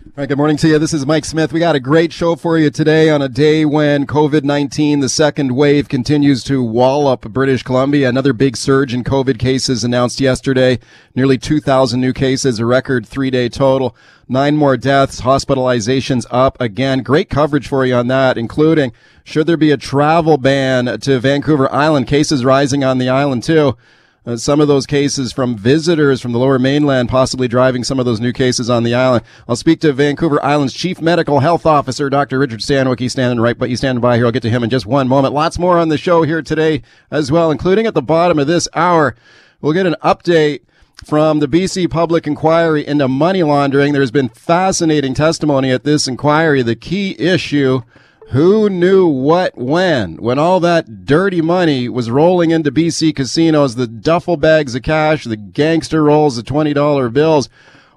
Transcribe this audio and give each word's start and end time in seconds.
All 0.00 0.12
right, 0.16 0.28
good 0.28 0.38
morning 0.38 0.56
to 0.58 0.68
you. 0.68 0.78
This 0.78 0.94
is 0.94 1.06
Mike 1.06 1.24
Smith. 1.24 1.52
We 1.52 1.58
got 1.58 1.74
a 1.74 1.80
great 1.80 2.12
show 2.12 2.36
for 2.36 2.56
you 2.56 2.70
today 2.70 3.10
on 3.10 3.20
a 3.20 3.28
day 3.28 3.64
when 3.64 4.06
COVID 4.06 4.44
19, 4.44 5.00
the 5.00 5.08
second 5.08 5.56
wave, 5.56 5.88
continues 5.88 6.44
to 6.44 6.62
wall 6.62 7.08
up 7.08 7.22
British 7.22 7.64
Columbia. 7.64 8.08
Another 8.08 8.32
big 8.32 8.56
surge 8.56 8.94
in 8.94 9.02
COVID 9.02 9.40
cases 9.40 9.82
announced 9.82 10.20
yesterday. 10.20 10.78
Nearly 11.16 11.36
2,000 11.36 12.00
new 12.00 12.12
cases, 12.12 12.60
a 12.60 12.66
record 12.66 13.08
three 13.08 13.30
day 13.30 13.48
total. 13.48 13.96
Nine 14.28 14.56
more 14.56 14.76
deaths, 14.76 15.22
hospitalizations 15.22 16.26
up 16.30 16.60
again. 16.60 17.02
Great 17.02 17.28
coverage 17.28 17.66
for 17.66 17.84
you 17.84 17.96
on 17.96 18.06
that, 18.06 18.38
including 18.38 18.92
should 19.24 19.48
there 19.48 19.56
be 19.56 19.72
a 19.72 19.76
travel 19.76 20.38
ban 20.38 21.00
to 21.00 21.18
Vancouver 21.18 21.70
Island? 21.72 22.06
Cases 22.06 22.44
rising 22.44 22.84
on 22.84 22.98
the 22.98 23.08
island 23.08 23.42
too. 23.42 23.76
Uh, 24.28 24.36
some 24.36 24.60
of 24.60 24.68
those 24.68 24.84
cases 24.84 25.32
from 25.32 25.56
visitors 25.56 26.20
from 26.20 26.32
the 26.32 26.38
lower 26.38 26.58
mainland, 26.58 27.08
possibly 27.08 27.48
driving 27.48 27.82
some 27.82 27.98
of 27.98 28.04
those 28.04 28.20
new 28.20 28.30
cases 28.30 28.68
on 28.68 28.82
the 28.82 28.92
island. 28.92 29.24
I'll 29.48 29.56
speak 29.56 29.80
to 29.80 29.92
Vancouver 29.94 30.44
Island's 30.44 30.74
Chief 30.74 31.00
Medical 31.00 31.40
Health 31.40 31.64
Officer, 31.64 32.10
Dr. 32.10 32.38
Richard 32.38 32.60
Stanwick. 32.60 32.98
He's 32.98 33.12
standing 33.12 33.40
right, 33.40 33.56
but 33.56 33.70
he's 33.70 33.78
standing 33.78 34.02
by 34.02 34.16
here. 34.16 34.26
I'll 34.26 34.32
get 34.32 34.42
to 34.42 34.50
him 34.50 34.62
in 34.62 34.68
just 34.68 34.84
one 34.84 35.08
moment. 35.08 35.32
Lots 35.32 35.58
more 35.58 35.78
on 35.78 35.88
the 35.88 35.96
show 35.96 36.24
here 36.24 36.42
today 36.42 36.82
as 37.10 37.32
well, 37.32 37.50
including 37.50 37.86
at 37.86 37.94
the 37.94 38.02
bottom 38.02 38.38
of 38.38 38.46
this 38.46 38.68
hour. 38.74 39.16
We'll 39.62 39.72
get 39.72 39.86
an 39.86 39.96
update 40.04 40.60
from 41.06 41.38
the 41.38 41.48
BC 41.48 41.88
Public 41.88 42.26
Inquiry 42.26 42.86
into 42.86 43.08
money 43.08 43.42
laundering. 43.42 43.94
There's 43.94 44.10
been 44.10 44.28
fascinating 44.28 45.14
testimony 45.14 45.70
at 45.70 45.84
this 45.84 46.06
inquiry. 46.06 46.60
The 46.60 46.76
key 46.76 47.18
issue 47.18 47.80
who 48.30 48.68
knew 48.68 49.06
what 49.06 49.56
when? 49.56 50.16
When 50.16 50.38
all 50.38 50.60
that 50.60 51.06
dirty 51.06 51.40
money 51.40 51.88
was 51.88 52.10
rolling 52.10 52.50
into 52.50 52.70
BC 52.70 53.16
casinos, 53.16 53.74
the 53.74 53.86
duffel 53.86 54.36
bags 54.36 54.74
of 54.74 54.82
cash, 54.82 55.24
the 55.24 55.36
gangster 55.36 56.04
rolls 56.04 56.36
of 56.36 56.44
$20 56.44 57.12
bills. 57.12 57.48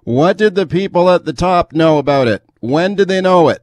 What 0.04 0.38
did 0.38 0.56
the 0.56 0.66
people 0.66 1.10
at 1.10 1.26
the 1.26 1.34
top 1.34 1.74
know 1.74 1.98
about 1.98 2.30
it? 2.30 2.44
When 2.62 2.96
did 2.96 3.10
they 3.10 3.20
know 3.20 3.50
it? 3.50 3.62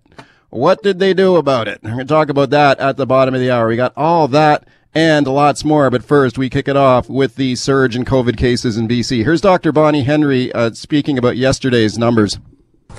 What 0.50 0.82
did 0.82 0.98
they 0.98 1.14
do 1.14 1.36
about 1.36 1.68
it? 1.68 1.80
We're 1.82 1.90
going 1.90 2.06
to 2.06 2.06
talk 2.06 2.28
about 2.28 2.50
that 2.50 2.78
at 2.80 2.96
the 2.96 3.06
bottom 3.06 3.34
of 3.34 3.40
the 3.40 3.50
hour. 3.50 3.68
We 3.68 3.76
got 3.76 3.96
all 3.96 4.28
that 4.28 4.66
and 4.94 5.26
lots 5.26 5.64
more. 5.64 5.90
But 5.90 6.04
first, 6.04 6.36
we 6.36 6.50
kick 6.50 6.68
it 6.68 6.76
off 6.76 7.08
with 7.08 7.36
the 7.36 7.54
surge 7.56 7.96
in 7.96 8.04
COVID 8.04 8.36
cases 8.36 8.76
in 8.76 8.88
BC. 8.88 9.24
Here's 9.24 9.40
Dr. 9.40 9.72
Bonnie 9.72 10.04
Henry 10.04 10.52
uh, 10.52 10.72
speaking 10.72 11.16
about 11.16 11.36
yesterday's 11.38 11.98
numbers. 11.98 12.38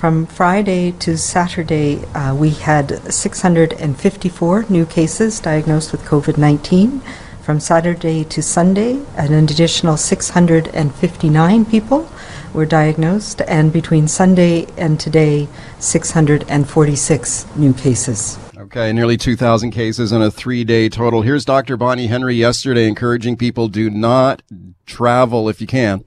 From 0.00 0.24
Friday 0.24 0.92
to 0.92 1.18
Saturday, 1.18 2.06
uh, 2.14 2.34
we 2.34 2.48
had 2.48 3.12
654 3.12 4.64
new 4.70 4.86
cases 4.86 5.40
diagnosed 5.40 5.92
with 5.92 6.00
COVID 6.04 6.38
19. 6.38 7.02
From 7.42 7.60
Saturday 7.60 8.24
to 8.24 8.40
Sunday, 8.40 8.98
an 9.18 9.34
additional 9.34 9.98
659 9.98 11.64
people 11.66 12.08
were 12.54 12.64
diagnosed, 12.64 13.42
and 13.46 13.70
between 13.74 14.08
Sunday 14.08 14.66
and 14.78 14.98
today, 14.98 15.48
646 15.80 17.46
new 17.56 17.74
cases. 17.74 18.38
Okay, 18.56 18.94
nearly 18.94 19.18
2,000 19.18 19.70
cases 19.70 20.12
in 20.12 20.22
a 20.22 20.30
three 20.30 20.64
day 20.64 20.88
total. 20.88 21.20
Here's 21.20 21.44
Dr. 21.44 21.76
Bonnie 21.76 22.06
Henry 22.06 22.36
yesterday 22.36 22.88
encouraging 22.88 23.36
people 23.36 23.68
do 23.68 23.90
not 23.90 24.40
travel 24.86 25.50
if 25.50 25.60
you 25.60 25.66
can. 25.66 26.04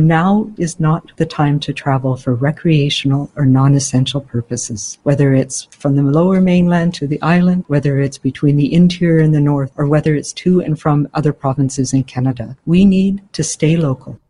Now 0.00 0.48
is 0.56 0.78
not 0.78 1.10
the 1.16 1.26
time 1.26 1.58
to 1.60 1.72
travel 1.72 2.16
for 2.16 2.32
recreational 2.32 3.32
or 3.34 3.44
non-essential 3.44 4.20
purposes, 4.20 4.96
whether 5.02 5.34
it's 5.34 5.64
from 5.72 5.96
the 5.96 6.04
lower 6.04 6.40
mainland 6.40 6.94
to 6.94 7.08
the 7.08 7.20
island, 7.20 7.64
whether 7.66 7.98
it's 7.98 8.16
between 8.16 8.54
the 8.54 8.72
interior 8.72 9.18
and 9.18 9.34
the 9.34 9.40
north, 9.40 9.72
or 9.76 9.88
whether 9.88 10.14
it's 10.14 10.32
to 10.34 10.60
and 10.60 10.78
from 10.78 11.08
other 11.14 11.32
provinces 11.32 11.92
in 11.92 12.04
Canada. 12.04 12.56
We 12.64 12.84
need 12.84 13.22
to 13.32 13.42
stay 13.42 13.76
local. 13.76 14.20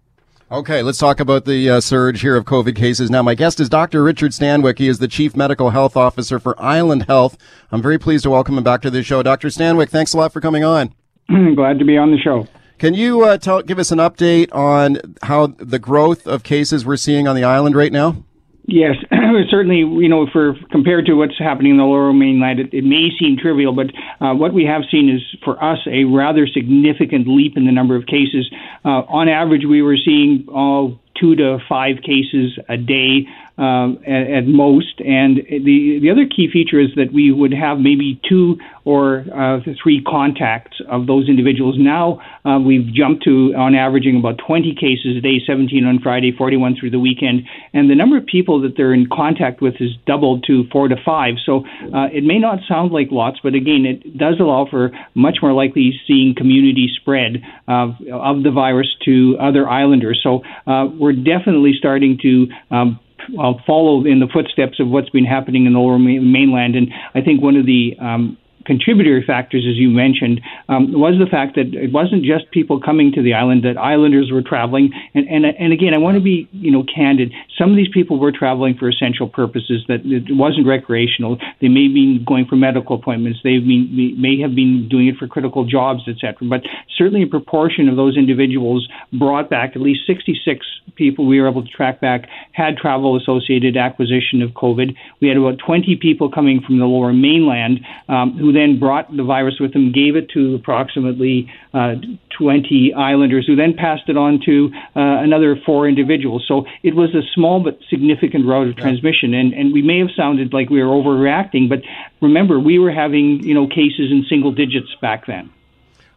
Okay, 0.50 0.82
let's 0.82 0.96
talk 0.96 1.20
about 1.20 1.44
the 1.44 1.68
uh, 1.68 1.80
surge 1.80 2.22
here 2.22 2.36
of 2.36 2.46
COVID 2.46 2.74
cases. 2.74 3.10
Now, 3.10 3.22
my 3.22 3.34
guest 3.34 3.60
is 3.60 3.68
Dr. 3.68 4.02
Richard 4.02 4.30
Stanwick. 4.30 4.78
He 4.78 4.88
is 4.88 5.00
the 5.00 5.06
Chief 5.06 5.36
Medical 5.36 5.68
Health 5.68 5.98
Officer 5.98 6.38
for 6.38 6.58
Island 6.58 7.02
Health. 7.02 7.36
I'm 7.70 7.82
very 7.82 7.98
pleased 7.98 8.22
to 8.22 8.30
welcome 8.30 8.56
him 8.56 8.64
back 8.64 8.80
to 8.80 8.90
the 8.90 9.02
show. 9.02 9.22
Dr. 9.22 9.48
Stanwick, 9.48 9.90
thanks 9.90 10.14
a 10.14 10.16
lot 10.16 10.32
for 10.32 10.40
coming 10.40 10.64
on. 10.64 10.94
Glad 11.54 11.78
to 11.78 11.84
be 11.84 11.98
on 11.98 12.10
the 12.10 12.16
show. 12.16 12.48
Can 12.78 12.94
you 12.94 13.24
uh, 13.24 13.38
tell, 13.38 13.62
give 13.62 13.78
us 13.80 13.90
an 13.90 13.98
update 13.98 14.54
on 14.54 14.98
how 15.22 15.48
the 15.48 15.80
growth 15.80 16.28
of 16.28 16.44
cases 16.44 16.86
we're 16.86 16.96
seeing 16.96 17.26
on 17.26 17.34
the 17.34 17.42
island 17.42 17.74
right 17.74 17.92
now? 17.92 18.24
Yes, 18.66 18.96
certainly. 19.50 19.78
You 19.78 20.08
know, 20.08 20.28
for 20.30 20.54
compared 20.70 21.06
to 21.06 21.14
what's 21.14 21.38
happening 21.38 21.72
in 21.72 21.76
the 21.78 21.84
Lower 21.84 22.12
Mainland, 22.12 22.60
it, 22.60 22.74
it 22.74 22.84
may 22.84 23.08
seem 23.18 23.36
trivial, 23.36 23.72
but 23.72 23.86
uh, 24.20 24.34
what 24.34 24.52
we 24.52 24.64
have 24.64 24.82
seen 24.90 25.08
is, 25.08 25.22
for 25.42 25.62
us, 25.62 25.78
a 25.90 26.04
rather 26.04 26.46
significant 26.46 27.26
leap 27.26 27.56
in 27.56 27.64
the 27.64 27.72
number 27.72 27.96
of 27.96 28.06
cases. 28.06 28.48
Uh, 28.84 29.02
on 29.08 29.28
average, 29.28 29.64
we 29.64 29.80
were 29.80 29.96
seeing 29.96 30.46
uh, 30.48 30.94
two 31.18 31.34
to 31.34 31.58
five 31.68 32.02
cases 32.02 32.58
a 32.68 32.76
day 32.76 33.26
um, 33.58 33.98
at, 34.06 34.30
at, 34.30 34.46
most. 34.46 35.00
And 35.00 35.36
the 35.36 35.98
the 36.00 36.10
other 36.10 36.24
key 36.24 36.48
feature 36.52 36.80
is 36.80 36.94
that 36.94 37.12
we 37.12 37.32
would 37.32 37.52
have 37.52 37.78
maybe 37.78 38.20
two 38.28 38.56
or 38.84 39.26
uh, 39.34 39.60
three 39.82 40.02
contacts 40.02 40.80
of 40.88 41.06
those 41.06 41.28
individuals. 41.28 41.76
Now 41.76 42.20
uh, 42.44 42.58
we've 42.58 42.86
jumped 42.94 43.24
to 43.24 43.52
on 43.54 43.74
averaging 43.74 44.16
about 44.18 44.38
20 44.46 44.74
cases 44.74 45.18
a 45.18 45.20
day, 45.20 45.42
17 45.44 45.84
on 45.84 45.98
Friday, 46.00 46.32
41 46.32 46.76
through 46.78 46.90
the 46.90 46.98
weekend, 46.98 47.42
and 47.74 47.90
the 47.90 47.94
number 47.94 48.16
of 48.16 48.24
people 48.24 48.62
that 48.62 48.76
they're 48.76 48.94
in 48.94 49.08
contact 49.12 49.60
with 49.60 49.74
has 49.76 49.90
doubled 50.06 50.44
to 50.46 50.64
four 50.72 50.88
to 50.88 50.96
five. 51.04 51.34
So 51.44 51.66
uh, 51.92 52.08
it 52.12 52.24
may 52.24 52.38
not 52.38 52.60
sound 52.68 52.92
like 52.92 53.08
lots, 53.10 53.38
but 53.42 53.54
again, 53.54 53.84
it 53.84 54.16
does 54.16 54.36
allow 54.40 54.66
for 54.70 54.90
much 55.14 55.38
more 55.42 55.52
likely 55.52 55.92
seeing 56.06 56.34
community 56.36 56.88
spread 56.94 57.42
of, 57.66 57.90
of 58.12 58.42
the 58.42 58.52
virus 58.54 58.88
to 59.04 59.36
other 59.40 59.68
islanders. 59.68 60.20
So 60.22 60.42
uh, 60.66 60.86
we're 60.86 61.12
definitely 61.12 61.72
starting 61.76 62.18
to 62.22 62.46
um, 62.70 63.00
well, 63.32 63.60
follow 63.66 64.04
in 64.04 64.20
the 64.20 64.28
footsteps 64.32 64.80
of 64.80 64.88
what's 64.88 65.10
been 65.10 65.24
happening 65.24 65.66
in 65.66 65.72
the 65.72 65.78
lower 65.78 65.98
mainland. 65.98 66.74
And 66.76 66.88
I 67.14 67.20
think 67.20 67.42
one 67.42 67.56
of 67.56 67.66
the 67.66 67.96
um, 68.00 68.38
contributory 68.68 69.24
factors, 69.26 69.64
as 69.68 69.76
you 69.76 69.88
mentioned, 69.88 70.42
um, 70.68 70.92
was 70.92 71.16
the 71.18 71.26
fact 71.26 71.56
that 71.56 71.72
it 71.72 71.90
wasn't 71.90 72.22
just 72.22 72.50
people 72.52 72.78
coming 72.78 73.10
to 73.16 73.22
the 73.22 73.32
island; 73.32 73.64
that 73.64 73.78
islanders 73.78 74.30
were 74.30 74.42
traveling. 74.42 74.92
And 75.14 75.26
and 75.26 75.46
and 75.46 75.72
again, 75.72 75.94
I 75.94 75.98
want 75.98 76.16
to 76.16 76.22
be 76.22 76.46
you 76.52 76.70
know 76.70 76.84
candid. 76.84 77.32
Some 77.58 77.70
of 77.70 77.76
these 77.76 77.88
people 77.88 78.20
were 78.20 78.30
traveling 78.30 78.76
for 78.78 78.88
essential 78.88 79.26
purposes. 79.26 79.82
That 79.88 80.04
it 80.04 80.36
wasn't 80.36 80.66
recreational. 80.68 81.38
They 81.60 81.68
may 81.68 81.88
have 81.88 81.94
been 81.94 82.24
going 82.28 82.44
for 82.44 82.56
medical 82.56 82.94
appointments. 82.96 83.40
They 83.42 83.58
may 83.58 84.38
have 84.44 84.54
been 84.54 84.86
doing 84.88 85.08
it 85.08 85.16
for 85.16 85.26
critical 85.26 85.64
jobs, 85.64 86.02
etc. 86.06 86.46
But 86.46 86.62
certainly, 86.96 87.22
a 87.22 87.26
proportion 87.26 87.88
of 87.88 87.96
those 87.96 88.16
individuals 88.16 88.86
brought 89.12 89.48
back 89.48 89.72
at 89.74 89.80
least 89.80 90.06
66 90.06 90.66
people 90.94 91.26
we 91.26 91.40
were 91.40 91.48
able 91.48 91.64
to 91.64 91.70
track 91.70 92.00
back 92.00 92.28
had 92.52 92.76
travel 92.76 93.16
associated 93.16 93.76
acquisition 93.76 94.42
of 94.42 94.50
COVID. 94.50 94.94
We 95.20 95.28
had 95.28 95.36
about 95.36 95.58
20 95.64 95.96
people 95.96 96.30
coming 96.30 96.60
from 96.60 96.78
the 96.78 96.84
lower 96.84 97.12
mainland 97.12 97.80
um, 98.08 98.36
who 98.36 98.52
then 98.58 98.78
brought 98.80 99.14
the 99.16 99.22
virus 99.22 99.60
with 99.60 99.72
them, 99.72 99.92
gave 99.92 100.16
it 100.16 100.28
to 100.30 100.56
approximately 100.56 101.50
uh, 101.72 101.94
20 102.36 102.92
islanders, 102.94 103.46
who 103.46 103.56
then 103.56 103.74
passed 103.74 104.08
it 104.08 104.16
on 104.16 104.40
to 104.44 104.70
uh, 104.96 105.00
another 105.22 105.56
four 105.64 105.88
individuals. 105.88 106.44
So 106.48 106.66
it 106.82 106.94
was 106.94 107.14
a 107.14 107.22
small 107.34 107.62
but 107.62 107.78
significant 107.88 108.46
route 108.46 108.68
of 108.68 108.76
transmission, 108.76 109.34
and, 109.34 109.54
and 109.54 109.72
we 109.72 109.82
may 109.82 109.98
have 110.00 110.10
sounded 110.16 110.52
like 110.52 110.68
we 110.68 110.82
were 110.82 110.90
overreacting, 110.90 111.68
but 111.68 111.80
remember, 112.20 112.58
we 112.58 112.78
were 112.78 112.92
having 112.92 113.42
you 113.42 113.54
know 113.54 113.66
cases 113.66 114.10
in 114.10 114.24
single 114.28 114.52
digits 114.52 114.94
back 115.00 115.26
then. 115.26 115.50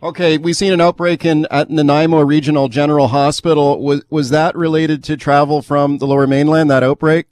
Okay, 0.03 0.39
we've 0.39 0.55
seen 0.55 0.73
an 0.73 0.81
outbreak 0.81 1.23
in 1.23 1.45
at 1.51 1.69
Nanaimo 1.69 2.21
Regional 2.21 2.69
General 2.69 3.09
Hospital. 3.09 3.79
Was 3.83 4.03
was 4.09 4.31
that 4.31 4.55
related 4.55 5.03
to 5.05 5.15
travel 5.15 5.61
from 5.61 5.99
the 5.99 6.07
Lower 6.07 6.25
Mainland? 6.25 6.71
That 6.71 6.81
outbreak? 6.81 7.27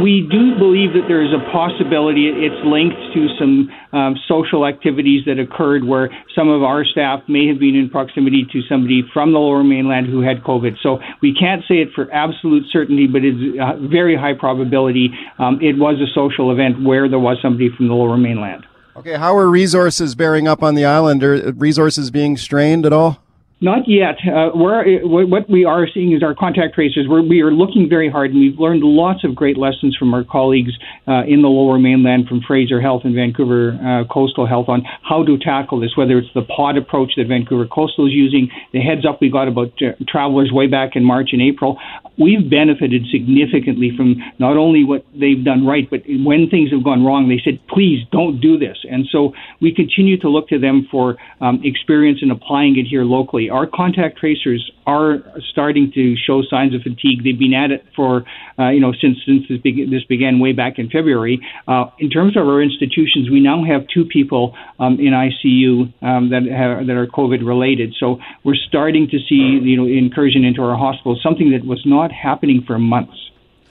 We 0.00 0.26
do 0.30 0.56
believe 0.56 0.92
that 0.94 1.04
there 1.08 1.22
is 1.22 1.32
a 1.32 1.42
possibility 1.50 2.28
it's 2.28 2.64
linked 2.64 2.96
to 3.12 3.28
some 3.38 3.68
um, 3.92 4.16
social 4.28 4.66
activities 4.66 5.24
that 5.26 5.38
occurred 5.38 5.84
where 5.84 6.08
some 6.34 6.48
of 6.48 6.62
our 6.62 6.84
staff 6.84 7.20
may 7.28 7.46
have 7.48 7.58
been 7.58 7.74
in 7.74 7.90
proximity 7.90 8.46
to 8.52 8.62
somebody 8.68 9.02
from 9.12 9.32
the 9.32 9.38
lower 9.38 9.62
mainland 9.62 10.06
who 10.06 10.20
had 10.20 10.42
COVID. 10.42 10.76
So 10.82 10.98
we 11.20 11.34
can't 11.34 11.62
say 11.68 11.76
it 11.76 11.88
for 11.94 12.10
absolute 12.12 12.64
certainty, 12.70 13.06
but 13.06 13.22
it's 13.24 13.58
a 13.60 13.88
very 13.88 14.16
high 14.16 14.34
probability 14.34 15.10
um, 15.38 15.58
it 15.60 15.76
was 15.76 16.00
a 16.00 16.10
social 16.14 16.50
event 16.50 16.82
where 16.82 17.08
there 17.08 17.18
was 17.18 17.38
somebody 17.42 17.68
from 17.76 17.88
the 17.88 17.94
lower 17.94 18.16
mainland. 18.16 18.64
Okay, 18.96 19.14
how 19.14 19.36
are 19.36 19.48
resources 19.48 20.14
bearing 20.14 20.46
up 20.46 20.62
on 20.62 20.74
the 20.74 20.84
island? 20.84 21.24
Are 21.24 21.52
resources 21.52 22.10
being 22.10 22.36
strained 22.36 22.84
at 22.84 22.92
all? 22.92 23.22
Not 23.62 23.86
yet. 23.86 24.18
Uh, 24.26 24.50
what 24.50 25.48
we 25.48 25.64
are 25.64 25.86
seeing 25.86 26.12
is 26.12 26.22
our 26.24 26.34
contact 26.34 26.74
tracers. 26.74 27.06
We're, 27.08 27.22
we 27.22 27.42
are 27.42 27.52
looking 27.52 27.88
very 27.88 28.10
hard, 28.10 28.32
and 28.32 28.40
we've 28.40 28.58
learned 28.58 28.82
lots 28.82 29.22
of 29.22 29.36
great 29.36 29.56
lessons 29.56 29.96
from 29.96 30.12
our 30.12 30.24
colleagues 30.24 30.72
uh, 31.06 31.22
in 31.28 31.42
the 31.42 31.48
Lower 31.48 31.78
Mainland, 31.78 32.26
from 32.26 32.40
Fraser 32.44 32.80
Health 32.80 33.02
and 33.04 33.14
Vancouver 33.14 33.78
uh, 33.78 34.12
Coastal 34.12 34.48
Health, 34.48 34.68
on 34.68 34.82
how 35.08 35.22
to 35.22 35.38
tackle 35.38 35.78
this. 35.78 35.96
Whether 35.96 36.18
it's 36.18 36.34
the 36.34 36.42
pod 36.42 36.76
approach 36.76 37.12
that 37.16 37.28
Vancouver 37.28 37.68
Coastal 37.68 38.08
is 38.08 38.12
using, 38.12 38.50
the 38.72 38.80
heads 38.80 39.06
up 39.06 39.20
we 39.20 39.30
got 39.30 39.46
about 39.46 39.70
uh, 39.80 39.94
travelers 40.08 40.50
way 40.52 40.66
back 40.66 40.96
in 40.96 41.04
March 41.04 41.28
and 41.30 41.40
April. 41.40 41.78
We've 42.18 42.48
benefited 42.48 43.06
significantly 43.10 43.92
from 43.96 44.16
not 44.38 44.56
only 44.56 44.84
what 44.84 45.04
they've 45.14 45.44
done 45.44 45.66
right, 45.66 45.88
but 45.88 46.02
when 46.06 46.48
things 46.50 46.70
have 46.72 46.84
gone 46.84 47.04
wrong, 47.04 47.28
they 47.28 47.40
said, 47.44 47.60
"Please 47.68 48.04
don't 48.10 48.40
do 48.40 48.58
this." 48.58 48.78
And 48.90 49.06
so 49.10 49.32
we 49.60 49.74
continue 49.74 50.18
to 50.18 50.28
look 50.28 50.48
to 50.48 50.58
them 50.58 50.88
for 50.90 51.16
um, 51.40 51.60
experience 51.64 52.20
in 52.22 52.30
applying 52.30 52.78
it 52.78 52.86
here 52.86 53.04
locally 53.04 53.42
our 53.52 53.66
contact 53.66 54.18
tracers 54.18 54.70
are 54.86 55.18
starting 55.50 55.92
to 55.94 56.16
show 56.16 56.42
signs 56.42 56.74
of 56.74 56.82
fatigue. 56.82 57.22
They've 57.22 57.38
been 57.38 57.54
at 57.54 57.70
it 57.70 57.84
for, 57.94 58.24
uh, 58.58 58.70
you 58.70 58.80
know, 58.80 58.92
since 59.00 59.18
since 59.24 59.44
this, 59.48 59.60
be- 59.60 59.86
this, 59.88 60.02
began 60.04 60.40
way 60.40 60.52
back 60.52 60.78
in 60.78 60.90
February. 60.90 61.40
Uh, 61.68 61.84
in 61.98 62.10
terms 62.10 62.36
of 62.36 62.48
our 62.48 62.60
institutions, 62.60 63.30
we 63.30 63.40
now 63.40 63.64
have 63.64 63.86
two 63.94 64.04
people 64.04 64.56
um, 64.80 64.98
in 64.98 65.12
ICU 65.12 65.92
um, 66.02 66.30
that 66.30 66.42
have, 66.50 66.86
that 66.86 66.96
are 66.96 67.06
COVID 67.06 67.46
related. 67.46 67.94
So 68.00 68.18
we're 68.42 68.56
starting 68.56 69.08
to 69.10 69.18
see, 69.28 69.60
you 69.62 69.76
know, 69.76 69.86
incursion 69.86 70.44
into 70.44 70.62
our 70.62 70.76
hospitals, 70.76 71.20
something 71.22 71.52
that 71.52 71.64
was 71.64 71.82
not 71.86 72.01
happening 72.10 72.64
for 72.66 72.78
months. 72.78 73.16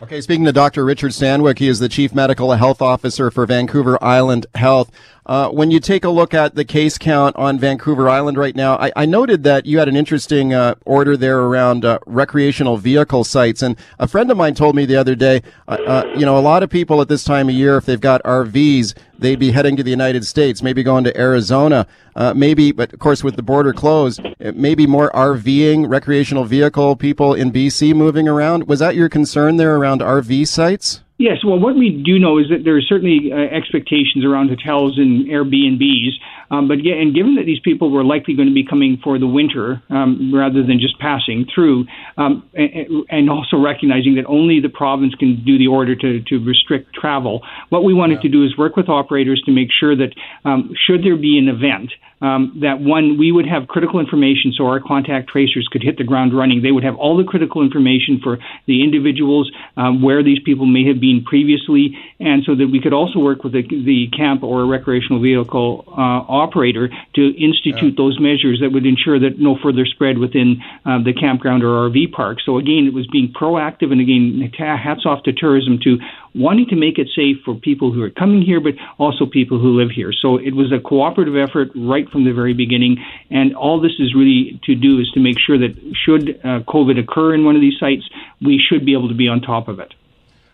Okay, 0.04 0.20
speaking 0.20 0.46
to 0.46 0.52
Dr. 0.52 0.84
Richard 0.84 1.12
Stanwick, 1.12 1.60
he 1.60 1.68
is 1.68 1.78
the 1.78 1.88
Chief 1.88 2.12
Medical 2.12 2.52
Health 2.54 2.82
Officer 2.82 3.30
for 3.30 3.46
Vancouver 3.46 4.04
Island 4.04 4.48
Health. 4.56 4.90
Uh, 5.28 5.50
when 5.50 5.70
you 5.70 5.80
take 5.80 6.04
a 6.04 6.10
look 6.10 6.34
at 6.34 6.56
the 6.56 6.66
case 6.66 6.98
count 6.98 7.36
on 7.36 7.60
Vancouver 7.60 8.10
Island 8.10 8.36
right 8.36 8.56
now, 8.56 8.78
I, 8.78 8.92
I 8.96 9.06
noted 9.06 9.44
that 9.44 9.68
you 9.68 9.78
had 9.78 9.88
an 9.88 9.96
interesting 9.96 10.56
uh, 10.56 10.74
order 10.86 11.16
there 11.16 11.42
around 11.42 11.86
uh, 11.86 12.00
recreational 12.08 12.78
vehicle 12.78 13.24
sites. 13.24 13.62
And 13.62 13.78
a 14.00 14.08
friend 14.08 14.32
of 14.32 14.38
mine 14.38 14.56
told 14.56 14.76
me 14.76 14.86
the 14.86 14.96
other 14.96 15.14
day, 15.14 15.44
uh, 15.68 15.78
uh, 15.86 16.14
you 16.16 16.26
know, 16.26 16.36
a 16.36 16.42
lot 16.42 16.64
of 16.64 16.72
people 16.72 17.00
at 17.02 17.08
this 17.08 17.24
time 17.24 17.48
of 17.48 17.54
year, 17.54 17.78
if 17.78 17.86
they've 17.86 18.02
got 18.02 18.24
RVs, 18.24 18.96
they'd 19.22 19.40
be 19.40 19.52
heading 19.52 19.76
to 19.78 19.84
the 19.84 19.90
United 19.90 20.26
States, 20.26 20.62
maybe 20.62 20.84
going 20.84 21.04
to 21.06 21.18
Arizona, 21.18 21.88
uh, 22.16 22.34
maybe, 22.34 22.72
but 22.72 22.92
of 22.92 23.00
course 23.00 23.24
with 23.24 23.38
the 23.38 23.44
border 23.44 23.72
closed, 23.72 24.20
maybe 24.54 24.86
more 24.86 25.10
RVing, 25.12 25.90
recreational 25.90 26.44
vehicle 26.44 26.96
people 26.96 27.34
in 27.34 27.52
BC 27.52 27.96
moving 27.96 28.28
around. 28.28 28.68
Was 28.68 28.80
that 28.80 28.96
your 28.96 29.08
concern 29.08 29.58
there 29.58 29.76
around 29.78 30.02
RV 30.02 30.48
sites? 30.48 31.02
Yes, 31.18 31.46
well, 31.46 31.60
what 31.60 31.76
we 31.76 32.02
do 32.04 32.18
know 32.18 32.40
is 32.40 32.50
that 32.50 32.64
there 32.64 32.76
are 32.76 32.82
certainly 32.82 33.32
uh, 33.32 33.36
expectations 33.36 34.26
around 34.26 34.50
hotels 34.50 34.98
and 34.98 35.28
Airbnbs, 35.28 36.14
um, 36.52 36.68
but 36.68 36.80
and 36.80 37.16
given 37.16 37.36
that 37.36 37.46
these 37.46 37.60
people 37.64 37.90
were 37.90 38.04
likely 38.04 38.36
going 38.36 38.50
to 38.50 38.54
be 38.54 38.66
coming 38.66 39.00
for 39.02 39.18
the 39.18 39.28
winter 39.28 39.82
um, 39.90 40.32
rather 40.34 40.62
than 40.62 40.80
just 40.80 41.00
passing 41.00 41.48
through, 41.54 41.86
um, 42.18 42.44
and, 42.54 43.06
and, 43.10 43.30
also 43.32 43.56
recognizing 43.56 44.16
that 44.16 44.26
only 44.28 44.60
the 44.60 44.70
province 44.70 45.16
can 45.16 45.42
do 45.46 45.58
the 45.58 45.68
order 45.68 45.96
to, 45.96 46.22
to 46.24 46.44
restrict 46.44 46.94
travel, 46.94 47.42
what 47.70 47.86
we 47.86 47.94
wanted 47.94 48.16
yeah. 48.16 48.22
to 48.24 48.30
do 48.30 48.44
is 48.44 48.58
work 48.58 48.76
with 48.76 48.90
operators 48.90 49.42
to 49.46 49.52
make 49.52 49.70
sure 49.72 49.96
that 49.96 50.14
um, 50.44 50.74
should 50.86 51.04
there 51.04 51.16
be 51.16 51.38
an 51.38 51.48
event 51.48 51.92
um, 52.22 52.60
that 52.62 52.80
one, 52.80 53.18
we 53.18 53.32
would 53.32 53.48
have 53.48 53.68
critical 53.68 54.00
information 54.00 54.54
so 54.56 54.68
our 54.68 54.80
contact 54.80 55.30
tracers 55.30 55.68
could 55.72 55.82
hit 55.82 55.98
the 55.98 56.04
ground 56.04 56.38
running. 56.38 56.62
They 56.62 56.72
would 56.72 56.84
have 56.84 56.96
all 56.96 57.18
the 57.18 57.24
critical 57.24 57.64
information 57.64 58.20
for 58.22 58.38
the 58.68 58.84
individuals, 58.84 59.52
um, 59.76 60.04
where 60.04 60.24
these 60.24 60.38
people 60.46 60.68
may 60.68 60.86
have 60.88 61.02
been 61.02 61.24
previously, 61.26 61.98
and 62.20 62.44
so 62.46 62.54
that 62.56 62.68
we 62.68 62.80
could 62.80 62.94
also 62.94 63.20
work 63.20 63.44
with 63.44 63.54
the, 63.54 63.64
the 63.64 64.08
camp 64.16 64.44
or 64.44 64.62
a 64.62 64.66
recreational 64.66 65.20
vehicle 65.20 65.84
uh, 65.98 66.22
operator 66.42 66.90
to 67.16 67.22
institute 67.38 67.94
yeah. 67.94 68.02
those 68.04 68.20
measures 68.20 68.60
that 68.62 68.72
would 68.74 68.86
ensure 68.86 69.20
that 69.20 69.40
no 69.40 69.58
further 69.62 69.86
spread 69.86 70.18
within 70.18 70.62
uh, 70.86 70.98
the 71.04 71.14
campground 71.14 71.64
or 71.64 71.90
RV 71.90 72.12
park. 72.12 72.40
So 72.46 72.58
again, 72.58 72.88
it 72.88 72.94
was 72.94 73.08
being 73.08 73.32
proactive, 73.32 73.92
and 73.92 74.02
again, 74.02 74.52
hats 74.58 75.06
off 75.06 75.24
to 75.24 75.34
tourism 75.34 75.80
to 75.84 75.98
wanting 76.34 76.68
to 76.68 76.76
make 76.76 76.98
it 76.98 77.10
safe 77.16 77.38
for 77.44 77.56
people 77.56 77.92
who 77.92 78.02
are 78.02 78.10
coming 78.10 78.42
here, 78.42 78.60
but 78.60 78.74
also 78.98 79.26
people 79.26 79.60
who 79.60 79.80
live 79.80 79.92
here. 79.92 80.12
So 80.14 80.38
it 80.38 80.56
was 80.56 80.72
a 80.72 80.80
cooperative 80.80 81.36
effort 81.36 81.70
right 81.76 82.10
from 82.10 82.24
the 82.24 82.32
very 82.32 82.54
beginning. 82.54 82.98
And 83.30 83.56
all 83.56 83.82
this 83.82 83.94
is 84.00 84.16
really 84.16 84.60
to 84.64 84.76
do 84.76 85.00
is 85.00 85.12
to 85.14 85.20
make 85.20 85.38
sure 85.40 85.58
that 85.58 85.76
should 86.06 86.40
uh, 86.44 86.62
COVID 86.72 87.00
occur 87.00 87.34
in 87.34 87.46
one 87.46 87.56
of 87.56 87.62
these 87.62 87.80
sites, 87.80 88.04
we 88.42 88.60
should 88.60 88.86
be 88.86 88.94
able 88.94 89.10
to 89.10 89.16
be 89.16 89.28
on 89.28 89.42
top 89.42 89.68
of 89.68 89.80
it. 89.80 89.94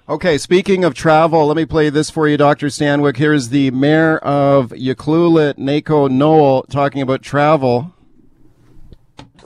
Okay, 0.09 0.37
speaking 0.37 0.85
of 0.85 0.93
travel, 0.93 1.47
let 1.47 1.57
me 1.57 1.65
play 1.65 1.89
this 1.89 2.09
for 2.09 2.29
you, 2.29 2.37
Dr. 2.37 2.67
Stanwick. 2.67 3.17
Here's 3.17 3.49
the 3.49 3.71
mayor 3.71 4.17
of 4.19 4.69
Ucluelet, 4.69 5.55
Mayco 5.57 6.09
Noel, 6.09 6.63
talking 6.63 7.01
about 7.01 7.21
travel 7.21 7.93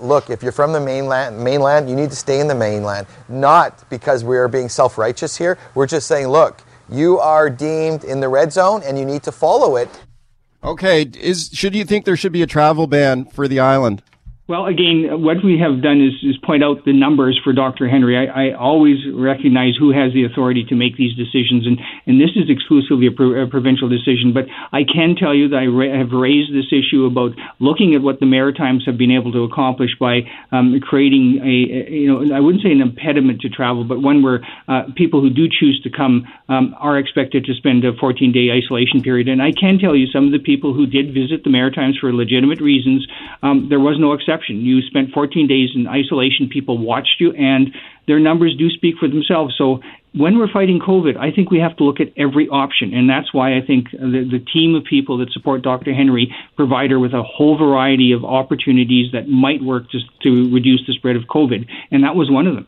look, 0.02 0.30
if 0.30 0.44
you're 0.44 0.52
from 0.52 0.74
the 0.74 0.80
mainland, 0.80 1.42
mainland, 1.42 1.90
you 1.90 1.96
need 1.96 2.10
to 2.10 2.16
stay 2.16 2.40
in 2.40 2.48
the 2.48 2.56
mainland. 2.56 3.08
Not 3.30 3.90
because 3.90 4.24
we 4.24 4.38
are 4.38 4.48
being 4.48 4.70
self 4.70 4.98
righteous 4.98 5.38
here. 5.38 5.58
We're 5.76 5.88
just 5.88 6.08
saying, 6.08 6.28
look, 6.28 6.64
you 6.90 7.20
are 7.20 7.50
deemed 7.50 8.04
in 8.04 8.20
the 8.20 8.30
red 8.30 8.52
zone 8.52 8.82
and 8.84 8.98
you 8.98 9.06
need 9.06 9.24
to 9.24 9.32
follow 9.32 9.76
it. 9.78 9.90
Okay, 10.64 11.04
is 11.20 11.50
should 11.54 11.74
you 11.74 11.86
think 11.86 12.06
there 12.06 12.18
should 12.18 12.32
be 12.32 12.42
a 12.42 12.48
travel 12.48 12.88
ban 12.88 13.26
for 13.26 13.48
the 13.48 13.60
island? 13.60 14.04
Well, 14.52 14.66
again, 14.66 15.08
what 15.24 15.38
we 15.46 15.58
have 15.64 15.82
done 15.82 16.04
is, 16.04 16.12
is 16.28 16.36
point 16.44 16.62
out 16.62 16.84
the 16.84 16.92
numbers 16.92 17.40
for 17.42 17.54
Dr. 17.54 17.88
Henry. 17.88 18.20
I, 18.20 18.50
I, 18.50 18.52
always 18.52 18.98
recognize 19.08 19.80
who 19.80 19.96
has 19.96 20.12
the 20.12 20.26
authority 20.26 20.66
to 20.68 20.76
make 20.76 20.98
these 20.98 21.16
decisions, 21.16 21.66
and, 21.66 21.80
and 22.06 22.20
this 22.20 22.36
is 22.36 22.50
exclusively 22.52 23.08
a, 23.08 23.16
pro, 23.16 23.32
a 23.44 23.48
provincial 23.48 23.88
decision. 23.88 24.36
But 24.36 24.52
I 24.76 24.84
can 24.84 25.16
tell 25.16 25.34
you 25.34 25.48
that 25.56 25.56
I 25.56 25.68
ra- 25.72 25.96
have 25.96 26.12
raised 26.12 26.52
this 26.52 26.68
issue 26.68 27.08
about 27.08 27.32
looking 27.64 27.96
at 27.96 28.02
what 28.02 28.20
the 28.20 28.26
Maritimes 28.26 28.84
have 28.86 28.98
been 28.98 29.16
able 29.16 29.32
to 29.32 29.48
accomplish 29.48 29.92
by 29.98 30.28
um, 30.52 30.76
creating 30.84 31.40
a, 31.40 31.88
a, 31.88 31.92
you 32.04 32.12
know, 32.12 32.36
I 32.36 32.42
wouldn't 32.42 32.62
say 32.62 32.76
an 32.76 32.82
impediment 32.82 33.40
to 33.48 33.50
travel, 33.50 33.86
but 33.86 34.04
one 34.04 34.22
where 34.22 34.44
uh, 34.68 34.92
people 34.98 35.22
who 35.22 35.30
do 35.30 35.48
choose 35.48 35.80
to 35.88 35.90
come 35.90 36.28
um, 36.50 36.76
are 36.78 37.00
expected 37.00 37.46
to 37.46 37.54
spend 37.54 37.86
a 37.86 37.96
14 37.96 38.34
day 38.36 38.52
isolation 38.52 39.00
period. 39.00 39.30
And 39.30 39.42
I 39.42 39.54
can 39.56 39.80
tell 39.80 39.96
you 39.96 40.08
some 40.12 40.26
of 40.26 40.34
the 40.34 40.44
people 40.44 40.74
who 40.74 40.86
did 40.86 41.14
visit 41.16 41.46
the 41.46 41.50
Maritimes 41.50 41.98
for 41.98 42.12
legitimate 42.12 42.60
reasons, 42.60 43.08
um, 43.44 43.70
there 43.70 43.80
was 43.80 43.96
no 43.98 44.12
exception 44.12 44.41
exception. 44.42 44.62
You 44.62 44.82
spent 44.82 45.12
14 45.12 45.48
days 45.48 45.70
in 45.76 45.88
isolation, 45.88 46.50
people 46.50 46.78
watched 46.78 47.20
you, 47.20 47.32
and 47.34 47.70
their 48.08 48.20
numbers 48.20 48.56
do 48.58 48.70
speak 48.70 48.96
for 49.00 49.08
themselves. 49.08 49.56
So 49.58 49.80
when 50.14 50.38
we're 50.38 50.52
fighting 50.52 50.80
COVID, 50.80 51.18
I 51.18 51.32
think 51.32 51.52
we 51.52 51.60
have 51.60 51.78
to 51.78 51.84
look 51.84 52.00
at 52.00 52.08
every 52.18 52.48
option. 52.50 52.94
And 52.94 53.10
that's 53.10 53.34
why 53.34 53.56
I 53.56 53.62
think 53.66 53.92
the, 53.92 54.28
the 54.30 54.44
team 54.54 54.76
of 54.76 54.84
people 54.84 55.18
that 55.20 55.32
support 55.32 55.62
Dr. 55.62 55.94
Henry 55.94 56.34
provide 56.56 56.92
her 56.92 57.00
with 57.00 57.14
a 57.14 57.24
whole 57.24 57.58
variety 57.58 58.12
of 58.12 58.26
opportunities 58.26 59.12
that 59.14 59.30
might 59.30 59.62
work 59.64 59.90
to, 59.92 60.00
to 60.24 60.54
reduce 60.54 60.86
the 60.88 60.94
spread 60.94 61.16
of 61.16 61.24
COVID. 61.24 61.68
And 61.92 62.04
that 62.04 62.16
was 62.16 62.30
one 62.30 62.48
of 62.48 62.56
them. 62.56 62.68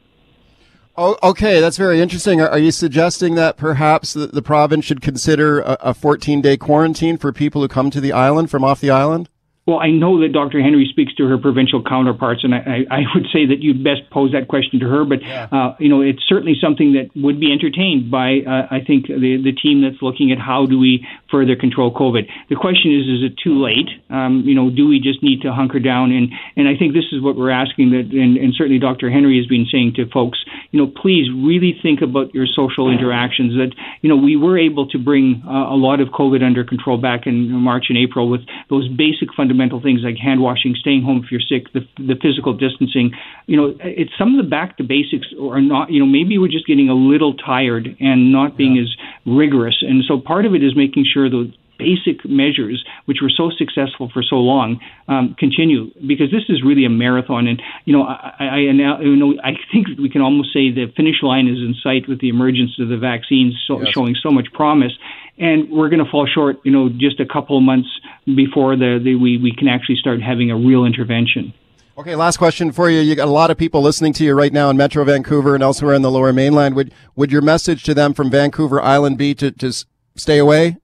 Oh, 0.95 1.17
okay, 1.23 1.59
that's 1.59 1.75
very 1.75 1.99
interesting. 1.99 2.39
Are, 2.39 2.49
are 2.49 2.59
you 2.59 2.71
suggesting 2.71 3.33
that 3.33 3.57
perhaps 3.57 4.13
the, 4.13 4.27
the 4.27 4.43
province 4.43 4.85
should 4.85 5.01
consider 5.01 5.59
a, 5.61 5.77
a 5.81 5.93
14 5.95 6.39
day 6.39 6.55
quarantine 6.55 7.17
for 7.17 7.33
people 7.33 7.61
who 7.61 7.67
come 7.67 7.89
to 7.89 7.99
the 7.99 8.11
island 8.11 8.51
from 8.51 8.63
off 8.63 8.79
the 8.79 8.91
island? 8.91 9.27
Well, 9.65 9.79
I 9.79 9.91
know 9.91 10.19
that 10.19 10.33
Dr. 10.33 10.61
Henry 10.61 10.85
speaks 10.91 11.15
to 11.15 11.23
her 11.23 11.37
provincial 11.37 11.81
counterparts, 11.81 12.43
and 12.43 12.53
I, 12.53 12.83
I, 12.91 13.07
would 13.15 13.27
say 13.31 13.45
that 13.47 13.63
you'd 13.63 13.81
best 13.81 14.03
pose 14.11 14.33
that 14.33 14.49
question 14.49 14.81
to 14.81 14.89
her. 14.89 15.05
But 15.05 15.23
yeah. 15.23 15.47
uh, 15.49 15.75
you 15.79 15.87
know, 15.87 16.01
it's 16.01 16.19
certainly 16.27 16.55
something 16.59 16.99
that 16.99 17.15
would 17.15 17.39
be 17.39 17.47
entertained 17.49 18.11
by 18.11 18.43
uh, 18.43 18.67
I 18.67 18.83
think 18.83 19.07
the 19.07 19.39
the 19.39 19.55
team 19.55 19.79
that's 19.79 20.03
looking 20.03 20.33
at 20.33 20.37
how 20.37 20.65
do 20.65 20.77
we 20.77 21.07
further 21.31 21.55
control 21.55 21.95
COVID. 21.95 22.27
The 22.49 22.59
question 22.59 22.91
is, 22.91 23.07
is 23.07 23.23
it 23.23 23.39
too 23.39 23.55
late? 23.55 23.87
Um, 24.09 24.43
you 24.43 24.53
know, 24.53 24.69
do 24.69 24.85
we 24.85 24.99
just 24.99 25.23
need 25.23 25.47
to 25.47 25.53
hunker 25.53 25.79
down? 25.79 26.11
And 26.11 26.35
and 26.59 26.67
I 26.67 26.75
think 26.75 26.91
this 26.91 27.07
is 27.15 27.23
what 27.23 27.37
we're 27.37 27.55
asking. 27.55 27.91
That 27.95 28.11
and, 28.11 28.35
and 28.35 28.51
certainly 28.51 28.79
Dr. 28.83 29.09
Henry 29.09 29.39
has 29.39 29.47
been 29.47 29.65
saying 29.71 29.93
to 29.95 30.11
folks, 30.11 30.43
you 30.71 30.79
know, 30.83 30.91
please 30.91 31.31
really 31.31 31.79
think 31.81 32.01
about 32.03 32.35
your 32.35 32.51
social 32.51 32.91
interactions. 32.91 33.55
That 33.55 33.71
you 34.03 34.11
know, 34.11 34.19
we 34.19 34.35
were 34.35 34.59
able 34.59 34.91
to 34.91 34.99
bring 34.99 35.41
uh, 35.47 35.71
a 35.71 35.79
lot 35.79 36.01
of 36.03 36.09
COVID 36.09 36.43
under 36.43 36.67
control 36.67 36.99
back 36.99 37.27
in 37.27 37.47
March 37.47 37.85
and 37.87 37.97
April 37.97 38.27
with 38.27 38.41
those 38.67 38.91
basic 38.91 39.31
fundamentals 39.31 39.52
fundamental 39.53 39.81
things 39.81 40.01
like 40.03 40.17
hand 40.17 40.41
washing, 40.41 40.75
staying 40.79 41.03
home 41.03 41.21
if 41.23 41.31
you're 41.31 41.41
sick, 41.41 41.71
the, 41.73 41.81
the 41.97 42.15
physical 42.21 42.53
distancing. 42.53 43.11
You 43.45 43.57
know, 43.57 43.75
it's 43.81 44.11
some 44.17 44.37
of 44.37 44.43
the 44.43 44.49
back 44.49 44.77
to 44.77 44.83
basics 44.83 45.27
are 45.39 45.61
not, 45.61 45.91
you 45.91 45.99
know, 45.99 46.05
maybe 46.05 46.37
we're 46.37 46.51
just 46.51 46.65
getting 46.65 46.89
a 46.89 46.95
little 46.95 47.35
tired 47.35 47.95
and 47.99 48.31
not 48.31 48.57
being 48.57 48.75
yeah. 48.75 48.83
as 48.83 48.89
rigorous. 49.25 49.77
And 49.81 50.03
so 50.07 50.19
part 50.19 50.45
of 50.45 50.55
it 50.55 50.63
is 50.63 50.75
making 50.75 51.05
sure 51.11 51.29
that 51.29 51.53
basic 51.83 52.23
measures, 52.25 52.83
which 53.05 53.19
were 53.21 53.29
so 53.29 53.51
successful 53.51 54.09
for 54.13 54.23
so 54.23 54.37
long, 54.37 54.79
um, 55.07 55.35
continue 55.37 55.91
because 56.07 56.31
this 56.31 56.47
is 56.49 56.63
really 56.63 56.85
a 56.85 56.89
marathon. 56.89 57.47
And 57.47 57.61
you 57.85 57.93
know, 57.95 58.03
I, 58.03 58.33
I, 58.39 58.45
I, 58.47 59.01
you 59.01 59.15
know, 59.15 59.35
I 59.43 59.51
think 59.71 59.87
we 59.99 60.09
can 60.09 60.21
almost 60.21 60.53
say 60.53 60.71
the 60.71 60.87
finish 60.95 61.19
line 61.21 61.47
is 61.47 61.59
in 61.59 61.75
sight 61.83 62.07
with 62.07 62.19
the 62.19 62.29
emergence 62.29 62.71
of 62.79 62.87
the 62.89 62.97
vaccines 62.97 63.53
so, 63.67 63.81
yes. 63.81 63.93
showing 63.93 64.15
so 64.15 64.31
much 64.31 64.47
promise 64.53 64.93
and 65.37 65.69
we're 65.69 65.89
going 65.89 66.03
to 66.03 66.09
fall 66.09 66.27
short, 66.27 66.57
you 66.63 66.71
know, 66.71 66.89
just 66.89 67.19
a 67.19 67.25
couple 67.25 67.57
of 67.57 67.63
months 67.63 67.89
before 68.25 68.75
the, 68.75 68.99
the 69.03 69.15
we, 69.15 69.37
we 69.37 69.53
can 69.55 69.67
actually 69.67 69.95
start 69.95 70.21
having 70.21 70.51
a 70.51 70.55
real 70.55 70.85
intervention. 70.85 71.53
Okay, 71.97 72.15
last 72.15 72.37
question 72.37 72.71
for 72.71 72.89
you. 72.89 72.99
You 72.99 73.15
got 73.15 73.27
a 73.27 73.31
lot 73.31 73.51
of 73.51 73.57
people 73.57 73.81
listening 73.81 74.13
to 74.13 74.23
you 74.23 74.33
right 74.33 74.51
now 74.51 74.69
in 74.69 74.77
Metro 74.77 75.03
Vancouver 75.03 75.53
and 75.53 75.63
elsewhere 75.63 75.93
in 75.93 76.01
the 76.01 76.09
Lower 76.09 76.33
Mainland. 76.33 76.75
Would 76.75 76.91
would 77.15 77.31
your 77.31 77.43
message 77.43 77.83
to 77.83 77.93
them 77.93 78.15
from 78.15 78.31
Vancouver 78.31 78.81
Island 78.81 79.19
be 79.19 79.35
to, 79.35 79.51
to 79.51 79.71
stay 80.15 80.39
away? 80.39 80.77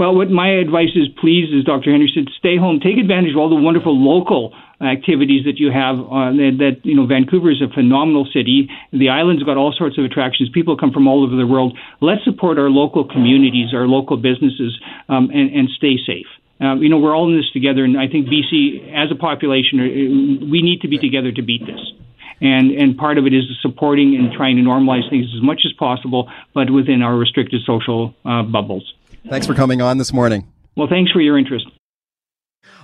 Well, 0.00 0.16
what 0.16 0.30
my 0.30 0.48
advice 0.48 0.96
is, 0.96 1.12
please, 1.20 1.52
as 1.52 1.62
Dr. 1.68 1.92
Said, 1.92 2.32
stay 2.38 2.56
home. 2.56 2.80
Take 2.80 2.96
advantage 2.96 3.32
of 3.32 3.36
all 3.36 3.50
the 3.50 3.60
wonderful 3.60 3.92
local 3.92 4.56
activities 4.80 5.44
that 5.44 5.60
you 5.60 5.68
have. 5.70 6.00
Uh, 6.00 6.32
that, 6.40 6.56
that, 6.56 6.74
you 6.88 6.96
know, 6.96 7.04
Vancouver 7.04 7.50
is 7.50 7.60
a 7.60 7.68
phenomenal 7.68 8.24
city. 8.32 8.70
The 8.96 9.10
island's 9.10 9.42
got 9.42 9.58
all 9.58 9.76
sorts 9.76 9.98
of 9.98 10.06
attractions. 10.06 10.48
People 10.54 10.78
come 10.78 10.90
from 10.90 11.06
all 11.06 11.22
over 11.22 11.36
the 11.36 11.46
world. 11.46 11.76
Let's 12.00 12.24
support 12.24 12.56
our 12.56 12.70
local 12.70 13.04
communities, 13.04 13.74
our 13.76 13.84
local 13.84 14.16
businesses, 14.16 14.80
um, 15.10 15.28
and, 15.34 15.52
and 15.52 15.68
stay 15.76 16.00
safe. 16.00 16.32
Uh, 16.64 16.80
you 16.80 16.88
know, 16.88 16.96
we're 16.96 17.14
all 17.14 17.28
in 17.28 17.36
this 17.36 17.52
together, 17.52 17.84
and 17.84 18.00
I 18.00 18.08
think 18.08 18.24
BC, 18.24 18.96
as 18.96 19.12
a 19.12 19.20
population, 19.20 19.84
uh, 19.84 20.48
we 20.48 20.64
need 20.64 20.80
to 20.80 20.88
be 20.88 20.96
together 20.96 21.30
to 21.30 21.42
beat 21.42 21.66
this. 21.66 21.92
And 22.40 22.72
and 22.72 22.96
part 22.96 23.18
of 23.18 23.26
it 23.26 23.34
is 23.34 23.44
supporting 23.60 24.16
and 24.16 24.32
trying 24.32 24.56
to 24.56 24.62
normalize 24.62 25.04
things 25.10 25.26
as 25.36 25.42
much 25.44 25.60
as 25.68 25.74
possible, 25.76 26.32
but 26.54 26.70
within 26.72 27.02
our 27.02 27.14
restricted 27.14 27.60
social 27.66 28.14
uh, 28.24 28.42
bubbles. 28.44 28.94
Thanks 29.28 29.46
for 29.46 29.54
coming 29.54 29.82
on 29.82 29.98
this 29.98 30.12
morning. 30.12 30.50
Well, 30.76 30.88
thanks 30.88 31.12
for 31.12 31.20
your 31.20 31.38
interest. 31.38 31.66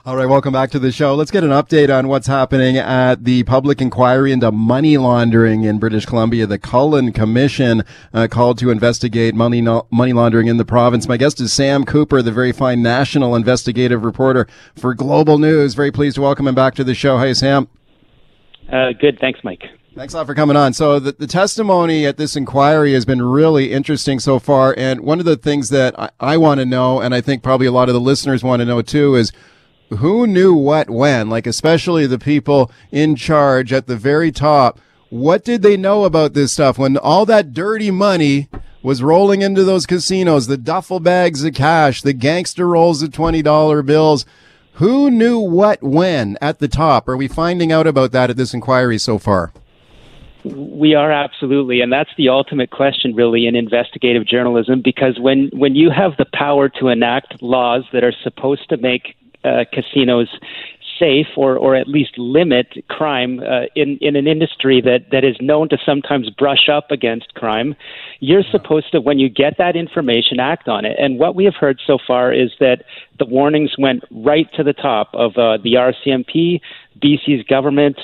All 0.06 0.16
right, 0.16 0.26
welcome 0.26 0.52
back 0.52 0.70
to 0.70 0.78
the 0.78 0.92
show. 0.92 1.16
Let's 1.16 1.32
get 1.32 1.42
an 1.42 1.50
update 1.50 1.92
on 1.92 2.06
what's 2.06 2.28
happening 2.28 2.76
at 2.76 3.24
the 3.24 3.42
public 3.42 3.80
inquiry 3.80 4.30
into 4.30 4.52
money 4.52 4.98
laundering 4.98 5.64
in 5.64 5.80
British 5.80 6.06
Columbia. 6.06 6.46
The 6.46 6.60
Cullen 6.60 7.12
Commission 7.12 7.82
uh, 8.14 8.28
called 8.30 8.56
to 8.58 8.70
investigate 8.70 9.34
money 9.34 9.60
no- 9.60 9.88
money 9.90 10.12
laundering 10.12 10.46
in 10.46 10.58
the 10.58 10.64
province. 10.64 11.08
My 11.08 11.16
guest 11.16 11.40
is 11.40 11.52
Sam 11.52 11.84
Cooper, 11.84 12.22
the 12.22 12.30
very 12.30 12.52
fine 12.52 12.82
national 12.82 13.34
investigative 13.34 14.04
reporter 14.04 14.46
for 14.76 14.94
Global 14.94 15.38
News. 15.38 15.74
Very 15.74 15.90
pleased 15.90 16.14
to 16.14 16.22
welcome 16.22 16.46
him 16.46 16.54
back 16.54 16.76
to 16.76 16.84
the 16.84 16.94
show. 16.94 17.18
Hey, 17.18 17.34
Sam. 17.34 17.66
Uh, 18.72 18.92
good. 19.00 19.18
Thanks, 19.20 19.40
Mike. 19.42 19.64
Thanks 19.96 20.12
a 20.12 20.18
lot 20.18 20.26
for 20.26 20.34
coming 20.34 20.58
on. 20.58 20.74
So 20.74 20.98
the, 20.98 21.12
the 21.12 21.26
testimony 21.26 22.04
at 22.04 22.18
this 22.18 22.36
inquiry 22.36 22.92
has 22.92 23.06
been 23.06 23.22
really 23.22 23.72
interesting 23.72 24.20
so 24.20 24.38
far. 24.38 24.74
And 24.76 25.00
one 25.00 25.20
of 25.20 25.24
the 25.24 25.38
things 25.38 25.70
that 25.70 25.98
I, 25.98 26.10
I 26.20 26.36
want 26.36 26.60
to 26.60 26.66
know, 26.66 27.00
and 27.00 27.14
I 27.14 27.22
think 27.22 27.42
probably 27.42 27.66
a 27.66 27.72
lot 27.72 27.88
of 27.88 27.94
the 27.94 28.00
listeners 28.00 28.44
want 28.44 28.60
to 28.60 28.66
know 28.66 28.82
too, 28.82 29.14
is 29.14 29.32
who 29.88 30.26
knew 30.26 30.52
what 30.52 30.90
when? 30.90 31.30
Like 31.30 31.46
especially 31.46 32.06
the 32.06 32.18
people 32.18 32.70
in 32.92 33.16
charge 33.16 33.72
at 33.72 33.86
the 33.86 33.96
very 33.96 34.30
top. 34.30 34.78
What 35.08 35.46
did 35.46 35.62
they 35.62 35.78
know 35.78 36.04
about 36.04 36.34
this 36.34 36.52
stuff 36.52 36.76
when 36.76 36.98
all 36.98 37.24
that 37.24 37.54
dirty 37.54 37.90
money 37.90 38.50
was 38.82 39.02
rolling 39.02 39.40
into 39.40 39.64
those 39.64 39.86
casinos, 39.86 40.46
the 40.46 40.58
duffel 40.58 41.00
bags 41.00 41.42
of 41.42 41.54
cash, 41.54 42.02
the 42.02 42.12
gangster 42.12 42.68
rolls 42.68 43.02
of 43.02 43.12
$20 43.12 43.86
bills? 43.86 44.26
Who 44.74 45.10
knew 45.10 45.38
what 45.38 45.82
when 45.82 46.36
at 46.42 46.58
the 46.58 46.68
top? 46.68 47.08
Are 47.08 47.16
we 47.16 47.28
finding 47.28 47.72
out 47.72 47.86
about 47.86 48.12
that 48.12 48.28
at 48.28 48.36
this 48.36 48.52
inquiry 48.52 48.98
so 48.98 49.16
far? 49.16 49.54
We 50.54 50.94
are 50.94 51.10
absolutely, 51.10 51.80
and 51.80 51.92
that's 51.92 52.10
the 52.16 52.28
ultimate 52.28 52.70
question, 52.70 53.14
really, 53.14 53.46
in 53.46 53.56
investigative 53.56 54.26
journalism. 54.26 54.80
Because 54.82 55.18
when 55.18 55.50
when 55.52 55.74
you 55.74 55.90
have 55.90 56.12
the 56.18 56.26
power 56.32 56.68
to 56.80 56.88
enact 56.88 57.42
laws 57.42 57.84
that 57.92 58.04
are 58.04 58.14
supposed 58.22 58.68
to 58.68 58.76
make 58.76 59.16
uh, 59.44 59.64
casinos 59.72 60.28
safe 60.98 61.26
or, 61.36 61.56
or 61.56 61.74
at 61.74 61.88
least 61.88 62.16
limit 62.16 62.68
crime 62.88 63.40
uh, 63.40 63.66
in, 63.74 63.98
in 64.00 64.16
an 64.16 64.26
industry 64.26 64.80
that, 64.80 65.10
that 65.10 65.24
is 65.24 65.36
known 65.40 65.68
to 65.68 65.78
sometimes 65.84 66.30
brush 66.30 66.68
up 66.72 66.90
against 66.90 67.34
crime, 67.34 67.74
you're 68.20 68.42
supposed 68.50 68.90
to, 68.92 69.00
when 69.00 69.18
you 69.18 69.28
get 69.28 69.58
that 69.58 69.76
information, 69.76 70.40
act 70.40 70.68
on 70.68 70.84
it. 70.84 70.96
And 70.98 71.18
what 71.18 71.34
we 71.34 71.44
have 71.44 71.54
heard 71.54 71.80
so 71.86 71.98
far 72.04 72.32
is 72.32 72.50
that 72.60 72.84
the 73.18 73.26
warnings 73.26 73.74
went 73.78 74.04
right 74.10 74.48
to 74.54 74.62
the 74.62 74.72
top 74.72 75.10
of 75.14 75.32
uh, 75.36 75.58
the 75.62 75.74
RCMP, 75.74 76.60
BC's 76.98 77.44
government, 77.46 77.98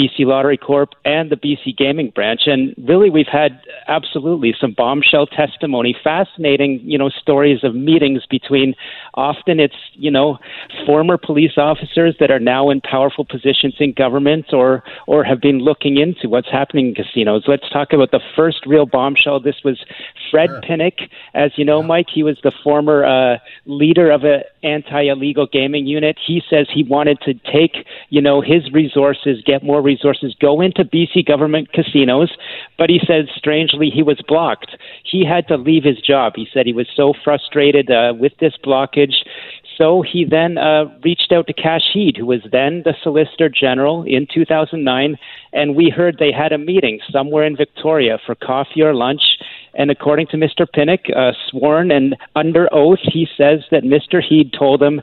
BC 0.00 0.24
Lottery 0.24 0.56
Corp 0.56 0.94
and 1.04 1.30
the 1.30 1.36
BC 1.36 1.76
Gaming 1.76 2.10
Branch. 2.10 2.40
And 2.46 2.74
really, 2.88 3.10
we've 3.10 3.26
had 3.30 3.60
absolutely 3.86 4.54
some 4.58 4.72
bombshell 4.72 5.26
testimony, 5.26 5.94
fascinating, 6.02 6.80
you 6.82 6.96
know, 6.96 7.10
stories 7.10 7.62
of 7.62 7.74
meetings 7.74 8.24
between 8.30 8.74
often 9.14 9.60
it's, 9.60 9.74
you 9.94 10.10
know, 10.10 10.38
former 10.86 11.18
police 11.18 11.56
officers 11.56 12.16
that 12.20 12.30
are 12.30 12.38
now 12.38 12.70
in 12.70 12.80
powerful 12.80 13.24
positions 13.24 13.74
in 13.78 13.92
government 13.92 14.52
or, 14.52 14.82
or 15.06 15.24
have 15.24 15.40
been 15.40 15.58
looking 15.58 15.98
into 15.98 16.28
what's 16.28 16.50
happening 16.50 16.88
in 16.88 16.94
casinos. 16.94 17.44
Let's 17.46 17.68
talk 17.70 17.92
about 17.92 18.10
the 18.10 18.20
first 18.36 18.66
real 18.66 18.86
bombshell. 18.86 19.40
This 19.40 19.56
was 19.64 19.78
Fred 20.30 20.48
sure. 20.48 20.60
Pinnock. 20.62 20.94
As 21.34 21.52
you 21.56 21.64
know, 21.64 21.80
yeah. 21.80 21.86
Mike, 21.86 22.06
he 22.12 22.22
was 22.22 22.38
the 22.42 22.52
former 22.62 23.04
uh, 23.04 23.38
leader 23.66 24.10
of 24.10 24.24
an 24.24 24.42
anti 24.62 25.02
illegal 25.04 25.46
gaming 25.46 25.86
unit. 25.86 26.18
He 26.24 26.42
says 26.48 26.66
he 26.72 26.82
wanted 26.82 27.20
to 27.22 27.34
take, 27.34 27.86
you 28.08 28.20
know, 28.20 28.40
his 28.40 28.70
resources, 28.72 29.42
get 29.44 29.62
more 29.62 29.80
resources 29.82 30.34
go 30.40 30.60
into 30.60 30.84
BC 30.84 31.26
government 31.26 31.72
casinos, 31.72 32.30
but 32.78 32.90
he 32.90 33.00
says, 33.06 33.26
strangely 33.36 33.90
he 33.90 34.02
was 34.02 34.20
blocked. 34.26 34.76
He 35.04 35.24
had 35.24 35.46
to 35.48 35.56
leave 35.56 35.84
his 35.84 36.00
job. 36.00 36.34
He 36.36 36.48
said 36.52 36.66
he 36.66 36.72
was 36.72 36.88
so 36.94 37.14
frustrated 37.24 37.90
uh, 37.90 38.14
with 38.18 38.32
this 38.40 38.54
blockage. 38.64 38.99
So 39.80 40.02
he 40.02 40.26
then 40.28 40.58
uh, 40.58 40.84
reached 41.02 41.32
out 41.32 41.46
to 41.46 41.54
Kash 41.54 41.88
Heed, 41.94 42.16
who 42.18 42.26
was 42.26 42.40
then 42.52 42.82
the 42.84 42.92
Solicitor 43.02 43.48
General 43.48 44.04
in 44.06 44.26
2009, 44.32 45.16
and 45.54 45.74
we 45.74 45.88
heard 45.88 46.16
they 46.18 46.32
had 46.32 46.52
a 46.52 46.58
meeting 46.58 47.00
somewhere 47.10 47.44
in 47.44 47.56
Victoria 47.56 48.18
for 48.26 48.34
coffee 48.34 48.82
or 48.82 48.94
lunch. 48.94 49.22
And 49.72 49.90
according 49.90 50.26
to 50.28 50.36
Mr. 50.36 50.66
Pinnock, 50.70 51.00
uh, 51.16 51.30
sworn 51.48 51.90
and 51.90 52.14
under 52.36 52.68
oath, 52.74 52.98
he 53.02 53.26
says 53.38 53.60
that 53.70 53.84
Mr. 53.84 54.20
Heed 54.22 54.52
told 54.52 54.82
him 54.82 55.00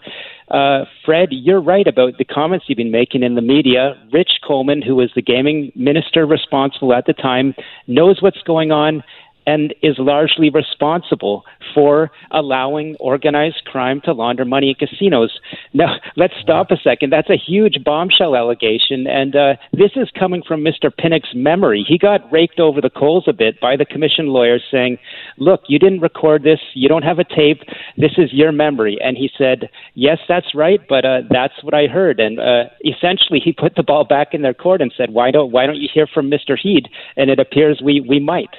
uh, 0.49 0.85
Fred, 1.03 1.29
you're 1.31 1.61
right 1.61 1.87
about 1.87 2.17
the 2.17 2.25
comments 2.25 2.65
you've 2.67 2.77
been 2.77 2.91
making 2.91 3.23
in 3.23 3.35
the 3.35 3.41
media. 3.41 3.95
Rich 4.13 4.39
Coleman, 4.45 4.81
who 4.81 4.95
was 4.95 5.09
the 5.15 5.21
gaming 5.21 5.71
minister 5.75 6.25
responsible 6.25 6.93
at 6.93 7.05
the 7.05 7.13
time, 7.13 7.53
knows 7.87 8.21
what's 8.21 8.41
going 8.43 8.71
on 8.71 9.03
and 9.47 9.73
is 9.81 9.95
largely 9.97 10.49
responsible 10.49 11.45
for 11.73 12.11
allowing 12.31 12.95
organized 12.99 13.63
crime 13.65 14.01
to 14.03 14.11
launder 14.11 14.43
money 14.43 14.69
in 14.69 14.87
casinos. 14.87 15.39
Now, 15.73 15.95
let's 16.17 16.33
stop 16.41 16.69
a 16.69 16.77
second. 16.77 17.11
That's 17.11 17.29
a 17.29 17.37
huge 17.37 17.83
bombshell 17.83 18.35
allegation, 18.35 19.07
and 19.07 19.35
uh, 19.35 19.55
this 19.71 19.91
is 19.95 20.09
coming 20.19 20.43
from 20.45 20.61
Mr. 20.61 20.95
Pinnock's 20.95 21.33
memory. 21.33 21.85
He 21.87 21.97
got 21.97 22.29
raked 22.31 22.59
over 22.59 22.81
the 22.81 22.89
coals 22.89 23.23
a 23.27 23.33
bit 23.33 23.59
by 23.61 23.77
the 23.77 23.85
commission 23.85 24.27
lawyers 24.27 24.63
saying, 24.69 24.99
Look, 25.37 25.61
you 25.67 25.79
didn't 25.79 26.01
record 26.01 26.43
this, 26.43 26.59
you 26.73 26.89
don't 26.89 27.03
have 27.03 27.19
a 27.19 27.23
tape, 27.23 27.61
this 27.95 28.13
is 28.17 28.33
your 28.33 28.51
memory. 28.51 28.97
And 29.01 29.15
he 29.15 29.29
said, 29.37 29.69
Yes, 29.95 30.19
that's 30.27 30.53
right, 30.53 30.81
but 30.89 31.05
uh, 31.05 31.21
that's 31.29 31.63
what 31.63 31.73
I 31.73 31.87
heard. 31.87 32.19
And 32.19 32.39
uh, 32.39 32.65
essentially, 32.85 33.39
he 33.39 33.53
put 33.53 33.75
the 33.75 33.83
ball 33.83 34.03
back 34.03 34.33
in 34.33 34.41
their 34.41 34.53
court 34.53 34.81
and 34.81 34.93
said, 34.97 35.11
Why 35.11 35.31
don't, 35.31 35.51
why 35.51 35.65
don't 35.65 35.77
you 35.77 35.87
hear 35.91 36.05
from 36.05 36.29
Mr. 36.29 36.57
Heed? 36.61 36.89
And 37.15 37.29
it 37.29 37.39
appears 37.39 37.81
we, 37.81 38.01
we 38.01 38.19
might. 38.19 38.49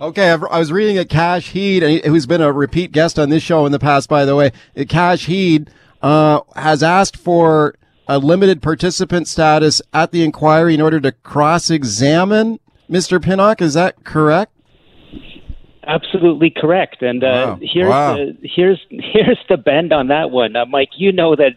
Okay, 0.00 0.30
I 0.30 0.58
was 0.58 0.72
reading 0.72 0.98
at 0.98 1.08
Kash 1.08 1.50
Heed, 1.50 2.04
who's 2.04 2.26
been 2.26 2.40
a 2.40 2.52
repeat 2.52 2.90
guest 2.92 3.18
on 3.18 3.28
this 3.28 3.42
show 3.42 3.66
in 3.66 3.72
the 3.72 3.78
past, 3.78 4.08
by 4.08 4.24
the 4.24 4.34
way. 4.34 4.50
Kash 4.88 5.26
Heed 5.26 5.70
uh, 6.02 6.40
has 6.56 6.82
asked 6.82 7.16
for 7.16 7.76
a 8.08 8.18
limited 8.18 8.62
participant 8.62 9.28
status 9.28 9.80
at 9.92 10.10
the 10.10 10.24
inquiry 10.24 10.74
in 10.74 10.80
order 10.80 11.00
to 11.00 11.12
cross-examine 11.12 12.58
Mr. 12.90 13.22
Pinnock. 13.22 13.62
Is 13.62 13.74
that 13.74 14.04
correct? 14.04 14.52
Absolutely 15.86 16.50
correct. 16.50 17.02
And 17.02 17.24
uh, 17.24 17.26
wow. 17.26 17.58
here's 17.60 17.88
wow. 17.88 18.14
the 18.14 18.36
here's 18.42 18.80
here's 18.90 19.38
the 19.48 19.56
bend 19.56 19.92
on 19.92 20.08
that 20.08 20.30
one, 20.30 20.54
uh, 20.54 20.64
Mike. 20.66 20.90
You 20.96 21.10
know 21.10 21.34
that 21.34 21.56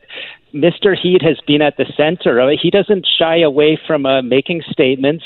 Mr. 0.53 0.97
Heed 0.97 1.21
has 1.21 1.37
been 1.45 1.61
at 1.61 1.77
the 1.77 1.85
center 1.97 2.39
of 2.39 2.49
it. 2.49 2.59
He 2.61 2.71
doesn't 2.71 3.05
shy 3.19 3.41
away 3.41 3.79
from 3.85 4.05
uh, 4.05 4.21
making 4.21 4.63
statements. 4.71 5.25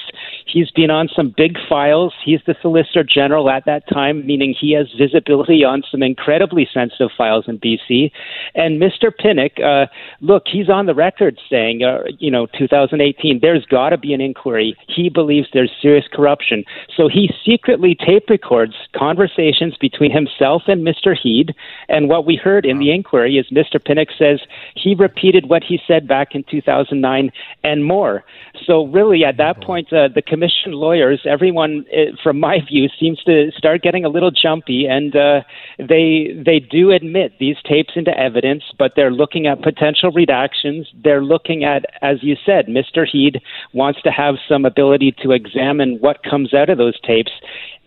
He's 0.52 0.72
been 0.72 0.90
on 0.90 1.10
some 1.16 1.34
big 1.36 1.58
files. 1.68 2.14
He's 2.24 2.40
the 2.48 2.56
Solicitor 2.62 3.04
General 3.04 3.50
at 3.50 3.66
that 3.66 3.88
time, 3.88 4.26
meaning 4.26 4.56
he 4.60 4.74
has 4.74 4.88
visibility 4.98 5.64
on 5.64 5.84
some 5.92 6.02
incredibly 6.02 6.68
sensitive 6.74 7.10
files 7.18 7.46
in 7.48 7.60
BC. 7.60 8.12
And 8.56 8.82
Mr. 8.82 9.16
Pinnock, 9.16 9.60
uh, 9.60 9.86
look, 10.22 10.44
he's 10.52 10.70
on 10.70 10.86
the 10.86 10.96
record 10.96 11.40
saying, 11.50 11.84
uh, 11.84 12.04
you 12.18 12.32
know, 12.32 12.48
2018, 12.58 13.40
there's 13.42 13.66
got 13.66 13.90
to 13.90 13.98
be 13.98 14.14
an 14.14 14.22
inquiry. 14.22 14.76
He 14.88 15.10
believes 15.10 15.48
there's 15.54 15.72
serious 15.82 16.06
corruption. 16.12 16.64
So 16.96 17.08
he 17.08 17.30
secretly 17.46 17.96
tape 17.96 18.30
records 18.30 18.74
conversations 18.96 19.78
between 19.78 20.12
himself 20.12 20.64
and 20.68 20.86
Mr. 20.86 21.16
Heed. 21.16 21.54
And 21.88 22.10
what 22.10 22.26
we 22.26 22.36
heard 22.36 22.66
in 22.66 22.80
the 22.80 22.92
inquiry 22.92 23.38
is 23.38 23.48
Mr. 23.50 23.84
Pinnock 23.84 24.10
says 24.18 24.40
he 24.76 24.96
repeated 24.96 25.50
what 25.50 25.64
he 25.64 25.80
said 25.88 26.08
back 26.08 26.34
in 26.34 26.44
2009 26.44 27.32
and 27.64 27.86
more. 27.86 28.24
So, 28.66 28.88
really, 28.88 29.24
at 29.24 29.38
that 29.38 29.62
point, 29.62 29.92
uh, 29.94 30.10
the 30.14 30.22
commission 30.40 30.72
lawyers, 30.72 31.22
everyone, 31.26 31.86
uh, 31.94 32.16
from 32.24 32.40
my 32.40 32.60
view, 32.66 32.88
seems 33.00 33.22
to 33.24 33.52
start 33.58 33.82
getting 33.82 34.06
a 34.06 34.10
little 34.10 34.32
jumpy, 34.32 34.86
and 34.86 35.16
uh, 35.16 35.42
they 35.78 36.30
they 36.46 36.60
do 36.60 36.92
admit 36.92 37.34
these 37.40 37.58
tapes 37.68 37.94
into 37.96 38.18
evidence, 38.18 38.64
but 38.78 38.94
they're 38.96 39.12
looking 39.12 39.48
at 39.48 39.62
potential 39.62 40.12
redactions. 40.12 40.86
They're 41.04 41.24
looking 41.24 41.64
at, 41.64 41.86
as 42.02 42.18
you 42.22 42.36
said, 42.46 42.68
Mr. 42.68 43.06
Heed 43.06 43.42
wants 43.74 44.02
to 44.04 44.12
have 44.12 44.36
some 44.48 44.64
ability 44.66 45.14
to 45.24 45.32
examine 45.32 45.98
what 46.00 46.24
comes 46.24 46.54
out 46.54 46.70
of 46.70 46.78
those 46.78 47.00
tapes 47.02 47.32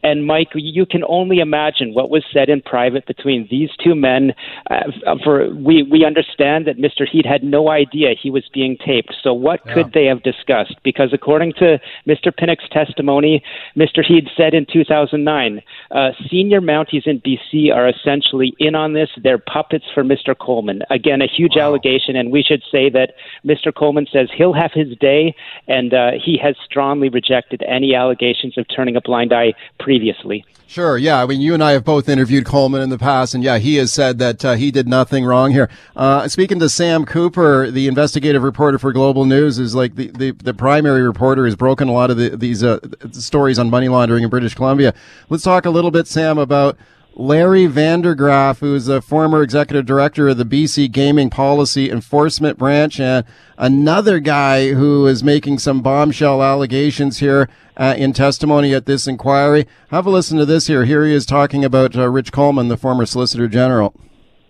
And 0.02 0.26
Mike, 0.26 0.48
you 0.54 0.84
can 0.84 1.04
only 1.04 1.38
imagine 1.38 1.94
what 1.94 2.10
was 2.10 2.24
said 2.32 2.48
in 2.48 2.60
private 2.60 3.06
between 3.06 3.46
these 3.50 3.70
two 3.82 3.94
men. 3.94 4.34
Uh, 4.70 5.16
for 5.22 5.54
we 5.54 5.82
we 5.82 6.04
understand 6.04 6.66
that 6.66 6.78
Mr. 6.78 7.06
Heed 7.08 7.26
had 7.26 7.44
no 7.44 7.70
idea 7.70 8.14
he 8.20 8.30
was 8.30 8.44
being 8.52 8.76
taped. 8.84 9.14
So 9.22 9.32
what 9.32 9.60
yeah. 9.66 9.74
could 9.74 9.92
they 9.92 10.06
have 10.06 10.22
discussed? 10.22 10.74
Because 10.82 11.10
according 11.12 11.52
to 11.54 11.78
Mr. 12.06 12.36
Pinnock's 12.36 12.68
testimony, 12.70 13.42
Mr. 13.76 14.04
Heed 14.04 14.28
said 14.36 14.54
in 14.54 14.66
2009, 14.72 15.62
uh, 15.90 16.10
senior 16.30 16.60
Mounties 16.60 17.06
in 17.06 17.20
BC 17.20 17.72
are 17.74 17.88
essentially 17.88 18.54
in 18.58 18.74
on 18.74 18.94
this. 18.94 19.10
They're 19.22 19.38
puppets 19.38 19.84
for 19.94 20.02
Mr. 20.02 20.36
Coleman. 20.38 20.82
Again, 20.90 21.22
a 21.22 21.26
huge 21.26 21.52
wow. 21.56 21.62
allegation, 21.62 22.16
and 22.16 22.32
we 22.32 22.42
should 22.42 22.62
say 22.70 22.90
that 22.90 23.14
Mr. 23.44 23.74
Coleman 23.74 24.06
says 24.12 24.28
he'll 24.36 24.52
have 24.52 24.72
his 24.72 24.96
day, 24.98 25.34
and 25.68 25.94
uh, 25.94 26.12
he 26.22 26.38
has 26.42 26.56
strongly 26.64 27.08
rejected 27.08 27.62
any 27.66 27.94
allegations 27.94 28.58
of 28.58 28.66
turning 28.74 28.96
a 28.96 29.00
blind 29.00 29.32
eye 29.32 29.54
previously. 29.92 30.42
Sure, 30.66 30.96
yeah. 30.96 31.22
I 31.22 31.26
mean, 31.26 31.42
you 31.42 31.52
and 31.52 31.62
I 31.62 31.72
have 31.72 31.84
both 31.84 32.08
interviewed 32.08 32.46
Coleman 32.46 32.80
in 32.80 32.88
the 32.88 32.96
past, 32.96 33.34
and 33.34 33.44
yeah, 33.44 33.58
he 33.58 33.76
has 33.76 33.92
said 33.92 34.18
that 34.20 34.42
uh, 34.42 34.54
he 34.54 34.70
did 34.70 34.88
nothing 34.88 35.26
wrong 35.26 35.50
here. 35.50 35.68
Uh, 35.94 36.26
speaking 36.28 36.58
to 36.60 36.70
Sam 36.70 37.04
Cooper, 37.04 37.70
the 37.70 37.88
investigative 37.88 38.42
reporter 38.42 38.78
for 38.78 38.90
Global 38.90 39.26
News, 39.26 39.58
is 39.58 39.74
like 39.74 39.96
the, 39.96 40.08
the, 40.12 40.30
the 40.30 40.54
primary 40.54 41.02
reporter 41.02 41.44
has 41.44 41.56
broken 41.56 41.88
a 41.88 41.92
lot 41.92 42.10
of 42.10 42.16
the, 42.16 42.30
these 42.30 42.64
uh, 42.64 42.78
stories 43.10 43.58
on 43.58 43.68
money 43.68 43.88
laundering 43.88 44.24
in 44.24 44.30
British 44.30 44.54
Columbia. 44.54 44.94
Let's 45.28 45.44
talk 45.44 45.66
a 45.66 45.70
little 45.70 45.90
bit, 45.90 46.06
Sam, 46.06 46.38
about 46.38 46.78
Larry 47.14 47.66
Vander 47.66 48.14
Graaf, 48.14 48.60
who's 48.60 48.88
a 48.88 49.02
former 49.02 49.42
executive 49.42 49.84
director 49.84 50.28
of 50.28 50.38
the 50.38 50.44
BC 50.44 50.90
Gaming 50.90 51.30
Policy 51.30 51.90
Enforcement 51.90 52.58
Branch, 52.58 52.98
and 52.98 53.24
another 53.58 54.18
guy 54.18 54.72
who 54.72 55.06
is 55.06 55.22
making 55.22 55.58
some 55.58 55.82
bombshell 55.82 56.42
allegations 56.42 57.18
here 57.18 57.48
uh, 57.76 57.94
in 57.96 58.12
testimony 58.12 58.74
at 58.74 58.86
this 58.86 59.06
inquiry. 59.06 59.66
Have 59.90 60.06
a 60.06 60.10
listen 60.10 60.38
to 60.38 60.46
this 60.46 60.66
here. 60.66 60.84
Here 60.84 61.04
he 61.04 61.14
is 61.14 61.26
talking 61.26 61.64
about 61.64 61.96
uh, 61.96 62.08
Rich 62.08 62.32
Coleman, 62.32 62.68
the 62.68 62.76
former 62.76 63.04
Solicitor 63.04 63.48
General. 63.48 63.94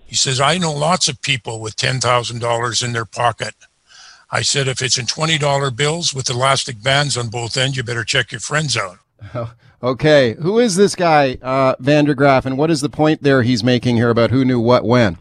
He 0.07 0.15
says, 0.15 0.41
I 0.41 0.59
know 0.59 0.73
lots 0.73 1.09
of 1.09 1.23
people 1.23 1.61
with 1.61 1.77
$10,000 1.77 2.85
in 2.85 2.93
their 2.93 3.05
pocket. 3.05 3.55
I 4.31 4.43
said, 4.43 4.69
if 4.69 4.81
it's 4.81 4.99
in 4.99 5.07
$20 5.07 5.77
bills 5.77 6.15
with 6.15 6.31
elastic 6.31 6.83
bands 6.83 7.17
on 7.17 7.29
both 7.29 7.57
ends, 7.57 7.77
you 7.77 7.83
better 7.83 8.05
check 8.05 8.31
your 8.33 8.41
friends 8.41 8.77
out. 9.35 9.51
Okay, 9.85 10.37
who 10.41 10.61
is 10.61 10.77
this 10.77 10.95
guy, 10.95 11.39
uh, 11.43 11.75
Vander 11.81 12.15
Graaf, 12.15 12.47
and 12.47 12.57
what 12.57 12.71
is 12.71 12.83
the 12.83 12.89
point 12.89 13.25
there 13.25 13.43
he's 13.43 13.65
making 13.65 13.97
here 13.97 14.11
about 14.11 14.31
who 14.31 14.45
knew 14.45 14.61
what 14.61 14.85
when? 14.85 15.19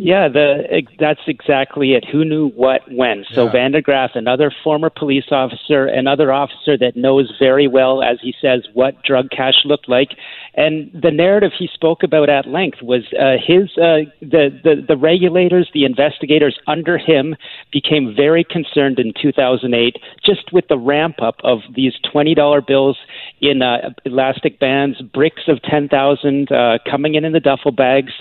Yeah, 0.00 0.28
the 0.28 0.82
that's 1.00 1.22
exactly 1.26 1.94
it. 1.94 2.04
Who 2.04 2.24
knew 2.24 2.50
what 2.50 2.82
when? 2.88 3.24
So 3.34 3.46
yeah. 3.46 3.52
Vander 3.52 3.80
Graaf, 3.80 4.12
another 4.14 4.52
former 4.62 4.90
police 4.90 5.32
officer, 5.32 5.86
another 5.86 6.32
officer 6.32 6.78
that 6.78 6.94
knows 6.94 7.32
very 7.36 7.66
well, 7.66 8.00
as 8.04 8.18
he 8.22 8.32
says, 8.40 8.62
what 8.74 9.02
drug 9.02 9.28
cash 9.30 9.64
looked 9.64 9.88
like, 9.88 10.10
and 10.54 10.88
the 10.92 11.10
narrative 11.10 11.50
he 11.58 11.68
spoke 11.74 12.04
about 12.04 12.28
at 12.28 12.46
length 12.46 12.78
was 12.80 13.02
uh, 13.18 13.42
his 13.44 13.70
uh, 13.76 14.06
the, 14.20 14.50
the 14.62 14.84
the 14.86 14.96
regulators, 14.96 15.68
the 15.74 15.84
investigators 15.84 16.56
under 16.68 16.96
him 16.96 17.34
became 17.72 18.14
very 18.14 18.44
concerned 18.44 19.00
in 19.00 19.12
2008, 19.20 19.96
just 20.24 20.52
with 20.52 20.68
the 20.68 20.78
ramp 20.78 21.16
up 21.20 21.36
of 21.42 21.58
these 21.74 21.94
twenty 22.08 22.36
dollar 22.36 22.60
bills 22.60 22.98
in 23.40 23.62
uh, 23.62 23.90
elastic 24.04 24.60
bands, 24.60 25.02
bricks 25.02 25.42
of 25.48 25.60
ten 25.62 25.88
thousand 25.88 26.52
uh, 26.52 26.78
coming 26.88 27.16
in 27.16 27.24
in 27.24 27.32
the 27.32 27.40
duffel 27.40 27.72
bags. 27.72 28.12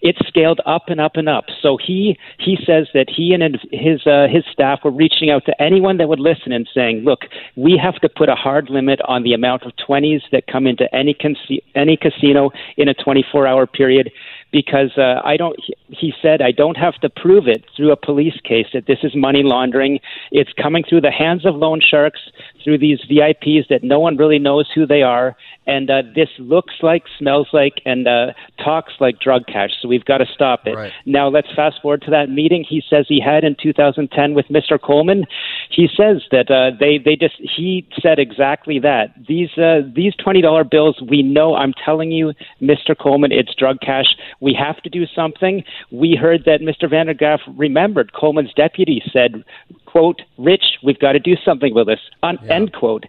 It 0.00 0.16
scaled 0.26 0.60
up 0.64 0.84
and 0.88 0.98
up 0.98 1.16
and 1.16 1.25
up. 1.28 1.46
So 1.60 1.76
he 1.76 2.18
he 2.38 2.56
says 2.66 2.88
that 2.94 3.06
he 3.08 3.32
and 3.32 3.58
his 3.72 4.06
uh, 4.06 4.26
his 4.28 4.44
staff 4.52 4.80
were 4.84 4.90
reaching 4.90 5.30
out 5.30 5.44
to 5.46 5.62
anyone 5.62 5.98
that 5.98 6.08
would 6.08 6.20
listen 6.20 6.52
and 6.52 6.68
saying, 6.74 7.04
look, 7.04 7.20
we 7.56 7.78
have 7.82 7.96
to 7.96 8.08
put 8.08 8.28
a 8.28 8.34
hard 8.34 8.70
limit 8.70 9.00
on 9.06 9.22
the 9.22 9.32
amount 9.32 9.62
of 9.64 9.72
twenties 9.84 10.22
that 10.32 10.46
come 10.46 10.66
into 10.66 10.92
any 10.94 11.14
con- 11.14 11.36
any 11.74 11.96
casino 11.96 12.50
in 12.76 12.88
a 12.88 12.94
24 12.94 13.46
hour 13.46 13.66
period 13.66 14.10
because 14.52 14.96
uh, 14.96 15.20
I 15.24 15.36
don't. 15.36 15.56
He 15.88 16.12
said 16.22 16.40
I 16.40 16.52
don't 16.52 16.76
have 16.76 16.94
to 17.00 17.10
prove 17.10 17.46
it 17.46 17.64
through 17.76 17.92
a 17.92 17.96
police 17.96 18.38
case 18.42 18.66
that 18.72 18.86
this 18.86 18.98
is 19.02 19.14
money 19.14 19.42
laundering. 19.42 20.00
It's 20.30 20.52
coming 20.54 20.84
through 20.88 21.02
the 21.02 21.10
hands 21.10 21.44
of 21.44 21.56
loan 21.56 21.80
sharks, 21.80 22.20
through 22.66 22.78
these 22.78 22.98
VIPs 23.08 23.68
that 23.70 23.84
no 23.84 24.00
one 24.00 24.16
really 24.16 24.40
knows 24.40 24.68
who 24.74 24.88
they 24.88 25.02
are, 25.02 25.36
and 25.68 25.88
uh, 25.88 26.02
this 26.16 26.28
looks 26.40 26.74
like, 26.82 27.04
smells 27.16 27.46
like, 27.52 27.74
and 27.86 28.08
uh, 28.08 28.32
talks 28.62 28.94
like 28.98 29.20
drug 29.20 29.46
cash. 29.46 29.70
So 29.80 29.86
we've 29.86 30.04
got 30.04 30.18
to 30.18 30.26
stop 30.34 30.66
it. 30.66 30.74
Right. 30.74 30.92
Now 31.06 31.28
let's 31.28 31.46
fast 31.54 31.76
forward 31.80 32.02
to 32.02 32.10
that 32.10 32.28
meeting 32.28 32.64
he 32.68 32.82
says 32.90 33.06
he 33.08 33.20
had 33.24 33.44
in 33.44 33.54
2010 33.62 34.34
with 34.34 34.46
Mr. 34.46 34.80
Coleman. 34.82 35.26
He 35.70 35.88
says 35.96 36.22
that 36.32 36.50
uh, 36.50 36.76
they 36.78 36.98
they 36.98 37.14
just 37.14 37.36
he 37.38 37.86
said 38.02 38.18
exactly 38.18 38.80
that. 38.80 39.14
These 39.28 39.56
uh, 39.56 39.82
these 39.94 40.14
twenty 40.16 40.40
dollar 40.40 40.64
bills, 40.64 41.00
we 41.08 41.22
know. 41.22 41.54
I'm 41.54 41.72
telling 41.84 42.10
you, 42.10 42.32
Mr. 42.60 42.98
Coleman, 42.98 43.30
it's 43.30 43.54
drug 43.54 43.78
cash. 43.80 44.16
We 44.40 44.58
have 44.58 44.82
to 44.82 44.90
do 44.90 45.04
something. 45.14 45.62
We 45.92 46.18
heard 46.20 46.44
that 46.46 46.60
Mr. 46.62 46.90
Vander 46.90 47.14
Graaf 47.14 47.40
remembered 47.56 48.12
Coleman's 48.12 48.52
deputy 48.54 49.02
said, 49.12 49.44
"quote 49.96 50.22
Rich, 50.38 50.78
we've 50.82 50.98
got 50.98 51.12
to 51.12 51.18
do 51.18 51.36
something 51.44 51.74
with 51.74 51.86
this." 51.86 52.00
Un- 52.22 52.38
yeah. 52.42 52.54
End 52.54 52.72
quote. 52.72 53.04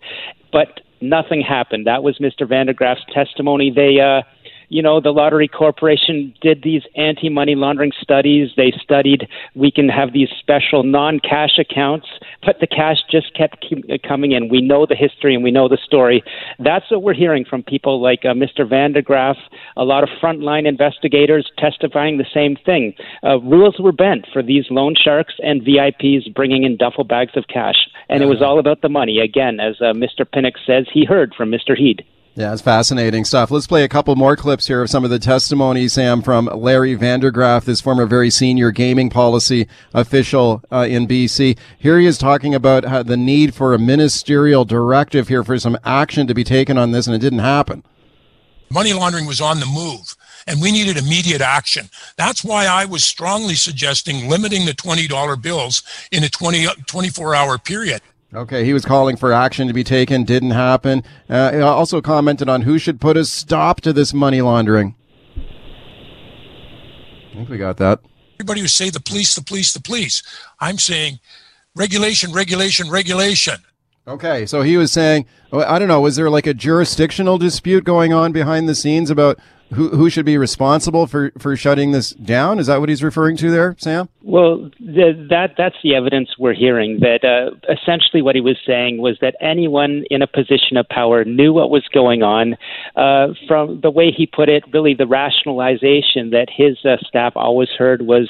But 0.52 0.82
nothing 1.02 1.41
happened. 1.41 1.86
That 1.86 2.04
was 2.04 2.17
Mr. 2.19 2.47
Vander 2.47 2.73
Graaf's 2.73 3.06
testimony. 3.13 3.71
They 3.71 4.00
uh, 4.00 4.21
you 4.69 4.82
know, 4.82 4.99
the 4.99 5.12
Lottery 5.12 5.47
Corporation 5.47 6.34
did 6.41 6.62
these 6.63 6.82
anti 6.95 7.30
money 7.30 7.56
laundering 7.56 7.91
studies. 8.01 8.49
They 8.58 8.73
studied 8.82 9.27
we 9.56 9.71
can 9.71 9.88
have 9.88 10.12
these 10.12 10.30
special 10.39 10.84
non 10.84 11.19
cash 11.19 11.58
accounts, 11.58 12.08
but 12.45 12.60
the 12.60 12.67
cash 12.67 12.97
just 13.10 13.34
kept 13.34 13.65
coming 14.08 14.34
in. 14.34 14.49
We 14.49 14.62
know 14.62 14.86
the 14.86 14.95
history 14.95 15.34
and 15.34 15.43
we 15.43 15.51
know 15.51 15.69
the 15.69 15.77
story. 15.77 16.21
That's 16.60 16.89
what 16.91 17.01
we're 17.01 17.13
hearing 17.13 17.45
from 17.45 17.63
people 17.63 18.01
like 18.01 18.25
uh, 18.25 18.34
Mr. 18.34 18.67
Vander 18.69 19.01
Graaf, 19.01 19.38
a 19.77 19.86
lot 19.86 20.03
of 20.03 20.10
frontline 20.21 20.67
investigators 20.67 21.49
testifying 21.58 22.17
the 22.17 22.25
same 22.34 22.58
thing. 22.65 22.93
Uh, 23.23 23.39
rules 23.39 23.80
were 23.80 23.93
bent 23.93 24.25
for 24.34 24.43
these 24.43 24.65
loan 24.69 24.95
sharks 25.01 25.36
and 25.43 25.62
VIPs 25.62 26.34
bringing 26.34 26.63
in 26.63 26.75
duffel 26.75 27.06
bags 27.06 27.34
of 27.36 27.47
cash. 27.47 27.88
And 28.10 28.21
it 28.21 28.27
was 28.27 28.41
all 28.41 28.60
about 28.60 28.82
the 28.82 28.89
money. 28.89 29.19
Again, 29.19 29.60
as 29.60 29.75
uh, 29.82 29.93
Mr. 29.93 30.30
Pinnock 30.30 30.56
says, 30.65 30.88
he 30.91 31.06
heard 31.06 31.34
from 31.36 31.51
Mr. 31.51 31.77
Heed. 31.77 32.03
Yeah, 32.38 32.54
it's 32.54 32.62
fascinating 32.62 33.26
stuff. 33.26 33.50
Let's 33.50 33.65
play 33.65 33.84
a 33.84 33.89
couple 33.89 34.15
more 34.15 34.36
clips 34.36 34.67
here 34.67 34.84
of 34.84 34.91
some 34.91 35.04
of 35.04 35.10
the 35.10 35.17
testimony, 35.17 35.88
Sam, 35.88 36.21
from 36.21 36.45
Larry 36.45 36.93
Vander 36.93 37.32
Graaf, 37.32 37.65
this 37.65 37.82
former 37.82 38.06
very 38.06 38.30
senior 38.30 38.69
gaming 38.69 39.10
policy 39.10 39.67
official 39.91 40.62
uh, 40.71 40.86
in 40.88 41.08
BC. 41.08 41.58
Here 41.80 41.97
he 41.97 42.06
is 42.06 42.19
talking 42.19 42.54
about 42.54 43.08
the 43.08 43.17
need 43.17 43.56
for 43.56 43.73
a 43.73 43.80
ministerial 43.80 44.65
directive 44.65 45.30
here 45.30 45.43
for 45.43 45.58
some 45.58 45.80
action 45.84 46.28
to 46.28 46.36
be 46.36 46.43
taken 46.43 46.78
on 46.78 46.91
this, 46.91 47.08
and 47.08 47.15
it 47.15 47.19
didn't 47.19 47.39
happen. 47.39 47.84
Money 48.69 48.93
laundering 48.93 49.26
was 49.26 49.41
on 49.41 49.60
the 49.60 49.65
move 49.65 50.15
and 50.45 50.62
we 50.62 50.71
needed 50.71 50.95
immediate 50.95 51.41
action. 51.41 51.89
That's 52.17 52.43
why 52.43 52.67
I 52.67 52.86
was 52.86 53.04
strongly 53.04 53.56
suggesting 53.56 54.30
limiting 54.30 54.67
the 54.67 54.73
$20 54.73 55.41
bills 55.41 55.82
in 56.12 56.23
a 56.23 56.30
20, 56.30 56.67
24 56.86 57.34
hour 57.34 57.58
period. 57.58 58.02
Okay, 58.34 58.66
he 58.66 58.74
was 58.74 58.84
calling 58.84 59.16
for 59.16 59.32
action 59.32 59.68
to 59.68 59.74
be 59.74 59.86
taken, 59.86 60.26
didn't 60.26 60.52
happen. 60.52 61.02
Uh, 61.30 61.54
he 61.54 61.60
also 61.60 62.02
commented 62.02 62.50
on 62.50 62.63
who 62.63 62.78
should 62.78 63.00
put 63.00 63.16
a 63.16 63.24
stop 63.24 63.80
to 63.82 63.94
this 63.94 64.13
money 64.13 64.42
laundering. 64.42 64.96
I 67.32 67.36
think 67.36 67.50
we 67.50 67.58
got 67.58 67.78
that. 67.78 68.00
Everybody 68.36 68.62
would 68.62 68.70
say 68.70 68.90
the 68.90 69.00
police, 69.00 69.34
the 69.34 69.42
police, 69.42 69.74
the 69.74 69.82
police. 69.82 70.24
I'm 70.60 70.78
saying 70.78 71.20
regulation, 71.76 72.34
regulation, 72.34 72.90
regulation. 72.90 73.56
Okay, 74.08 74.46
so 74.46 74.62
he 74.62 74.78
was 74.78 74.92
saying, 74.92 75.26
oh, 75.52 75.62
I 75.62 75.80
don't 75.80 75.88
know, 75.88 76.02
was 76.02 76.16
there 76.16 76.30
like 76.30 76.48
a 76.48 76.54
jurisdictional 76.54 77.38
dispute 77.38 77.84
going 77.84 78.13
on 78.13 78.32
behind 78.32 78.68
the 78.68 78.76
scenes 78.76 79.10
about 79.10 79.40
who 79.73 79.89
who 79.89 80.10
should 80.10 80.25
be 80.25 80.38
responsible 80.38 81.08
for 81.08 81.32
for 81.38 81.56
shutting 81.56 81.91
this 81.91 82.12
down? 82.12 82.60
Is 82.60 82.67
that 82.67 82.80
what 82.80 82.89
he's 82.89 83.03
referring 83.03 83.38
to 83.38 83.51
there, 83.51 83.75
Sam? 83.80 84.10
Well, 84.21 84.69
the, 84.80 85.27
that 85.30 85.51
that's 85.58 85.77
the 85.84 85.95
evidence 85.95 86.30
we're 86.38 86.53
hearing. 86.53 86.99
That 86.99 87.23
uh, 87.23 87.56
essentially 87.71 88.21
what 88.21 88.36
he 88.36 88.41
was 88.41 88.58
saying 88.65 88.97
was 88.97 89.17
that 89.21 89.36
anyone 89.39 90.03
in 90.10 90.21
a 90.21 90.27
position 90.27 90.75
of 90.75 90.88
power 90.89 91.23
knew 91.23 91.53
what 91.53 91.69
was 91.69 91.88
going 91.93 92.23
on. 92.23 92.56
Uh, 92.95 93.34
from 93.47 93.80
the 93.82 93.89
way 93.89 94.12
he 94.12 94.25
put 94.25 94.49
it, 94.49 94.63
really 94.73 94.93
the 94.93 95.08
rationalization 95.08 96.32
that 96.32 96.47
his 96.53 96.77
uh, 96.84 96.97
staff 97.08 97.34
always 97.36 97.69
heard 97.77 98.01
was, 98.01 98.30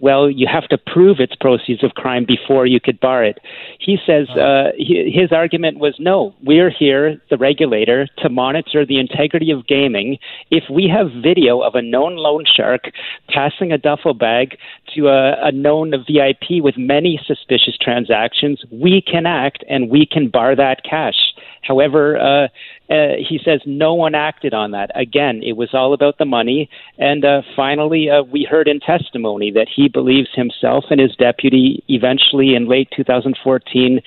well, 0.00 0.30
you 0.30 0.46
have 0.46 0.68
to 0.68 0.76
prove 0.76 1.16
it's 1.18 1.34
proceeds 1.36 1.82
of 1.82 1.92
crime 1.92 2.26
before 2.26 2.66
you 2.66 2.80
could 2.80 3.00
bar 3.00 3.24
it. 3.24 3.38
He 3.78 3.96
says 4.06 4.28
uh, 4.30 4.72
he, 4.76 5.10
his 5.10 5.32
argument 5.32 5.78
was, 5.78 5.94
no, 5.98 6.34
we're 6.42 6.70
here, 6.70 7.20
the 7.30 7.38
regulator, 7.38 8.06
to 8.18 8.28
monitor 8.28 8.84
the 8.84 9.00
integrity 9.00 9.50
of 9.50 9.66
gaming. 9.66 10.18
If 10.50 10.64
we 10.70 10.77
have 10.86 11.10
video 11.22 11.60
of 11.60 11.74
a 11.74 11.82
known 11.82 12.16
loan 12.16 12.44
shark 12.46 12.82
passing 13.28 13.72
a 13.72 13.78
duffel 13.78 14.14
bag 14.14 14.56
to 14.94 15.08
a, 15.08 15.48
a 15.48 15.50
known 15.50 15.90
VIP 15.90 16.62
with 16.62 16.76
many 16.76 17.18
suspicious 17.26 17.76
transactions. 17.80 18.62
We 18.70 19.02
can 19.02 19.26
act 19.26 19.64
and 19.68 19.90
we 19.90 20.06
can 20.06 20.28
bar 20.28 20.54
that 20.54 20.84
cash. 20.88 21.16
However, 21.62 22.16
uh, 22.16 22.48
uh, 22.90 23.16
he 23.18 23.38
says 23.44 23.60
no 23.66 23.94
one 23.94 24.14
acted 24.14 24.54
on 24.54 24.70
that. 24.70 24.90
Again, 24.94 25.42
it 25.42 25.56
was 25.56 25.70
all 25.74 25.92
about 25.92 26.18
the 26.18 26.24
money. 26.24 26.70
And 26.98 27.24
uh, 27.24 27.42
finally, 27.54 28.08
uh, 28.08 28.22
we 28.22 28.46
heard 28.48 28.68
in 28.68 28.80
testimony 28.80 29.50
that 29.52 29.68
he 29.74 29.88
believes 29.88 30.30
himself 30.34 30.84
and 30.90 31.00
his 31.00 31.14
deputy 31.16 31.84
eventually 31.88 32.54
in 32.54 32.68
late 32.68 32.88
2014 32.96 34.00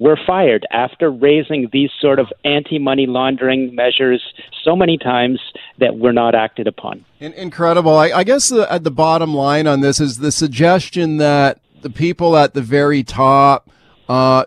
were 0.00 0.18
fired 0.26 0.66
after 0.72 1.10
raising 1.10 1.68
these 1.72 1.90
sort 2.00 2.18
of 2.18 2.26
anti 2.44 2.78
money 2.78 3.06
laundering 3.06 3.72
measures 3.74 4.22
so 4.64 4.74
many 4.74 4.98
times 4.98 5.38
that 5.78 5.98
were 5.98 6.12
not 6.12 6.34
acted 6.34 6.66
upon. 6.66 7.04
Incredible. 7.20 7.94
I, 7.94 8.10
I 8.10 8.24
guess 8.24 8.48
the, 8.48 8.70
at 8.72 8.82
the 8.82 8.90
bottom 8.90 9.34
line 9.34 9.66
on 9.68 9.82
this 9.82 10.00
is 10.00 10.18
the 10.18 10.32
suggestion 10.32 11.18
that 11.18 11.60
the 11.82 11.90
people 11.90 12.36
at 12.36 12.54
the 12.54 12.62
very 12.62 13.02
top 13.04 13.70
uh, 14.08 14.44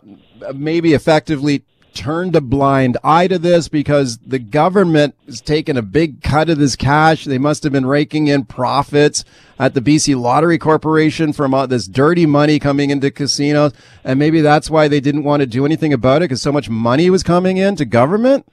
maybe 0.54 0.94
effectively 0.94 1.64
turned 1.94 2.36
a 2.36 2.42
blind 2.42 2.98
eye 3.04 3.28
to 3.28 3.38
this 3.38 3.68
because 3.68 4.18
the 4.20 4.40
government 4.40 5.16
is 5.28 5.42
taking 5.42 5.78
a 5.78 5.82
big 5.82 6.22
cut 6.22 6.50
of 6.50 6.58
this 6.58 6.76
cash. 6.76 7.26
They 7.26 7.38
must 7.38 7.64
have 7.64 7.72
been 7.72 7.86
raking 7.86 8.28
in 8.28 8.46
profits 8.46 9.24
at 9.60 9.74
the 9.74 9.82
BC 9.82 10.20
Lottery 10.20 10.58
Corporation 10.58 11.34
from 11.34 11.54
all 11.54 11.68
this 11.68 11.88
dirty 11.88 12.26
money 12.26 12.60
coming 12.60 12.90
into 12.90 13.12
casinos. 13.12 13.74
And 14.04 14.20
maybe 14.20 14.42
that's 14.42 14.70
why 14.70 14.88
they 14.88 15.00
didn't 15.00 15.24
want 15.24 15.42
to 15.42 15.48
do 15.48 15.66
anything 15.66 15.94
about 15.94 16.18
it 16.18 16.26
because 16.26 16.42
so 16.42 16.52
much 16.52 16.70
money 16.70 17.10
was 17.10 17.24
coming 17.24 17.58
in 17.58 17.76
to 17.78 17.86
government. 17.86 18.46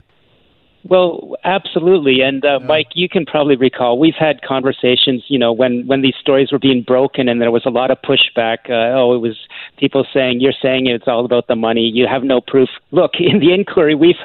Well, 0.83 1.35
absolutely, 1.43 2.21
and 2.21 2.43
uh, 2.43 2.57
yeah. 2.59 2.65
Mike, 2.65 2.87
you 2.95 3.07
can 3.07 3.25
probably 3.25 3.55
recall 3.55 3.99
we've 3.99 4.15
had 4.17 4.41
conversations. 4.41 5.23
You 5.27 5.37
know, 5.37 5.51
when 5.53 5.85
when 5.85 6.01
these 6.01 6.15
stories 6.19 6.51
were 6.51 6.57
being 6.57 6.81
broken, 6.81 7.29
and 7.29 7.39
there 7.39 7.51
was 7.51 7.65
a 7.67 7.69
lot 7.69 7.91
of 7.91 7.99
pushback. 8.01 8.67
Uh, 8.67 8.97
oh, 8.97 9.13
it 9.13 9.19
was 9.19 9.37
people 9.81 10.05
saying 10.13 10.39
you're 10.39 10.53
saying 10.61 10.85
it's 10.87 11.07
all 11.07 11.25
about 11.25 11.47
the 11.47 11.55
money. 11.55 11.81
You 11.81 12.07
have 12.07 12.23
no 12.23 12.39
proof. 12.39 12.69
Look, 12.91 13.13
in 13.19 13.39
the 13.39 13.51
inquiry, 13.53 13.95
we've 13.95 14.15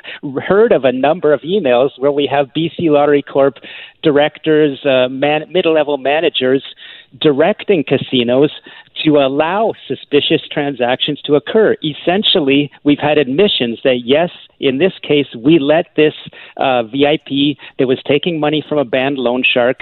heard 0.46 0.70
of 0.70 0.84
a 0.84 0.92
number 0.92 1.32
of 1.32 1.40
emails 1.40 1.90
where 1.98 2.12
we 2.12 2.28
have 2.30 2.48
BC 2.56 2.90
Lottery 2.90 3.22
Corp 3.22 3.56
directors, 4.02 4.84
uh, 4.84 5.08
man, 5.08 5.50
middle-level 5.50 5.98
managers 5.98 6.62
directing 7.20 7.82
casinos 7.82 8.52
to 9.04 9.16
allow 9.16 9.72
suspicious 9.88 10.42
transactions 10.50 11.20
to 11.22 11.34
occur. 11.34 11.76
Essentially, 11.82 12.70
we've 12.84 12.98
had 12.98 13.18
admissions 13.18 13.78
that 13.82 14.02
yes, 14.04 14.30
in 14.60 14.78
this 14.78 14.92
case, 15.02 15.26
we 15.36 15.58
let 15.58 15.86
this 15.96 16.14
uh, 16.56 16.82
VIP 16.84 17.56
that 17.78 17.86
was 17.86 17.98
taking 18.06 18.38
money 18.38 18.64
from 18.68 18.78
a 18.78 18.84
banned 18.84 19.18
loan 19.18 19.42
shark 19.42 19.80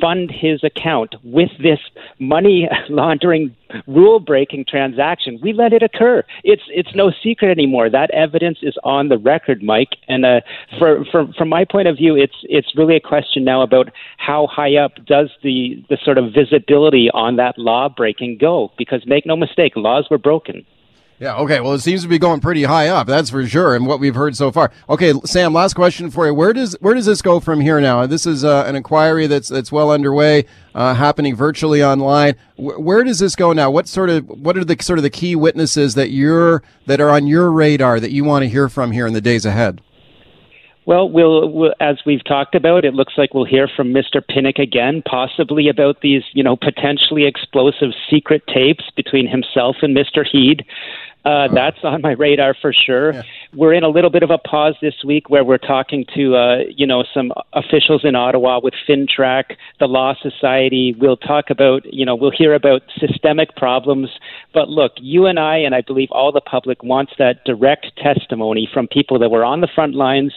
fund 0.00 0.30
his 0.30 0.62
account 0.64 1.14
with 1.24 1.50
this 1.62 1.80
money 2.18 2.68
laundering 2.88 3.54
rule 3.86 4.20
breaking 4.20 4.64
transaction. 4.68 5.38
We 5.42 5.52
let 5.52 5.72
it 5.72 5.82
occur. 5.82 6.24
It's 6.44 6.62
it's 6.68 6.94
no 6.94 7.12
secret 7.22 7.50
anymore. 7.50 7.90
That 7.90 8.10
evidence 8.10 8.58
is 8.62 8.76
on 8.84 9.08
the 9.08 9.18
record, 9.18 9.62
Mike. 9.62 9.96
And 10.08 10.24
uh, 10.24 10.40
for, 10.78 11.04
for 11.10 11.32
from 11.38 11.48
my 11.48 11.64
point 11.64 11.88
of 11.88 11.96
view, 11.96 12.16
it's 12.16 12.36
it's 12.44 12.76
really 12.76 12.96
a 12.96 13.00
question 13.00 13.44
now 13.44 13.62
about 13.62 13.90
how 14.18 14.46
high 14.46 14.76
up 14.76 15.04
does 15.06 15.30
the 15.42 15.84
the 15.88 15.98
sort 16.04 16.18
of 16.18 16.32
visibility 16.32 17.10
on 17.12 17.36
that 17.36 17.58
law 17.58 17.88
breaking 17.88 18.38
go? 18.38 18.72
Because 18.78 19.06
make 19.06 19.26
no 19.26 19.36
mistake, 19.36 19.72
laws 19.76 20.06
were 20.10 20.18
broken. 20.18 20.64
Yeah, 21.18 21.36
okay. 21.36 21.60
Well, 21.60 21.74
it 21.74 21.78
seems 21.80 22.02
to 22.02 22.08
be 22.08 22.18
going 22.18 22.40
pretty 22.40 22.64
high 22.64 22.88
up. 22.88 23.06
That's 23.06 23.30
for 23.30 23.46
sure, 23.46 23.76
and 23.76 23.86
what 23.86 24.00
we've 24.00 24.14
heard 24.14 24.36
so 24.36 24.50
far. 24.50 24.72
Okay, 24.88 25.12
Sam, 25.24 25.52
last 25.52 25.74
question 25.74 26.10
for 26.10 26.26
you. 26.26 26.34
Where 26.34 26.52
does 26.52 26.76
where 26.80 26.94
does 26.94 27.06
this 27.06 27.22
go 27.22 27.38
from 27.38 27.60
here 27.60 27.80
now? 27.80 28.04
This 28.06 28.26
is 28.26 28.42
uh, 28.44 28.64
an 28.66 28.74
inquiry 28.74 29.28
that's 29.28 29.48
that's 29.48 29.70
well 29.70 29.92
underway, 29.92 30.46
uh, 30.74 30.94
happening 30.94 31.36
virtually 31.36 31.82
online. 31.82 32.34
W- 32.56 32.80
where 32.80 33.04
does 33.04 33.20
this 33.20 33.36
go 33.36 33.52
now? 33.52 33.70
What 33.70 33.86
sort 33.86 34.10
of 34.10 34.26
what 34.28 34.56
are 34.56 34.64
the 34.64 34.76
sort 34.82 34.98
of 34.98 35.04
the 35.04 35.10
key 35.10 35.36
witnesses 35.36 35.94
that 35.94 36.10
you're 36.10 36.62
that 36.86 37.00
are 37.00 37.10
on 37.10 37.28
your 37.28 37.52
radar 37.52 38.00
that 38.00 38.10
you 38.10 38.24
want 38.24 38.42
to 38.42 38.48
hear 38.48 38.68
from 38.68 38.90
here 38.90 39.06
in 39.06 39.12
the 39.12 39.20
days 39.20 39.46
ahead? 39.46 39.80
Well, 40.84 41.08
we'll, 41.08 41.48
we'll, 41.48 41.74
as 41.78 41.98
we've 42.04 42.24
talked 42.24 42.56
about, 42.56 42.84
it 42.84 42.94
looks 42.94 43.14
like 43.16 43.34
we'll 43.34 43.44
hear 43.44 43.68
from 43.68 43.92
Mr. 43.92 44.26
Pinnock 44.26 44.58
again, 44.58 45.02
possibly 45.08 45.68
about 45.68 46.00
these, 46.00 46.24
you 46.32 46.42
know, 46.42 46.56
potentially 46.56 47.24
explosive 47.24 47.90
secret 48.10 48.42
tapes 48.52 48.84
between 48.96 49.28
himself 49.28 49.76
and 49.82 49.96
Mr. 49.96 50.24
Heed. 50.26 50.64
Uh, 51.24 51.46
that's 51.54 51.78
on 51.84 52.02
my 52.02 52.12
radar 52.12 52.54
for 52.60 52.72
sure. 52.72 53.12
Yeah. 53.14 53.22
We're 53.54 53.74
in 53.74 53.84
a 53.84 53.88
little 53.88 54.10
bit 54.10 54.22
of 54.22 54.30
a 54.30 54.38
pause 54.38 54.74
this 54.82 54.94
week 55.04 55.30
where 55.30 55.44
we're 55.44 55.58
talking 55.58 56.04
to, 56.16 56.34
uh, 56.34 56.56
you 56.74 56.86
know, 56.86 57.04
some 57.14 57.32
officials 57.52 58.02
in 58.04 58.16
Ottawa 58.16 58.60
with 58.62 58.74
FINTRAC, 58.88 59.56
the 59.78 59.86
Law 59.86 60.14
Society. 60.20 60.96
We'll 60.98 61.16
talk 61.16 61.50
about, 61.50 61.82
you 61.92 62.04
know, 62.04 62.16
we'll 62.16 62.32
hear 62.36 62.54
about 62.54 62.82
systemic 62.98 63.54
problems. 63.56 64.08
But 64.52 64.68
look, 64.68 64.92
you 64.96 65.26
and 65.26 65.38
I, 65.38 65.58
and 65.58 65.74
I 65.74 65.82
believe 65.82 66.08
all 66.10 66.32
the 66.32 66.40
public 66.40 66.82
wants 66.82 67.12
that 67.18 67.44
direct 67.44 67.92
testimony 68.02 68.68
from 68.72 68.88
people 68.88 69.18
that 69.20 69.30
were 69.30 69.44
on 69.44 69.60
the 69.60 69.68
front 69.72 69.94
lines. 69.94 70.34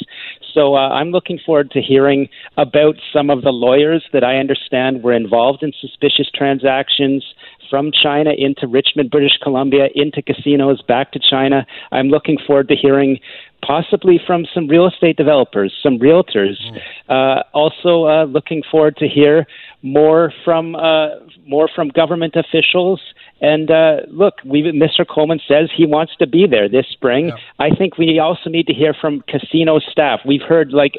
So 0.53 0.75
uh, 0.75 0.89
I'm 0.89 1.09
looking 1.09 1.39
forward 1.43 1.71
to 1.71 1.81
hearing 1.81 2.29
about 2.57 2.95
some 3.11 3.29
of 3.29 3.41
the 3.41 3.51
lawyers 3.51 4.05
that 4.13 4.23
I 4.23 4.37
understand 4.37 5.03
were 5.03 5.13
involved 5.13 5.63
in 5.63 5.73
suspicious 5.79 6.29
transactions 6.33 7.23
from 7.69 7.91
China 7.91 8.31
into 8.37 8.67
Richmond, 8.67 9.11
British 9.11 9.37
Columbia, 9.41 9.87
into 9.95 10.21
casinos, 10.21 10.81
back 10.81 11.11
to 11.13 11.19
China. 11.19 11.65
I'm 11.91 12.07
looking 12.07 12.37
forward 12.45 12.67
to 12.69 12.75
hearing 12.75 13.19
possibly 13.65 14.19
from 14.25 14.45
some 14.53 14.67
real 14.67 14.87
estate 14.87 15.17
developers, 15.17 15.73
some 15.81 15.97
realtors. 15.97 16.55
Mm. 16.61 16.79
Uh, 17.09 17.43
also, 17.53 18.05
uh, 18.05 18.25
looking 18.25 18.63
forward 18.69 18.95
to 18.97 19.07
hear 19.07 19.45
more 19.81 20.33
from 20.43 20.75
uh, 20.75 21.07
more 21.47 21.69
from 21.73 21.89
government 21.89 22.35
officials. 22.35 23.01
And 23.41 23.69
uh, 23.69 23.97
look, 24.07 24.35
we, 24.45 24.63
Mr. 24.63 25.05
Coleman 25.07 25.39
says 25.47 25.69
he 25.75 25.85
wants 25.85 26.13
to 26.19 26.27
be 26.27 26.47
there 26.49 26.69
this 26.69 26.85
spring. 26.91 27.27
Yeah. 27.27 27.35
I 27.59 27.75
think 27.75 27.97
we 27.97 28.19
also 28.19 28.49
need 28.49 28.67
to 28.67 28.73
hear 28.73 28.95
from 28.99 29.23
casino 29.27 29.79
staff. 29.79 30.21
We've 30.25 30.41
heard 30.41 30.71
like 30.71 30.93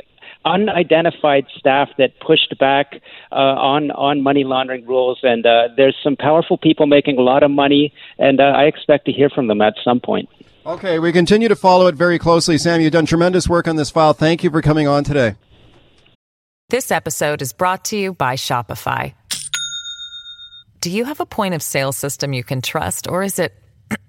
unidentified 0.47 1.47
staff 1.59 1.89
that 1.99 2.19
pushed 2.21 2.57
back 2.59 3.03
uh, 3.33 3.35
on 3.35 3.91
on 3.91 4.23
money 4.23 4.45
laundering 4.45 4.87
rules, 4.87 5.19
and 5.23 5.45
uh, 5.45 5.69
there's 5.77 5.97
some 6.03 6.17
powerful 6.17 6.57
people 6.57 6.87
making 6.87 7.19
a 7.19 7.23
lot 7.23 7.43
of 7.43 7.51
money, 7.51 7.93
and 8.19 8.41
uh, 8.41 8.45
I 8.45 8.65
expect 8.65 9.05
to 9.07 9.13
hear 9.13 9.29
from 9.29 9.49
them 9.49 9.61
at 9.61 9.75
some 9.85 10.01
point. 10.01 10.29
Okay, 10.65 10.99
we 10.99 11.13
continue 11.13 11.49
to 11.49 11.57
follow 11.57 11.87
it 11.87 11.95
very 11.95 12.19
closely. 12.19 12.59
Sam, 12.59 12.81
you've 12.81 12.93
done 12.93 13.07
tremendous 13.07 13.49
work 13.49 13.69
on 13.69 13.77
this 13.77 13.91
file. 13.91 14.15
Thank 14.15 14.43
you 14.43 14.51
for 14.51 14.63
coming 14.63 14.89
on 14.89 15.05
today. 15.05 15.35
This 16.71 16.91
episode 16.91 17.43
is 17.43 17.53
brought 17.53 17.85
to 17.87 17.97
you 17.97 18.15
by 18.15 18.35
Shopify. 18.35 19.15
Do 20.81 20.91
you 20.91 21.05
have 21.05 21.21
a 21.21 21.27
point 21.27 21.55
of 21.55 21.63
sale 21.63 21.93
system 21.93 22.33
you 22.33 22.45
can 22.45 22.61
trust, 22.63 23.09
or 23.09 23.23
is 23.23 23.39
it 23.39 23.55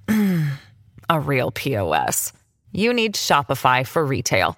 a 1.09 1.19
real 1.19 1.51
POS? 1.51 2.33
You 2.71 2.93
need 2.93 3.15
Shopify 3.15 3.85
for 3.85 4.05
retail. 4.05 4.57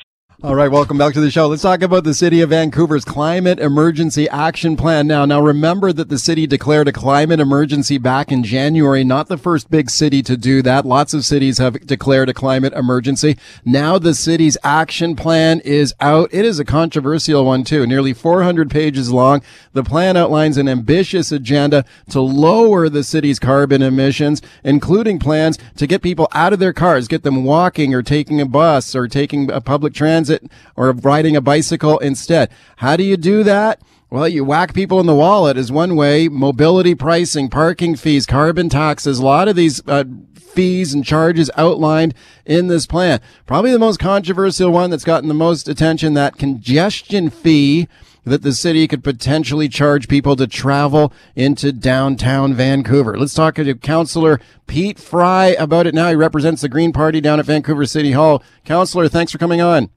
All 0.43 0.55
right, 0.55 0.71
welcome 0.71 0.97
back 0.97 1.13
to 1.13 1.21
the 1.21 1.29
show. 1.29 1.45
Let's 1.45 1.61
talk 1.61 1.83
about 1.83 2.03
the 2.03 2.15
city 2.15 2.41
of 2.41 2.49
Vancouver's 2.49 3.05
climate 3.05 3.59
emergency 3.59 4.27
action 4.27 4.75
plan 4.75 5.05
now. 5.05 5.23
Now 5.23 5.39
remember 5.39 5.93
that 5.93 6.09
the 6.09 6.17
city 6.17 6.47
declared 6.47 6.87
a 6.87 6.91
climate 6.91 7.39
emergency 7.39 7.99
back 7.99 8.31
in 8.31 8.43
January, 8.43 9.03
not 9.03 9.27
the 9.27 9.37
first 9.37 9.69
big 9.69 9.91
city 9.91 10.23
to 10.23 10.35
do 10.35 10.63
that. 10.63 10.83
Lots 10.83 11.13
of 11.13 11.25
cities 11.25 11.59
have 11.59 11.85
declared 11.85 12.27
a 12.27 12.33
climate 12.33 12.73
emergency. 12.73 13.37
Now 13.63 13.99
the 13.99 14.15
city's 14.15 14.57
action 14.63 15.15
plan 15.15 15.59
is 15.59 15.93
out. 16.01 16.33
It 16.33 16.43
is 16.43 16.57
a 16.57 16.65
controversial 16.65 17.45
one 17.45 17.63
too, 17.63 17.85
nearly 17.85 18.11
400 18.11 18.71
pages 18.71 19.11
long. 19.11 19.43
The 19.73 19.83
plan 19.83 20.17
outlines 20.17 20.57
an 20.57 20.67
ambitious 20.67 21.31
agenda 21.31 21.85
to 22.09 22.19
lower 22.19 22.89
the 22.89 23.03
city's 23.03 23.37
carbon 23.37 23.83
emissions, 23.83 24.41
including 24.63 25.19
plans 25.19 25.59
to 25.77 25.85
get 25.85 26.01
people 26.01 26.27
out 26.31 26.51
of 26.51 26.57
their 26.57 26.73
cars, 26.73 27.07
get 27.07 27.21
them 27.21 27.43
walking 27.43 27.93
or 27.93 28.01
taking 28.01 28.41
a 28.41 28.47
bus 28.47 28.95
or 28.95 29.07
taking 29.07 29.51
a 29.51 29.61
public 29.61 29.93
transit 29.93 30.30
transit 30.31 30.51
or 30.75 30.91
riding 30.91 31.35
a 31.35 31.41
bicycle 31.41 31.99
instead. 31.99 32.49
How 32.77 32.95
do 32.95 33.03
you 33.03 33.17
do 33.17 33.43
that? 33.43 33.81
Well, 34.09 34.27
you 34.27 34.43
whack 34.43 34.73
people 34.73 34.99
in 34.99 35.05
the 35.05 35.15
wallet 35.15 35.57
is 35.57 35.71
one 35.71 35.95
way. 35.95 36.27
Mobility 36.27 36.95
pricing, 36.95 37.49
parking 37.49 37.95
fees, 37.95 38.25
carbon 38.25 38.67
taxes, 38.67 39.19
a 39.19 39.25
lot 39.25 39.47
of 39.47 39.55
these 39.55 39.81
uh, 39.87 40.03
fees 40.35 40.93
and 40.93 41.05
charges 41.05 41.49
outlined 41.55 42.13
in 42.45 42.67
this 42.67 42.85
plan. 42.85 43.21
Probably 43.45 43.71
the 43.71 43.79
most 43.79 43.99
controversial 43.99 44.69
one 44.69 44.89
that's 44.89 45.05
gotten 45.05 45.29
the 45.29 45.33
most 45.33 45.69
attention, 45.69 46.13
that 46.15 46.37
congestion 46.37 47.29
fee 47.29 47.87
that 48.25 48.43
the 48.43 48.53
city 48.53 48.87
could 48.87 49.03
potentially 49.03 49.67
charge 49.67 50.07
people 50.07 50.35
to 50.35 50.45
travel 50.45 51.11
into 51.35 51.71
downtown 51.71 52.53
Vancouver. 52.53 53.17
Let's 53.17 53.33
talk 53.33 53.55
to 53.55 53.75
Councillor 53.75 54.39
Pete 54.67 54.99
Fry 54.99 55.55
about 55.57 55.87
it 55.87 55.95
now. 55.95 56.09
He 56.09 56.15
represents 56.15 56.61
the 56.61 56.69
Green 56.69 56.91
Party 56.91 57.19
down 57.21 57.39
at 57.39 57.45
Vancouver 57.45 57.85
City 57.85 58.11
Hall. 58.11 58.43
Councillor, 58.65 59.07
thanks 59.07 59.31
for 59.31 59.37
coming 59.37 59.61
on. 59.61 59.89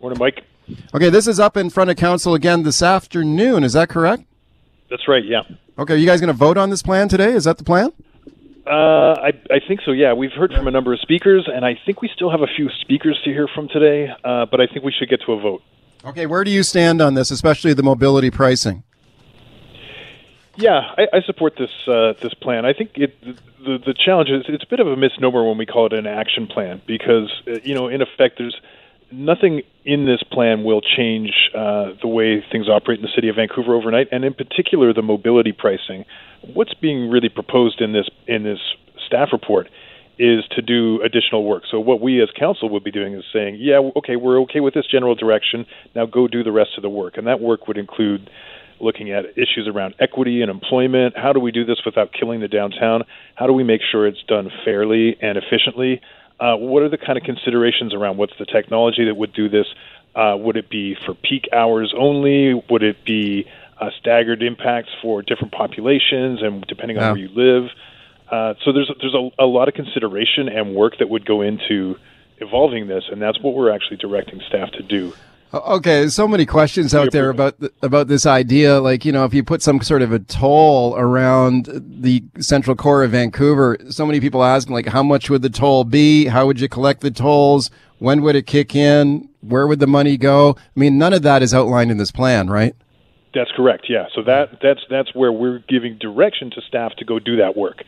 Morning, 0.00 0.18
Mike. 0.18 0.44
Okay, 0.94 1.10
this 1.10 1.26
is 1.26 1.38
up 1.38 1.58
in 1.58 1.68
front 1.68 1.90
of 1.90 1.96
council 1.96 2.32
again 2.34 2.62
this 2.62 2.80
afternoon. 2.80 3.64
Is 3.64 3.74
that 3.74 3.90
correct? 3.90 4.24
That's 4.88 5.06
right. 5.06 5.24
Yeah. 5.24 5.42
Okay, 5.78 5.94
are 5.94 5.96
you 5.96 6.06
guys 6.06 6.20
going 6.20 6.28
to 6.28 6.32
vote 6.32 6.56
on 6.56 6.70
this 6.70 6.82
plan 6.82 7.08
today? 7.08 7.32
Is 7.32 7.44
that 7.44 7.58
the 7.58 7.64
plan? 7.64 7.92
Uh, 8.66 9.14
I, 9.20 9.32
I 9.50 9.60
think 9.66 9.80
so. 9.84 9.90
Yeah, 9.90 10.14
we've 10.14 10.32
heard 10.32 10.52
from 10.52 10.66
a 10.66 10.70
number 10.70 10.94
of 10.94 11.00
speakers, 11.00 11.48
and 11.52 11.66
I 11.66 11.78
think 11.84 12.00
we 12.00 12.08
still 12.14 12.30
have 12.30 12.40
a 12.40 12.46
few 12.46 12.70
speakers 12.80 13.20
to 13.24 13.30
hear 13.30 13.46
from 13.46 13.68
today. 13.68 14.10
Uh, 14.24 14.46
but 14.46 14.60
I 14.60 14.66
think 14.66 14.84
we 14.84 14.92
should 14.92 15.10
get 15.10 15.20
to 15.26 15.32
a 15.32 15.40
vote. 15.40 15.62
Okay, 16.04 16.24
where 16.24 16.44
do 16.44 16.50
you 16.50 16.62
stand 16.62 17.02
on 17.02 17.12
this, 17.12 17.30
especially 17.30 17.74
the 17.74 17.82
mobility 17.82 18.30
pricing? 18.30 18.84
Yeah, 20.56 20.80
I, 20.96 21.08
I 21.12 21.20
support 21.22 21.56
this 21.58 21.70
uh, 21.86 22.14
this 22.20 22.34
plan. 22.34 22.64
I 22.64 22.72
think 22.72 22.92
it 22.94 23.22
the 23.22 23.78
the 23.84 23.94
challenge 23.94 24.30
is 24.30 24.44
it's 24.48 24.64
a 24.64 24.66
bit 24.66 24.80
of 24.80 24.86
a 24.86 24.96
misnomer 24.96 25.46
when 25.46 25.58
we 25.58 25.66
call 25.66 25.86
it 25.86 25.92
an 25.92 26.06
action 26.06 26.46
plan 26.46 26.80
because 26.86 27.30
uh, 27.46 27.58
you 27.62 27.74
know 27.74 27.88
in 27.88 28.02
effect 28.02 28.38
there's 28.38 28.58
nothing 29.12 29.62
in 29.84 30.06
this 30.06 30.22
plan 30.30 30.64
will 30.64 30.80
change 30.80 31.32
uh, 31.56 31.90
the 32.00 32.08
way 32.08 32.44
things 32.52 32.68
operate 32.68 32.98
in 32.98 33.02
the 33.02 33.12
city 33.14 33.28
of 33.28 33.36
Vancouver 33.36 33.74
overnight, 33.74 34.08
and 34.12 34.24
in 34.24 34.34
particular 34.34 34.92
the 34.92 35.02
mobility 35.02 35.52
pricing. 35.52 36.04
What's 36.54 36.74
being 36.74 37.10
really 37.10 37.28
proposed 37.28 37.80
in 37.80 37.92
this 37.92 38.08
in 38.26 38.44
this 38.44 38.60
staff 39.06 39.28
report 39.32 39.68
is 40.18 40.44
to 40.50 40.60
do 40.60 41.00
additional 41.02 41.44
work. 41.44 41.62
So 41.70 41.80
what 41.80 42.00
we 42.00 42.22
as 42.22 42.28
council 42.38 42.68
would 42.70 42.84
be 42.84 42.90
doing 42.90 43.14
is 43.14 43.24
saying, 43.32 43.56
yeah, 43.58 43.80
okay, 43.96 44.16
we're 44.16 44.38
okay 44.42 44.60
with 44.60 44.74
this 44.74 44.84
general 44.86 45.14
direction. 45.14 45.64
Now 45.94 46.04
go 46.04 46.28
do 46.28 46.44
the 46.44 46.52
rest 46.52 46.72
of 46.76 46.82
the 46.82 46.90
work, 46.90 47.16
and 47.16 47.26
that 47.26 47.40
work 47.40 47.66
would 47.68 47.78
include 47.78 48.28
looking 48.80 49.12
at 49.12 49.24
issues 49.36 49.68
around 49.68 49.94
equity 49.98 50.42
and 50.42 50.50
employment. 50.50 51.14
How 51.16 51.32
do 51.32 51.40
we 51.40 51.52
do 51.52 51.64
this 51.64 51.78
without 51.84 52.10
killing 52.12 52.40
the 52.40 52.48
downtown? 52.48 53.04
How 53.34 53.46
do 53.46 53.52
we 53.52 53.64
make 53.64 53.80
sure 53.90 54.06
it's 54.06 54.22
done 54.26 54.50
fairly 54.64 55.16
and 55.20 55.38
efficiently? 55.38 56.00
Uh, 56.40 56.56
what 56.56 56.82
are 56.82 56.88
the 56.88 56.98
kind 56.98 57.18
of 57.18 57.24
considerations 57.24 57.92
around 57.92 58.16
what's 58.16 58.36
the 58.38 58.46
technology 58.46 59.04
that 59.04 59.14
would 59.14 59.32
do 59.32 59.48
this? 59.48 59.66
Uh, 60.14 60.34
would 60.38 60.56
it 60.56 60.70
be 60.70 60.96
for 61.06 61.14
peak 61.14 61.48
hours 61.52 61.94
only? 61.96 62.54
Would 62.54 62.82
it 62.82 63.04
be 63.04 63.46
uh, 63.78 63.90
staggered 64.00 64.42
impacts 64.42 64.90
for 65.02 65.22
different 65.22 65.52
populations 65.52 66.42
and 66.42 66.66
depending 66.66 66.96
on 66.96 67.02
yeah. 67.02 67.12
where 67.12 67.20
you 67.20 67.28
live? 67.28 67.70
Uh, 68.30 68.54
so 68.64 68.72
there's 68.72 68.90
there's 69.00 69.14
a, 69.14 69.30
a 69.38 69.46
lot 69.46 69.68
of 69.68 69.74
consideration 69.74 70.48
and 70.48 70.74
work 70.74 70.98
that 70.98 71.08
would 71.08 71.26
go 71.26 71.42
into 71.42 71.96
evolving 72.38 72.86
this, 72.86 73.04
and 73.10 73.20
that's 73.20 73.40
what 73.40 73.54
we're 73.54 73.70
actually 73.70 73.98
directing 73.98 74.40
staff 74.48 74.70
to 74.72 74.82
do. 74.82 75.12
Okay, 75.52 76.06
so 76.06 76.28
many 76.28 76.46
questions 76.46 76.94
out 76.94 77.10
there 77.10 77.28
about 77.28 77.58
the, 77.58 77.72
about 77.82 78.06
this 78.06 78.24
idea. 78.24 78.80
Like, 78.80 79.04
you 79.04 79.10
know, 79.10 79.24
if 79.24 79.34
you 79.34 79.42
put 79.42 79.62
some 79.62 79.80
sort 79.80 80.00
of 80.00 80.12
a 80.12 80.20
toll 80.20 80.94
around 80.96 81.68
the 81.74 82.22
central 82.38 82.76
core 82.76 83.02
of 83.02 83.10
Vancouver, 83.10 83.76
so 83.88 84.06
many 84.06 84.20
people 84.20 84.44
ask, 84.44 84.70
like, 84.70 84.86
how 84.86 85.02
much 85.02 85.28
would 85.28 85.42
the 85.42 85.50
toll 85.50 85.82
be? 85.82 86.26
How 86.26 86.46
would 86.46 86.60
you 86.60 86.68
collect 86.68 87.00
the 87.00 87.10
tolls? 87.10 87.68
When 87.98 88.22
would 88.22 88.36
it 88.36 88.46
kick 88.46 88.76
in? 88.76 89.28
Where 89.40 89.66
would 89.66 89.80
the 89.80 89.88
money 89.88 90.16
go? 90.16 90.56
I 90.56 90.78
mean, 90.78 90.98
none 90.98 91.12
of 91.12 91.22
that 91.22 91.42
is 91.42 91.52
outlined 91.52 91.90
in 91.90 91.96
this 91.96 92.12
plan, 92.12 92.48
right? 92.48 92.76
That's 93.34 93.50
correct. 93.56 93.86
Yeah. 93.88 94.06
So 94.14 94.22
that 94.22 94.58
that's 94.62 94.80
that's 94.88 95.14
where 95.14 95.32
we're 95.32 95.60
giving 95.68 95.98
direction 95.98 96.50
to 96.50 96.60
staff 96.62 96.94
to 96.96 97.04
go 97.04 97.18
do 97.18 97.36
that 97.36 97.56
work. 97.56 97.82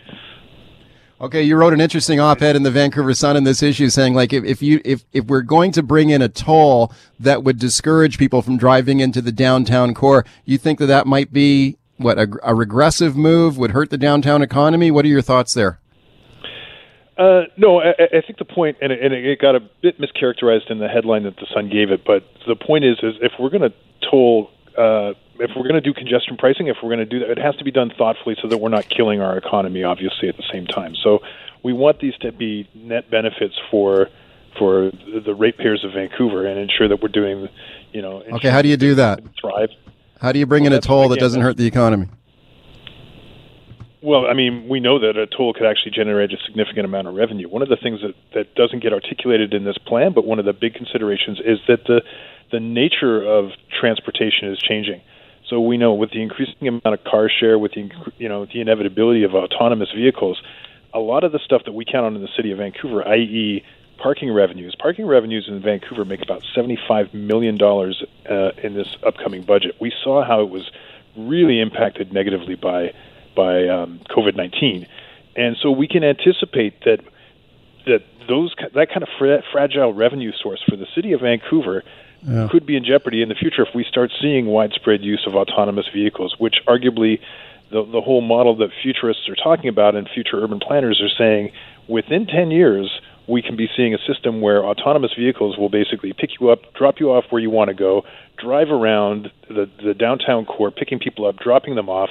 Okay, 1.22 1.40
you 1.40 1.54
wrote 1.54 1.72
an 1.72 1.80
interesting 1.80 2.18
op-ed 2.18 2.56
in 2.56 2.64
the 2.64 2.70
Vancouver 2.72 3.14
Sun 3.14 3.36
in 3.36 3.44
this 3.44 3.62
issue, 3.62 3.88
saying 3.90 4.12
like 4.12 4.32
if, 4.32 4.42
if 4.42 4.60
you 4.60 4.80
if 4.84 5.04
if 5.12 5.26
we're 5.26 5.42
going 5.42 5.70
to 5.70 5.80
bring 5.80 6.10
in 6.10 6.20
a 6.20 6.28
toll 6.28 6.92
that 7.20 7.44
would 7.44 7.60
discourage 7.60 8.18
people 8.18 8.42
from 8.42 8.56
driving 8.56 8.98
into 8.98 9.22
the 9.22 9.30
downtown 9.30 9.94
core, 9.94 10.24
you 10.44 10.58
think 10.58 10.80
that 10.80 10.86
that 10.86 11.06
might 11.06 11.32
be 11.32 11.78
what 11.96 12.18
a, 12.18 12.28
a 12.42 12.56
regressive 12.56 13.16
move 13.16 13.56
would 13.56 13.70
hurt 13.70 13.90
the 13.90 13.98
downtown 13.98 14.42
economy? 14.42 14.90
What 14.90 15.04
are 15.04 15.08
your 15.08 15.22
thoughts 15.22 15.54
there? 15.54 15.78
Uh, 17.16 17.42
no, 17.56 17.80
I, 17.80 17.90
I, 17.90 18.20
think 18.26 18.38
the 18.38 18.44
point, 18.44 18.78
and 18.80 18.90
it, 18.90 19.00
and 19.00 19.14
it 19.14 19.38
got 19.38 19.54
a 19.54 19.60
bit 19.80 20.00
mischaracterized 20.00 20.70
in 20.70 20.80
the 20.80 20.88
headline 20.88 21.22
that 21.22 21.36
the 21.36 21.46
Sun 21.54 21.68
gave 21.68 21.92
it, 21.92 22.04
but 22.04 22.24
the 22.48 22.56
point 22.56 22.84
is, 22.84 22.96
is 23.00 23.14
if 23.20 23.30
we're 23.38 23.50
going 23.50 23.70
to 23.70 23.72
toll 24.10 24.50
uh, 24.76 25.12
if 25.42 25.50
we're 25.56 25.68
going 25.68 25.74
to 25.74 25.80
do 25.80 25.92
congestion 25.92 26.36
pricing, 26.36 26.68
if 26.68 26.76
we're 26.82 26.88
going 26.88 27.00
to 27.00 27.04
do 27.06 27.18
that, 27.20 27.30
it 27.30 27.38
has 27.38 27.56
to 27.56 27.64
be 27.64 27.70
done 27.70 27.90
thoughtfully 27.96 28.36
so 28.40 28.48
that 28.48 28.58
we're 28.58 28.68
not 28.68 28.88
killing 28.88 29.20
our 29.20 29.36
economy, 29.36 29.82
obviously, 29.82 30.28
at 30.28 30.36
the 30.36 30.44
same 30.52 30.66
time. 30.66 30.94
So 31.02 31.20
we 31.62 31.72
want 31.72 32.00
these 32.00 32.14
to 32.18 32.32
be 32.32 32.68
net 32.74 33.10
benefits 33.10 33.54
for 33.70 34.08
for 34.58 34.90
the 35.24 35.34
ratepayers 35.34 35.82
of 35.82 35.92
Vancouver 35.94 36.46
and 36.46 36.58
ensure 36.58 36.86
that 36.86 37.02
we're 37.02 37.08
doing, 37.08 37.48
you 37.92 38.02
know. 38.02 38.22
Okay, 38.34 38.50
how 38.50 38.60
do 38.62 38.68
you 38.68 38.76
do 38.76 38.94
that? 38.96 39.20
Thrive. 39.40 39.70
How 40.20 40.30
do 40.30 40.38
you 40.38 40.46
bring 40.46 40.64
well, 40.64 40.72
in 40.72 40.78
a 40.78 40.80
toll 40.80 41.08
that 41.08 41.18
doesn't 41.18 41.40
hurt 41.40 41.56
the 41.56 41.66
economy? 41.66 42.08
Well, 44.02 44.26
I 44.26 44.34
mean, 44.34 44.68
we 44.68 44.80
know 44.80 44.98
that 44.98 45.16
a 45.16 45.26
toll 45.26 45.54
could 45.54 45.64
actually 45.64 45.92
generate 45.92 46.32
a 46.32 46.36
significant 46.44 46.84
amount 46.84 47.08
of 47.08 47.14
revenue. 47.14 47.48
One 47.48 47.62
of 47.62 47.68
the 47.68 47.76
things 47.76 48.00
that, 48.02 48.14
that 48.34 48.54
doesn't 48.54 48.82
get 48.82 48.92
articulated 48.92 49.54
in 49.54 49.64
this 49.64 49.78
plan, 49.78 50.12
but 50.12 50.24
one 50.26 50.38
of 50.38 50.44
the 50.44 50.52
big 50.52 50.74
considerations 50.74 51.40
is 51.44 51.58
that 51.68 51.84
the 51.86 52.02
the 52.50 52.60
nature 52.60 53.22
of 53.22 53.50
transportation 53.80 54.52
is 54.52 54.58
changing. 54.58 55.00
So 55.48 55.60
we 55.60 55.76
know 55.76 55.94
with 55.94 56.10
the 56.10 56.22
increasing 56.22 56.68
amount 56.68 56.86
of 56.86 57.04
car 57.04 57.28
share, 57.28 57.58
with 57.58 57.72
the 57.72 57.90
you 58.18 58.28
know 58.28 58.46
the 58.46 58.60
inevitability 58.60 59.24
of 59.24 59.34
autonomous 59.34 59.90
vehicles, 59.94 60.40
a 60.94 60.98
lot 60.98 61.24
of 61.24 61.32
the 61.32 61.38
stuff 61.38 61.62
that 61.64 61.72
we 61.72 61.84
count 61.84 62.06
on 62.06 62.16
in 62.16 62.22
the 62.22 62.28
city 62.36 62.52
of 62.52 62.58
Vancouver, 62.58 63.06
i.e., 63.08 63.64
parking 63.98 64.32
revenues. 64.32 64.74
Parking 64.78 65.06
revenues 65.06 65.46
in 65.48 65.60
Vancouver 65.60 66.04
make 66.04 66.22
about 66.22 66.42
seventy-five 66.54 67.12
million 67.14 67.56
dollars 67.56 68.02
uh, 68.28 68.50
in 68.62 68.74
this 68.74 68.96
upcoming 69.04 69.42
budget. 69.42 69.76
We 69.80 69.92
saw 70.02 70.24
how 70.24 70.42
it 70.42 70.50
was 70.50 70.70
really 71.16 71.60
impacted 71.60 72.12
negatively 72.12 72.54
by 72.54 72.94
by 73.34 73.68
um, 73.68 74.00
COVID 74.10 74.36
nineteen, 74.36 74.86
and 75.36 75.56
so 75.60 75.70
we 75.70 75.88
can 75.88 76.04
anticipate 76.04 76.84
that 76.84 77.00
that 77.86 78.04
those 78.28 78.54
that 78.74 78.88
kind 78.88 79.02
of 79.02 79.08
fra- 79.18 79.42
fragile 79.52 79.92
revenue 79.92 80.32
source 80.32 80.62
for 80.68 80.76
the 80.76 80.86
city 80.94 81.12
of 81.12 81.20
Vancouver 81.20 81.82
yeah. 82.22 82.48
could 82.50 82.66
be 82.66 82.76
in 82.76 82.84
jeopardy 82.84 83.22
in 83.22 83.28
the 83.28 83.34
future 83.34 83.62
if 83.62 83.74
we 83.74 83.84
start 83.84 84.10
seeing 84.20 84.46
widespread 84.46 85.02
use 85.02 85.24
of 85.26 85.34
autonomous 85.34 85.86
vehicles, 85.92 86.36
which 86.38 86.56
arguably 86.66 87.20
the, 87.70 87.84
the 87.84 88.00
whole 88.00 88.20
model 88.20 88.56
that 88.56 88.70
futurists 88.82 89.28
are 89.28 89.34
talking 89.34 89.68
about 89.68 89.94
and 89.94 90.08
future 90.08 90.42
urban 90.42 90.60
planners 90.60 91.00
are 91.00 91.08
saying 91.08 91.52
within 91.88 92.26
10 92.26 92.50
years, 92.50 93.00
we 93.26 93.40
can 93.40 93.56
be 93.56 93.68
seeing 93.76 93.94
a 93.94 93.98
system 94.06 94.40
where 94.40 94.64
autonomous 94.64 95.12
vehicles 95.14 95.56
will 95.56 95.68
basically 95.68 96.12
pick 96.12 96.40
you 96.40 96.50
up, 96.50 96.74
drop 96.74 97.00
you 97.00 97.10
off 97.10 97.24
where 97.30 97.40
you 97.40 97.50
want 97.50 97.68
to 97.68 97.74
go, 97.74 98.04
drive 98.36 98.68
around 98.68 99.30
the, 99.48 99.70
the 99.82 99.94
downtown 99.94 100.44
core, 100.44 100.70
picking 100.70 100.98
people 100.98 101.26
up, 101.26 101.38
dropping 101.38 101.74
them 101.74 101.88
off, 101.88 102.10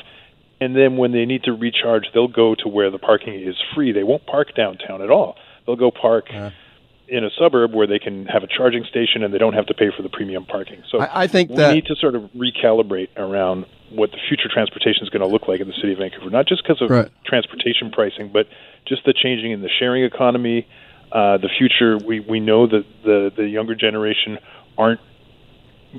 and 0.60 0.76
then 0.76 0.98
when 0.98 1.12
they 1.12 1.26
need 1.26 1.44
to 1.44 1.54
recharge, 1.54 2.06
they'll 2.14 2.28
go 2.28 2.56
to 2.56 2.68
where 2.68 2.92
the 2.92 3.00
parking 3.00 3.34
is 3.34 3.56
free. 3.74 3.92
They 3.92 4.04
won't 4.04 4.26
park 4.26 4.56
downtown 4.56 5.02
at 5.02 5.10
all. 5.10 5.36
They'll 5.66 5.76
go 5.76 5.92
park 5.92 6.28
yeah 6.30 6.52
in 7.12 7.26
a 7.26 7.30
suburb 7.38 7.74
where 7.74 7.86
they 7.86 8.00
can 8.00 8.26
have 8.26 8.42
a 8.42 8.48
charging 8.48 8.86
station 8.86 9.22
and 9.22 9.34
they 9.34 9.38
don't 9.38 9.54
have 9.54 9.66
to 9.66 9.74
pay 9.74 9.92
for 9.96 10.02
the 10.02 10.08
premium 10.08 10.46
parking. 10.46 10.82
So 10.90 11.00
I, 11.00 11.24
I 11.24 11.28
think 11.28 11.54
that 11.56 11.68
we 11.68 11.76
need 11.76 11.86
to 11.88 11.96
sort 11.98 12.16
of 12.16 12.24
recalibrate 12.34 13.10
around 13.18 13.66
what 13.90 14.12
the 14.12 14.18
future 14.30 14.48
transportation 14.48 15.04
is 15.04 15.10
going 15.10 15.22
to 15.22 15.28
look 15.28 15.46
like 15.46 15.60
in 15.60 15.68
the 15.68 15.74
city 15.74 15.92
of 15.92 16.00
Vancouver, 16.00 16.30
not 16.30 16.48
just 16.48 16.64
because 16.64 16.82
of 16.82 16.90
right. 16.90 17.12
transportation 17.26 17.92
pricing, 17.92 18.32
but 18.32 18.48
just 18.88 19.04
the 19.04 19.12
changing 19.14 19.52
in 19.52 19.62
the 19.62 19.70
sharing 19.80 20.06
economy. 20.06 20.66
Uh, 21.12 21.38
the 21.38 21.50
future, 21.50 21.98
we, 21.98 22.22
we 22.22 22.40
know 22.40 22.66
that 22.66 22.86
the, 23.04 23.30
the 23.36 23.44
younger 23.44 23.76
generation 23.76 24.40
aren't 24.78 25.02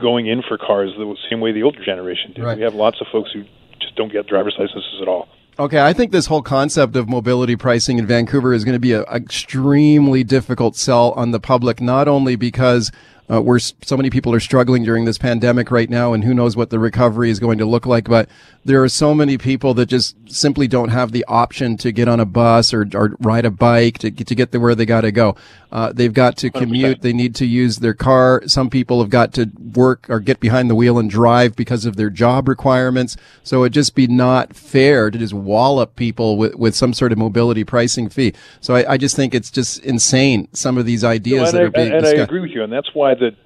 going 0.01 0.27
in 0.27 0.41
for 0.41 0.57
cars 0.57 0.95
the 0.97 1.15
same 1.29 1.41
way 1.41 1.53
the 1.53 1.63
older 1.63 1.85
generation 1.85 2.33
did. 2.33 2.43
Right. 2.43 2.57
We 2.57 2.65
have 2.65 2.75
lots 2.75 3.03
of 3.03 3.07
folks 3.13 3.31
who 3.33 3.45
just 3.79 3.95
don't 3.97 4.11
get 4.11 4.27
driver's 4.27 4.57
licenses 4.59 4.99
at 5.03 5.09
all. 5.09 5.29
Okay, 5.59 5.85
I 5.85 5.93
think 5.93 6.13
this 6.13 6.27
whole 6.27 6.41
concept 6.41 6.97
of 6.97 7.11
mobility 7.11 7.57
pricing 7.57 7.99
in 7.99 8.07
Vancouver 8.07 8.55
is 8.55 8.65
going 8.65 8.75
to 8.75 8.79
be 8.81 8.95
an 8.95 9.05
extremely 9.13 10.25
difficult 10.25 10.77
sell 10.77 11.13
on 11.13 11.31
the 11.31 11.41
public, 11.41 11.79
not 11.79 12.09
only 12.09 12.37
because 12.37 12.91
uh, 13.31 13.41
we're 13.41 13.59
so 13.59 13.97
many 13.97 14.11
people 14.11 14.35
are 14.35 14.41
struggling 14.41 14.85
during 14.85 15.05
this 15.05 15.19
pandemic 15.19 15.71
right 15.71 15.89
now, 15.89 16.13
and 16.13 16.25
who 16.25 16.35
knows 16.35 16.57
what 16.57 16.71
the 16.71 16.79
recovery 16.79 17.31
is 17.31 17.39
going 17.39 17.59
to 17.59 17.65
look 17.65 17.87
like. 17.87 18.05
But 18.05 18.29
there 18.65 18.83
are 18.83 18.89
so 18.89 19.15
many 19.15 19.39
people 19.39 19.75
that 19.75 19.87
just 19.87 20.17
simply 20.31 20.69
don't 20.69 20.91
have 20.91 21.13
the 21.13 21.25
option 21.27 21.77
to 21.79 21.93
get 21.93 22.09
on 22.09 22.21
a 22.21 22.25
bus 22.25 22.75
or, 22.75 22.87
or 22.95 23.17
ride 23.21 23.45
a 23.45 23.51
bike 23.51 23.99
to 23.99 24.11
to 24.11 24.35
get 24.35 24.53
to 24.53 24.59
where 24.59 24.75
they 24.75 24.87
got 24.87 25.03
to 25.03 25.13
go. 25.13 25.37
Uh, 25.73 25.91
they've 25.91 26.13
got 26.13 26.37
to 26.37 26.51
commute. 26.51 26.99
100%. 26.99 27.01
They 27.01 27.13
need 27.15 27.35
to 27.37 27.47
use 27.47 27.79
their 27.79 27.95
car. 27.95 28.43
Some 28.47 28.69
people 28.69 29.01
have 29.01 29.09
got 29.09 29.33
to 29.35 29.51
work 29.75 30.05
or 30.11 30.21
get 30.21 30.39
behind 30.39 30.69
the 30.69 30.75
wheel 30.75 30.99
and 30.99 31.09
drive 31.09 31.57
because 31.57 31.87
of 31.87 31.97
their 31.97 32.11
job 32.11 32.47
requirements. 32.47 33.17
So 33.43 33.63
it'd 33.63 33.73
just 33.73 33.95
be 33.95 34.07
not 34.07 34.55
fair 34.55 35.11
to 35.11 35.17
just 35.17 35.33
wallop 35.33 35.97
people 35.97 36.37
with, 36.37 36.57
with 36.57 36.75
some 36.77 36.93
sort 36.93 37.11
of 37.11 37.17
mobility 37.17 37.65
pricing 37.65 38.11
fee. 38.11 38.35
So 38.61 38.75
I, 38.75 38.93
I 38.93 38.97
just 38.99 39.17
think 39.17 39.35
it's 39.35 39.51
just 39.51 39.83
insane. 39.83 40.49
Some 40.53 40.77
of 40.77 40.85
these 40.85 41.05
ideas 41.05 41.53
no, 41.55 41.59
that 41.59 41.63
I, 41.63 41.65
are 41.65 41.71
being 41.71 41.93
and 41.93 42.03
discussed. 42.03 42.21
I 42.21 42.25
agree 42.25 42.41
with 42.41 42.51
you, 42.51 42.63
and 42.63 42.73
that's 42.73 42.95
why 42.95 43.12
that 43.21 43.37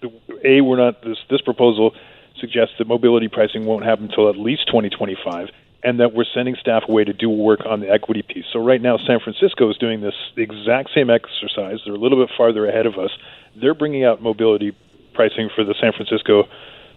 a 0.44 0.61
we're 0.61 0.76
not 0.76 1.02
this 1.02 1.18
this 1.31 1.40
proposal 1.40 1.92
suggests 2.40 2.74
that 2.79 2.87
mobility 2.87 3.29
pricing 3.29 3.64
won't 3.64 3.85
happen 3.85 4.07
until 4.07 4.29
at 4.29 4.37
least 4.37 4.66
2025 4.66 5.48
and 5.83 6.00
that 6.00 6.12
we're 6.12 6.24
sending 6.35 6.57
staff 6.61 6.83
away 6.88 7.05
to 7.05 7.12
do 7.12 7.31
work 7.31 7.61
on 7.64 7.81
the 7.81 7.88
equity 7.88 8.22
piece. 8.22 8.44
So 8.52 8.59
right 8.59 8.81
now 8.81 8.98
San 8.98 9.20
Francisco 9.20 9.70
is 9.70 9.76
doing 9.76 10.00
this 10.00 10.14
exact 10.37 10.90
same 10.94 11.11
exercise. 11.11 11.79
They're 11.85 11.94
a 11.94 11.98
little 11.98 12.24
bit 12.24 12.35
farther 12.37 12.66
ahead 12.66 12.87
of 12.87 12.98
us. 12.98 13.11
They're 13.55 13.74
bringing 13.74 14.05
out 14.05 14.22
mobility 14.22 14.76
pricing 15.14 15.48
for 15.55 15.64
the 15.64 15.74
San 15.81 15.92
Francisco 15.92 16.44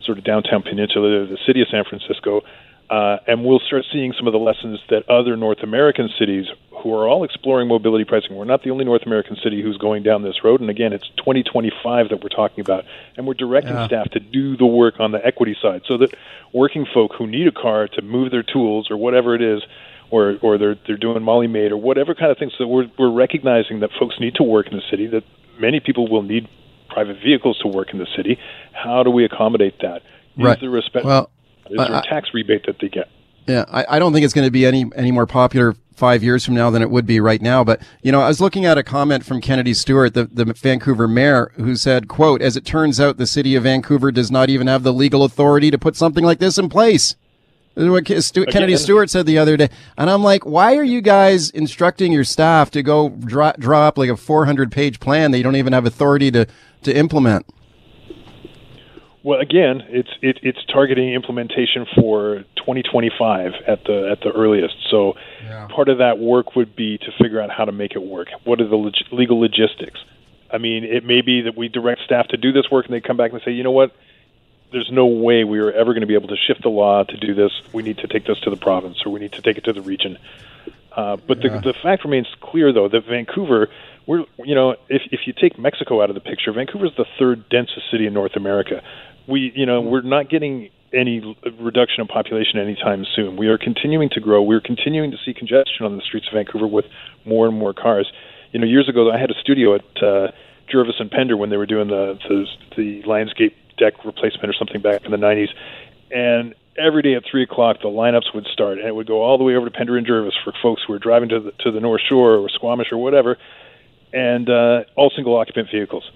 sort 0.03 0.17
of 0.17 0.23
downtown 0.23 0.63
peninsula, 0.63 1.27
the 1.27 1.37
city 1.45 1.61
of 1.61 1.67
San 1.69 1.83
Francisco, 1.83 2.41
uh, 2.89 3.17
and 3.27 3.45
we'll 3.45 3.59
start 3.59 3.85
seeing 3.91 4.13
some 4.13 4.25
of 4.25 4.33
the 4.33 4.39
lessons 4.39 4.79
that 4.89 5.07
other 5.09 5.35
North 5.37 5.61
American 5.61 6.09
cities 6.17 6.47
who 6.81 6.93
are 6.93 7.07
all 7.07 7.23
exploring 7.23 7.67
mobility 7.67 8.03
pricing. 8.03 8.35
We're 8.35 8.45
not 8.45 8.63
the 8.63 8.71
only 8.71 8.85
North 8.85 9.03
American 9.05 9.35
city 9.43 9.61
who's 9.61 9.77
going 9.77 10.01
down 10.03 10.23
this 10.23 10.43
road. 10.43 10.61
And 10.61 10.69
again, 10.69 10.93
it's 10.93 11.07
2025 11.17 12.09
that 12.09 12.23
we're 12.23 12.29
talking 12.29 12.61
about. 12.61 12.85
And 13.15 13.27
we're 13.27 13.33
directing 13.35 13.73
yeah. 13.73 13.85
staff 13.85 14.09
to 14.11 14.19
do 14.19 14.57
the 14.57 14.65
work 14.65 14.99
on 14.99 15.11
the 15.11 15.23
equity 15.23 15.55
side 15.61 15.83
so 15.87 15.97
that 15.97 16.15
working 16.53 16.85
folk 16.91 17.11
who 17.17 17.27
need 17.27 17.47
a 17.47 17.51
car 17.51 17.87
to 17.89 18.01
move 18.01 18.31
their 18.31 18.43
tools 18.43 18.89
or 18.89 18.97
whatever 18.97 19.35
it 19.35 19.41
is, 19.41 19.61
or, 20.09 20.37
or 20.41 20.57
they're, 20.57 20.75
they're 20.87 20.97
doing 20.97 21.21
Molly 21.21 21.47
Maid 21.47 21.71
or 21.71 21.77
whatever 21.77 22.15
kind 22.15 22.31
of 22.31 22.39
things, 22.39 22.53
so 22.57 22.65
we're, 22.65 22.89
we're 22.97 23.11
recognizing 23.11 23.81
that 23.81 23.91
folks 23.99 24.15
need 24.19 24.33
to 24.35 24.43
work 24.43 24.65
in 24.67 24.75
the 24.75 24.81
city, 24.89 25.05
that 25.05 25.23
many 25.59 25.79
people 25.79 26.07
will 26.07 26.23
need 26.23 26.47
private 26.89 27.17
vehicles 27.23 27.59
to 27.59 27.67
work 27.67 27.93
in 27.93 27.99
the 27.99 28.07
city. 28.17 28.39
How 28.71 29.03
do 29.03 29.11
we 29.11 29.25
accommodate 29.25 29.77
that? 29.81 29.97
Is 30.37 30.45
right. 30.45 30.61
respect? 30.63 31.05
Well, 31.05 31.29
is 31.69 31.77
there 31.77 31.97
a 31.97 32.01
tax 32.03 32.29
rebate 32.33 32.65
that 32.65 32.77
they 32.79 32.89
get? 32.89 33.09
Yeah, 33.47 33.65
I, 33.67 33.85
I 33.95 33.99
don't 33.99 34.13
think 34.13 34.23
it's 34.25 34.33
going 34.33 34.47
to 34.47 34.51
be 34.51 34.65
any 34.65 34.85
any 34.95 35.11
more 35.11 35.25
popular 35.25 35.75
five 35.95 36.23
years 36.23 36.45
from 36.45 36.53
now 36.53 36.69
than 36.69 36.81
it 36.81 36.89
would 36.89 37.05
be 37.05 37.19
right 37.19 37.41
now. 37.41 37.63
But 37.63 37.81
you 38.01 38.11
know, 38.11 38.21
I 38.21 38.27
was 38.27 38.39
looking 38.39 38.65
at 38.65 38.77
a 38.77 38.83
comment 38.83 39.25
from 39.25 39.41
Kennedy 39.41 39.73
Stewart, 39.73 40.13
the, 40.13 40.25
the 40.25 40.45
Vancouver 40.45 41.07
mayor, 41.07 41.51
who 41.55 41.75
said, 41.75 42.07
"quote 42.07 42.41
As 42.41 42.55
it 42.55 42.65
turns 42.65 42.99
out, 42.99 43.17
the 43.17 43.27
city 43.27 43.55
of 43.55 43.63
Vancouver 43.63 44.11
does 44.11 44.29
not 44.29 44.49
even 44.49 44.67
have 44.67 44.83
the 44.83 44.93
legal 44.93 45.23
authority 45.23 45.71
to 45.71 45.77
put 45.77 45.95
something 45.95 46.23
like 46.23 46.39
this 46.39 46.57
in 46.57 46.69
place." 46.69 47.15
This 47.75 47.85
is 47.85 47.89
what 47.91 48.23
Stu- 48.23 48.45
Kennedy 48.45 48.75
Stewart 48.75 49.09
said 49.09 49.25
the 49.25 49.37
other 49.37 49.55
day, 49.55 49.69
and 49.97 50.09
I'm 50.09 50.23
like, 50.23 50.45
"Why 50.45 50.75
are 50.75 50.83
you 50.83 51.01
guys 51.01 51.49
instructing 51.49 52.11
your 52.11 52.23
staff 52.23 52.71
to 52.71 52.83
go 52.83 53.09
draw, 53.09 53.53
draw 53.53 53.87
up 53.87 53.97
like 53.97 54.09
a 54.09 54.17
400 54.17 54.71
page 54.71 54.99
plan 54.99 55.31
that 55.31 55.37
you 55.37 55.43
don't 55.43 55.55
even 55.55 55.73
have 55.73 55.85
authority 55.85 56.29
to 56.31 56.45
to 56.83 56.95
implement?" 56.95 57.45
Well, 59.21 59.39
again, 59.39 59.83
it's 59.89 60.09
it, 60.21 60.39
it's 60.43 60.63
targeting 60.65 61.13
implementation 61.13 61.85
for 61.95 62.45
2025 62.55 63.53
at 63.67 63.83
the 63.83 64.09
at 64.11 64.21
the 64.21 64.31
earliest. 64.31 64.75
So, 64.89 65.15
yeah. 65.43 65.67
part 65.67 65.89
of 65.89 65.97
that 65.97 66.19
work 66.19 66.55
would 66.55 66.73
be 66.75 66.97
to 66.99 67.11
figure 67.21 67.41
out 67.41 67.49
how 67.49 67.65
to 67.65 67.73
make 67.73 67.95
it 67.95 68.01
work. 68.01 68.29
What 68.45 68.61
are 68.61 68.67
the 68.67 68.77
leg- 68.77 69.11
legal 69.11 69.39
logistics? 69.39 69.99
I 70.51 70.57
mean, 70.57 70.85
it 70.85 71.05
may 71.05 71.21
be 71.21 71.41
that 71.41 71.57
we 71.57 71.67
direct 71.67 72.01
staff 72.05 72.29
to 72.29 72.37
do 72.37 72.53
this 72.53 72.71
work, 72.71 72.85
and 72.85 72.93
they 72.93 73.01
come 73.01 73.17
back 73.17 73.33
and 73.33 73.41
say, 73.43 73.51
you 73.51 73.63
know 73.63 73.71
what? 73.71 73.93
There's 74.71 74.89
no 74.91 75.07
way 75.07 75.43
we 75.43 75.59
are 75.59 75.71
ever 75.71 75.93
going 75.93 76.01
to 76.01 76.07
be 76.07 76.13
able 76.13 76.29
to 76.29 76.37
shift 76.37 76.63
the 76.63 76.69
law 76.69 77.03
to 77.03 77.17
do 77.17 77.33
this. 77.33 77.51
We 77.73 77.83
need 77.83 77.97
to 77.97 78.07
take 78.07 78.25
this 78.25 78.39
to 78.41 78.49
the 78.49 78.57
province, 78.57 79.05
or 79.05 79.11
we 79.11 79.19
need 79.19 79.33
to 79.33 79.41
take 79.41 79.57
it 79.57 79.65
to 79.65 79.73
the 79.73 79.81
region. 79.81 80.17
Uh, 80.95 81.17
but 81.17 81.43
yeah. 81.43 81.59
the 81.59 81.73
the 81.73 81.73
fact 81.73 82.05
remains 82.05 82.27
clear, 82.39 82.71
though, 82.71 82.87
that 82.87 83.05
Vancouver 83.05 83.69
we're 84.09 84.25
you 84.43 84.55
know 84.55 84.71
if 84.89 85.03
if 85.11 85.27
you 85.27 85.33
take 85.33 85.59
Mexico 85.59 86.01
out 86.01 86.09
of 86.09 86.15
the 86.15 86.19
picture, 86.19 86.51
Vancouver 86.51 86.87
is 86.87 86.95
the 86.97 87.05
third 87.19 87.47
densest 87.49 87.91
city 87.91 88.07
in 88.07 88.13
North 88.13 88.35
America 88.35 88.81
we 89.29 89.51
you 89.55 89.65
know 89.65 89.81
we're 89.81 90.01
not 90.01 90.29
getting 90.29 90.69
any 90.93 91.37
reduction 91.59 92.01
in 92.01 92.07
population 92.07 92.59
anytime 92.59 93.05
soon. 93.15 93.37
We 93.37 93.47
are 93.47 93.57
continuing 93.57 94.09
to 94.09 94.19
grow. 94.19 94.41
We're 94.41 94.61
continuing 94.61 95.11
to 95.11 95.17
see 95.23 95.33
congestion 95.33 95.85
on 95.85 95.95
the 95.95 96.01
streets 96.01 96.27
of 96.27 96.33
Vancouver 96.33 96.67
with 96.67 96.85
more 97.25 97.47
and 97.47 97.57
more 97.57 97.73
cars. 97.73 98.11
You 98.51 98.59
know, 98.59 98.65
years 98.65 98.89
ago 98.89 99.11
I 99.11 99.19
had 99.19 99.29
a 99.29 99.39
studio 99.39 99.75
at 99.75 100.03
uh, 100.03 100.31
Jervis 100.71 100.95
and 100.99 101.11
Pender 101.11 101.37
when 101.37 101.49
they 101.49 101.57
were 101.57 101.67
doing 101.67 101.87
the 101.87 102.17
the, 102.27 102.45
the 102.75 103.03
Lionsgate 103.03 103.53
deck 103.77 104.03
replacement 104.03 104.49
or 104.49 104.53
something 104.57 104.81
back 104.81 105.05
in 105.05 105.11
the 105.11 105.17
'90s, 105.17 105.49
and 106.11 106.55
every 106.77 107.01
day 107.01 107.13
at 107.15 107.23
three 107.29 107.43
o'clock 107.43 107.77
the 107.81 107.89
lineups 107.89 108.33
would 108.33 108.47
start, 108.51 108.79
and 108.79 108.87
it 108.87 108.95
would 108.95 109.07
go 109.07 109.21
all 109.21 109.37
the 109.37 109.43
way 109.43 109.55
over 109.55 109.69
to 109.69 109.71
Pender 109.71 109.97
and 109.97 110.07
Jervis 110.07 110.33
for 110.43 110.53
folks 110.61 110.81
who 110.87 110.93
were 110.93 110.99
driving 110.99 111.29
to 111.29 111.39
the 111.39 111.51
to 111.63 111.71
the 111.71 111.79
North 111.79 112.01
Shore 112.09 112.37
or 112.37 112.49
Squamish 112.49 112.87
or 112.91 112.97
whatever, 112.97 113.37
and 114.11 114.49
uh, 114.49 114.83
all 114.95 115.11
single 115.15 115.37
occupant 115.37 115.69
vehicles 115.71 116.09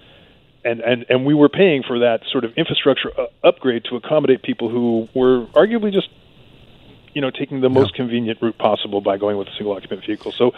and, 0.64 0.80
and, 0.80 1.06
and 1.08 1.24
we 1.26 1.34
were 1.34 1.48
paying 1.48 1.82
for 1.82 2.00
that 2.00 2.22
sort 2.30 2.44
of 2.44 2.52
infrastructure 2.56 3.10
uh, 3.18 3.26
upgrade 3.42 3.84
to 3.84 3.96
accommodate 3.96 4.42
people 4.42 4.68
who 4.68 5.08
were 5.14 5.46
arguably 5.54 5.92
just, 5.92 6.08
you 7.12 7.20
know, 7.20 7.30
taking 7.30 7.60
the 7.60 7.68
yeah. 7.68 7.74
most 7.74 7.94
convenient 7.94 8.40
route 8.40 8.58
possible 8.58 9.00
by 9.00 9.18
going 9.18 9.36
with 9.36 9.48
a 9.48 9.52
single 9.52 9.72
occupant 9.72 10.04
vehicle. 10.04 10.32
So, 10.32 10.52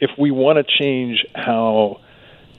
if 0.00 0.10
we 0.18 0.32
want 0.32 0.56
to 0.56 0.64
change 0.64 1.24
how 1.34 2.00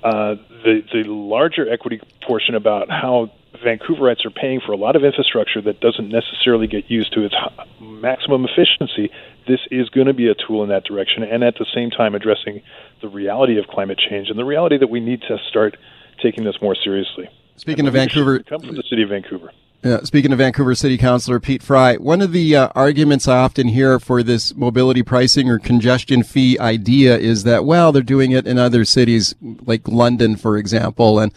uh, 0.01 0.35
the 0.63 0.83
the 0.93 1.03
larger 1.03 1.69
equity 1.69 1.99
portion 2.21 2.55
about 2.55 2.89
how 2.89 3.31
Vancouverites 3.63 4.25
are 4.25 4.31
paying 4.31 4.61
for 4.61 4.71
a 4.71 4.77
lot 4.77 4.95
of 4.95 5.03
infrastructure 5.03 5.61
that 5.61 5.79
doesn't 5.79 6.09
necessarily 6.09 6.67
get 6.67 6.89
used 6.89 7.13
to 7.13 7.23
its 7.23 7.35
maximum 7.79 8.45
efficiency, 8.45 9.11
this 9.47 9.59
is 9.71 9.89
going 9.89 10.07
to 10.07 10.13
be 10.13 10.27
a 10.27 10.35
tool 10.35 10.63
in 10.63 10.69
that 10.69 10.83
direction, 10.83 11.23
and 11.23 11.43
at 11.43 11.55
the 11.57 11.65
same 11.73 11.91
time 11.91 12.15
addressing 12.15 12.61
the 13.01 13.07
reality 13.07 13.59
of 13.59 13.67
climate 13.67 13.97
change 13.97 14.29
and 14.29 14.39
the 14.39 14.45
reality 14.45 14.77
that 14.77 14.89
we 14.89 14.99
need 14.99 15.21
to 15.21 15.37
start 15.49 15.77
taking 16.23 16.43
this 16.43 16.55
more 16.61 16.75
seriously. 16.83 17.29
Speaking 17.57 17.85
of 17.85 17.93
Vancouver, 17.93 18.39
come 18.39 18.61
from 18.61 18.75
the 18.75 18.83
city 18.89 19.03
of 19.03 19.09
Vancouver. 19.09 19.51
Yeah, 19.83 19.99
speaking 20.03 20.31
of 20.31 20.37
Vancouver 20.37 20.75
City 20.75 20.97
Councilor 20.97 21.41
Pete 21.41 21.61
Fry, 21.61 21.97
one 21.97 22.21
of 22.21 22.31
the 22.31 22.55
uh, 22.55 22.69
arguments 22.73 23.27
I 23.27 23.39
often 23.39 23.67
hear 23.67 23.99
for 23.99 24.23
this 24.23 24.55
mobility 24.55 25.03
pricing 25.03 25.49
or 25.49 25.59
congestion 25.59 26.23
fee 26.23 26.57
idea 26.57 27.17
is 27.17 27.43
that, 27.43 27.65
well, 27.65 27.91
they're 27.91 28.01
doing 28.01 28.31
it 28.31 28.47
in 28.47 28.57
other 28.57 28.85
cities 28.85 29.35
like 29.41 29.85
London, 29.87 30.37
for 30.37 30.57
example. 30.57 31.19
And, 31.19 31.33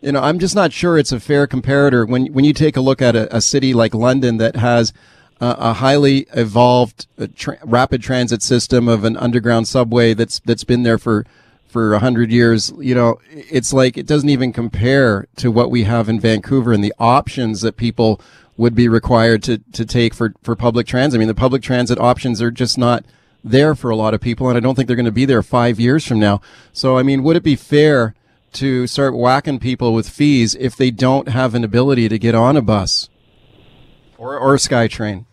you 0.00 0.12
know, 0.12 0.22
I'm 0.22 0.38
just 0.38 0.54
not 0.54 0.72
sure 0.72 0.96
it's 0.96 1.10
a 1.10 1.18
fair 1.18 1.48
comparator. 1.48 2.08
When, 2.08 2.32
when 2.32 2.44
you 2.44 2.52
take 2.52 2.76
a 2.76 2.80
look 2.80 3.02
at 3.02 3.16
a, 3.16 3.36
a 3.36 3.40
city 3.40 3.74
like 3.74 3.94
London 3.94 4.36
that 4.36 4.54
has 4.54 4.92
uh, 5.40 5.56
a 5.58 5.72
highly 5.72 6.28
evolved 6.34 7.08
uh, 7.18 7.26
tra- 7.34 7.58
rapid 7.64 8.00
transit 8.00 8.42
system 8.42 8.86
of 8.86 9.02
an 9.02 9.16
underground 9.16 9.66
subway 9.66 10.14
that's, 10.14 10.38
that's 10.38 10.64
been 10.64 10.84
there 10.84 10.98
for 10.98 11.26
for 11.78 11.94
a 11.94 12.00
hundred 12.00 12.32
years, 12.32 12.72
you 12.80 12.92
know, 12.92 13.20
it's 13.30 13.72
like 13.72 13.96
it 13.96 14.04
doesn't 14.04 14.30
even 14.30 14.52
compare 14.52 15.28
to 15.36 15.48
what 15.48 15.70
we 15.70 15.84
have 15.84 16.08
in 16.08 16.18
Vancouver 16.18 16.72
and 16.72 16.82
the 16.82 16.92
options 16.98 17.60
that 17.60 17.76
people 17.76 18.20
would 18.56 18.74
be 18.74 18.88
required 18.88 19.44
to, 19.44 19.58
to 19.58 19.86
take 19.86 20.12
for, 20.12 20.34
for 20.42 20.56
public 20.56 20.88
transit. 20.88 21.16
I 21.16 21.20
mean, 21.20 21.28
the 21.28 21.36
public 21.36 21.62
transit 21.62 21.96
options 22.00 22.42
are 22.42 22.50
just 22.50 22.78
not 22.78 23.04
there 23.44 23.76
for 23.76 23.90
a 23.90 23.96
lot 23.96 24.12
of 24.12 24.20
people, 24.20 24.48
and 24.48 24.56
I 24.56 24.60
don't 24.60 24.74
think 24.74 24.88
they're 24.88 24.96
going 24.96 25.06
to 25.06 25.12
be 25.12 25.24
there 25.24 25.40
five 25.40 25.78
years 25.78 26.04
from 26.04 26.18
now. 26.18 26.40
So, 26.72 26.98
I 26.98 27.04
mean, 27.04 27.22
would 27.22 27.36
it 27.36 27.44
be 27.44 27.54
fair 27.54 28.16
to 28.54 28.88
start 28.88 29.16
whacking 29.16 29.60
people 29.60 29.94
with 29.94 30.08
fees 30.08 30.56
if 30.56 30.74
they 30.74 30.90
don't 30.90 31.28
have 31.28 31.54
an 31.54 31.62
ability 31.62 32.08
to 32.08 32.18
get 32.18 32.34
on 32.34 32.56
a 32.56 32.62
bus 32.62 33.08
or, 34.16 34.36
or 34.36 34.54
a 34.54 34.58
SkyTrain? 34.58 35.26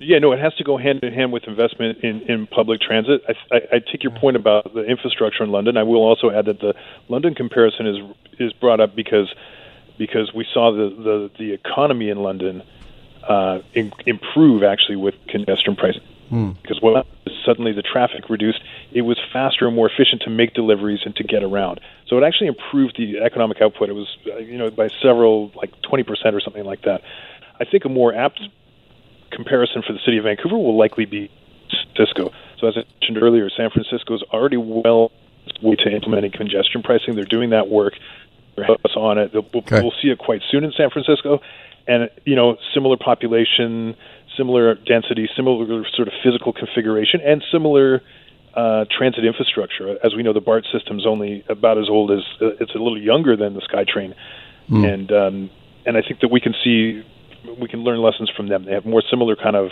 Yeah, 0.00 0.18
no, 0.20 0.32
it 0.32 0.38
has 0.38 0.54
to 0.56 0.64
go 0.64 0.76
hand 0.76 1.02
in 1.02 1.12
hand 1.12 1.32
with 1.32 1.44
investment 1.44 1.98
in, 2.04 2.22
in 2.22 2.46
public 2.46 2.80
transit. 2.80 3.20
I, 3.28 3.56
I, 3.56 3.60
I 3.72 3.78
take 3.80 4.04
your 4.04 4.12
point 4.12 4.36
about 4.36 4.72
the 4.72 4.84
infrastructure 4.84 5.42
in 5.42 5.50
London. 5.50 5.76
I 5.76 5.82
will 5.82 6.02
also 6.02 6.30
add 6.30 6.46
that 6.46 6.60
the 6.60 6.74
London 7.08 7.34
comparison 7.34 7.86
is 7.86 7.96
is 8.38 8.52
brought 8.52 8.80
up 8.80 8.94
because 8.94 9.32
because 9.98 10.32
we 10.32 10.46
saw 10.52 10.70
the 10.70 10.88
the, 10.90 11.30
the 11.38 11.52
economy 11.52 12.10
in 12.10 12.22
London 12.22 12.62
uh, 13.28 13.58
in, 13.74 13.92
improve 14.06 14.62
actually 14.62 14.96
with 14.96 15.14
congestion 15.28 15.74
pricing. 15.74 16.02
Hmm. 16.28 16.52
Because 16.62 16.80
well, 16.80 17.04
suddenly 17.44 17.72
the 17.72 17.82
traffic 17.82 18.28
reduced, 18.28 18.60
it 18.92 19.02
was 19.02 19.18
faster 19.32 19.66
and 19.66 19.74
more 19.74 19.90
efficient 19.90 20.22
to 20.22 20.30
make 20.30 20.54
deliveries 20.54 21.00
and 21.04 21.16
to 21.16 21.24
get 21.24 21.42
around. 21.42 21.80
So 22.06 22.18
it 22.18 22.22
actually 22.22 22.48
improved 22.48 22.96
the 22.98 23.18
economic 23.20 23.60
output. 23.62 23.88
It 23.88 23.94
was, 23.94 24.16
uh, 24.26 24.36
you 24.36 24.58
know, 24.58 24.70
by 24.70 24.88
several, 25.02 25.50
like 25.56 25.72
20% 25.82 26.06
or 26.34 26.40
something 26.40 26.64
like 26.64 26.82
that. 26.82 27.02
I 27.58 27.64
think 27.64 27.84
a 27.86 27.88
more 27.88 28.14
apt 28.14 28.40
comparison 29.30 29.82
for 29.86 29.92
the 29.92 29.98
city 30.04 30.18
of 30.18 30.24
Vancouver 30.24 30.56
will 30.56 30.76
likely 30.76 31.04
be 31.04 31.30
Francisco. 31.98 32.32
So 32.60 32.68
as 32.68 32.74
I 32.76 32.84
mentioned 33.00 33.22
earlier, 33.22 33.48
San 33.50 33.70
Francisco 33.70 34.14
is 34.14 34.22
already 34.32 34.56
well 34.56 35.10
way 35.62 35.76
to 35.76 35.90
implementing 35.90 36.32
congestion 36.32 36.82
pricing. 36.82 37.14
They're 37.14 37.24
doing 37.24 37.50
that 37.50 37.68
work. 37.68 37.94
They're 38.56 38.70
us 38.70 38.96
on 38.96 39.18
it. 39.18 39.32
We'll, 39.32 39.46
okay. 39.54 39.82
we'll 39.82 39.94
see 40.02 40.08
it 40.08 40.18
quite 40.18 40.42
soon 40.50 40.64
in 40.64 40.72
San 40.76 40.90
Francisco, 40.90 41.40
and 41.86 42.10
you 42.24 42.34
know, 42.34 42.56
similar 42.74 42.96
population, 42.96 43.96
similar 44.36 44.74
density, 44.74 45.28
similar 45.36 45.84
sort 45.94 46.08
of 46.08 46.14
physical 46.24 46.52
configuration, 46.52 47.20
and 47.24 47.42
similar 47.52 48.02
uh, 48.54 48.84
transit 48.90 49.24
infrastructure. 49.24 49.96
As 50.04 50.14
we 50.16 50.24
know, 50.24 50.32
the 50.32 50.40
BART 50.40 50.66
system 50.72 50.98
is 50.98 51.06
only 51.06 51.44
about 51.48 51.78
as 51.78 51.88
old 51.88 52.10
as 52.10 52.24
uh, 52.42 52.56
it's 52.60 52.74
a 52.74 52.78
little 52.78 53.00
younger 53.00 53.36
than 53.36 53.54
the 53.54 53.60
SkyTrain, 53.60 54.14
mm. 54.68 54.92
and 54.92 55.12
um, 55.12 55.50
and 55.86 55.96
I 55.96 56.02
think 56.02 56.20
that 56.20 56.32
we 56.32 56.40
can 56.40 56.54
see 56.64 57.04
we 57.60 57.68
can 57.68 57.80
learn 57.80 58.00
lessons 58.00 58.30
from 58.36 58.48
them. 58.48 58.64
They 58.64 58.72
have 58.72 58.84
more 58.84 59.02
similar 59.10 59.36
kind 59.36 59.56
of 59.56 59.70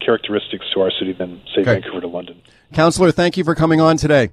characteristics 0.00 0.66
to 0.74 0.80
our 0.80 0.90
city 0.90 1.12
than, 1.12 1.40
say, 1.54 1.62
okay. 1.62 1.80
Vancouver 1.80 2.00
to 2.02 2.08
London. 2.08 2.42
Councillor, 2.72 3.10
thank 3.10 3.36
you 3.36 3.44
for 3.44 3.54
coming 3.54 3.80
on 3.80 3.96
today. 3.96 4.30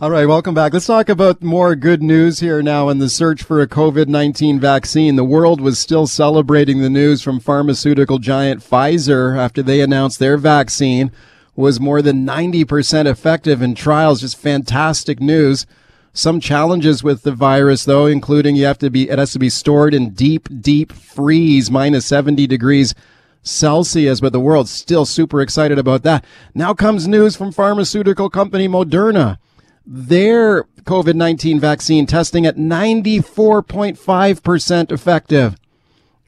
All 0.00 0.10
right, 0.10 0.26
welcome 0.26 0.54
back. 0.54 0.72
Let's 0.72 0.86
talk 0.86 1.08
about 1.08 1.42
more 1.42 1.74
good 1.74 2.02
news 2.02 2.38
here 2.38 2.62
now 2.62 2.88
in 2.88 2.98
the 2.98 3.08
search 3.08 3.42
for 3.42 3.60
a 3.60 3.66
COVID 3.66 4.06
19 4.06 4.60
vaccine. 4.60 5.16
The 5.16 5.24
world 5.24 5.60
was 5.60 5.78
still 5.78 6.06
celebrating 6.06 6.80
the 6.80 6.90
news 6.90 7.20
from 7.20 7.40
pharmaceutical 7.40 8.18
giant 8.18 8.60
Pfizer 8.60 9.36
after 9.36 9.60
they 9.60 9.80
announced 9.80 10.20
their 10.20 10.36
vaccine 10.36 11.10
was 11.56 11.80
more 11.80 12.00
than 12.00 12.24
90% 12.24 13.06
effective 13.06 13.60
in 13.60 13.74
trials. 13.74 14.20
Just 14.20 14.38
fantastic 14.38 15.20
news. 15.20 15.66
Some 16.14 16.40
challenges 16.40 17.02
with 17.02 17.22
the 17.22 17.32
virus, 17.32 17.84
though, 17.84 18.06
including 18.06 18.54
you 18.54 18.66
have 18.66 18.78
to 18.78 18.90
be, 18.90 19.08
it 19.08 19.18
has 19.18 19.32
to 19.32 19.38
be 19.38 19.48
stored 19.48 19.94
in 19.94 20.10
deep, 20.10 20.48
deep 20.60 20.92
freeze, 20.92 21.70
minus 21.70 22.04
70 22.06 22.46
degrees 22.46 22.94
Celsius, 23.42 24.20
but 24.20 24.32
the 24.32 24.40
world's 24.40 24.70
still 24.70 25.04
super 25.04 25.40
excited 25.40 25.78
about 25.78 26.04
that. 26.04 26.24
Now 26.54 26.74
comes 26.74 27.08
news 27.08 27.34
from 27.34 27.50
pharmaceutical 27.50 28.30
company 28.30 28.68
Moderna. 28.68 29.38
Their 29.84 30.62
COVID-19 30.82 31.60
vaccine 31.60 32.06
testing 32.06 32.46
at 32.46 32.56
94.5% 32.56 34.92
effective. 34.92 35.56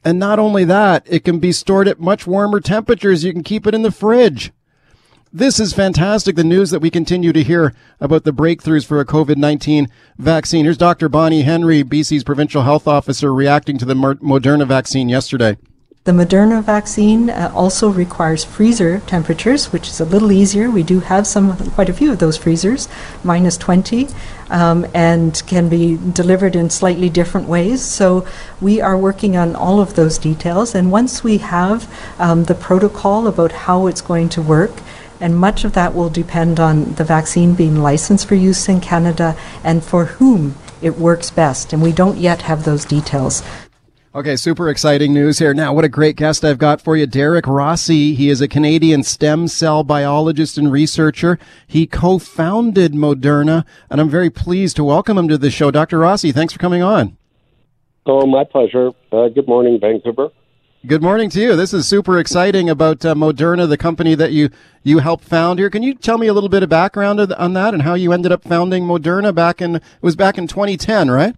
And 0.03 0.19
not 0.19 0.39
only 0.39 0.65
that, 0.65 1.07
it 1.09 1.23
can 1.23 1.39
be 1.39 1.51
stored 1.51 1.87
at 1.87 1.99
much 1.99 2.27
warmer 2.27 2.59
temperatures. 2.59 3.23
You 3.23 3.31
can 3.31 3.43
keep 3.43 3.65
it 3.65 3.73
in 3.73 3.81
the 3.81 3.91
fridge. 3.91 4.51
This 5.37 5.59
is 5.59 5.73
fantastic. 5.73 6.37
The 6.37 6.45
news 6.45 6.71
that 6.71 6.79
we 6.79 6.89
continue 6.89 7.33
to 7.33 7.43
hear 7.43 7.73
about 7.99 8.23
the 8.23 8.31
breakthroughs 8.31 8.85
for 8.85 9.01
a 9.01 9.05
COVID 9.05 9.35
19 9.35 9.89
vaccine. 10.17 10.63
Here's 10.63 10.77
Dr. 10.77 11.09
Bonnie 11.09 11.41
Henry, 11.41 11.83
BC's 11.83 12.23
provincial 12.23 12.61
health 12.61 12.87
officer, 12.87 13.33
reacting 13.33 13.77
to 13.79 13.83
the 13.83 13.95
Moderna 13.95 14.65
vaccine 14.65 15.09
yesterday. 15.09 15.57
The 16.05 16.13
Moderna 16.13 16.63
vaccine 16.63 17.29
uh, 17.29 17.51
also 17.53 17.89
requires 17.89 18.45
freezer 18.45 18.99
temperatures, 19.07 19.73
which 19.73 19.89
is 19.89 19.99
a 19.99 20.05
little 20.05 20.31
easier. 20.31 20.69
We 20.69 20.83
do 20.83 21.01
have 21.01 21.27
some, 21.27 21.57
quite 21.71 21.89
a 21.89 21.93
few 21.93 22.13
of 22.13 22.19
those 22.19 22.37
freezers, 22.37 22.87
minus 23.21 23.57
20, 23.57 24.07
um, 24.51 24.87
and 24.93 25.43
can 25.47 25.67
be 25.67 25.97
delivered 26.13 26.55
in 26.55 26.69
slightly 26.69 27.09
different 27.09 27.49
ways. 27.49 27.81
So 27.81 28.25
we 28.61 28.79
are 28.79 28.95
working 28.95 29.35
on 29.35 29.53
all 29.53 29.81
of 29.81 29.95
those 29.95 30.17
details. 30.17 30.75
And 30.75 30.93
once 30.93 31.25
we 31.25 31.39
have 31.39 31.91
um, 32.19 32.45
the 32.45 32.55
protocol 32.55 33.27
about 33.27 33.51
how 33.51 33.87
it's 33.87 34.01
going 34.01 34.29
to 34.29 34.41
work, 34.41 34.71
and 35.25 35.35
much 35.35 35.65
of 35.65 35.73
that 35.73 35.95
will 35.95 36.11
depend 36.11 36.59
on 36.59 36.93
the 36.93 37.03
vaccine 37.03 37.55
being 37.55 37.81
licensed 37.81 38.27
for 38.27 38.35
use 38.35 38.69
in 38.69 38.79
Canada 38.79 39.35
and 39.63 39.83
for 39.83 40.05
whom 40.05 40.53
it 40.83 40.99
works 40.99 41.31
best. 41.31 41.73
And 41.73 41.81
we 41.81 41.91
don't 41.91 42.17
yet 42.17 42.43
have 42.43 42.63
those 42.63 42.85
details. 42.85 43.41
Okay, 44.13 44.35
super 44.35 44.69
exciting 44.69 45.15
news 45.15 45.39
here. 45.39 45.51
Now, 45.55 45.73
what 45.73 45.83
a 45.83 45.89
great 45.89 46.15
guest 46.15 46.45
I've 46.45 46.59
got 46.59 46.79
for 46.79 46.95
you. 46.95 47.07
Derek 47.07 47.47
Rossi. 47.47 48.13
He 48.13 48.29
is 48.29 48.39
a 48.39 48.47
Canadian 48.47 49.01
stem 49.01 49.47
cell 49.47 49.83
biologist 49.83 50.59
and 50.59 50.71
researcher. 50.71 51.39
He 51.65 51.87
co-founded 51.87 52.93
Moderna, 52.93 53.65
and 53.89 53.99
I'm 53.99 54.09
very 54.09 54.29
pleased 54.29 54.75
to 54.75 54.83
welcome 54.83 55.17
him 55.17 55.27
to 55.29 55.39
the 55.39 55.49
show. 55.49 55.71
Dr. 55.71 55.97
Rossi, 55.97 56.33
thanks 56.33 56.53
for 56.53 56.59
coming 56.59 56.83
on. 56.83 57.17
Oh, 58.05 58.27
my 58.27 58.43
pleasure. 58.43 58.91
Uh, 59.11 59.29
good 59.29 59.47
morning, 59.47 59.79
Vancouver. 59.81 60.29
Good 60.85 61.01
morning 61.01 61.31
to 61.31 61.39
you. 61.39 61.55
This 61.55 61.73
is 61.73 61.87
super 61.87 62.19
exciting 62.19 62.69
about 62.69 63.03
uh, 63.03 63.15
Moderna, 63.15 63.67
the 63.67 63.77
company 63.77 64.13
that 64.13 64.33
you 64.33 64.49
you 64.83 64.99
helped 64.99 65.23
found 65.23 65.57
here. 65.57 65.69
Can 65.69 65.81
you 65.81 65.95
tell 65.95 66.19
me 66.19 66.27
a 66.27 66.33
little 66.33 66.49
bit 66.49 66.61
of 66.61 66.69
background 66.69 67.19
on 67.19 67.53
that 67.53 67.73
and 67.73 67.81
how 67.81 67.95
you 67.95 68.11
ended 68.11 68.31
up 68.31 68.43
founding 68.43 68.83
Moderna 68.83 69.33
back 69.33 69.61
in 69.61 69.77
it 69.77 69.83
was 70.01 70.15
back 70.15 70.37
in 70.37 70.47
2010, 70.47 71.09
right? 71.09 71.35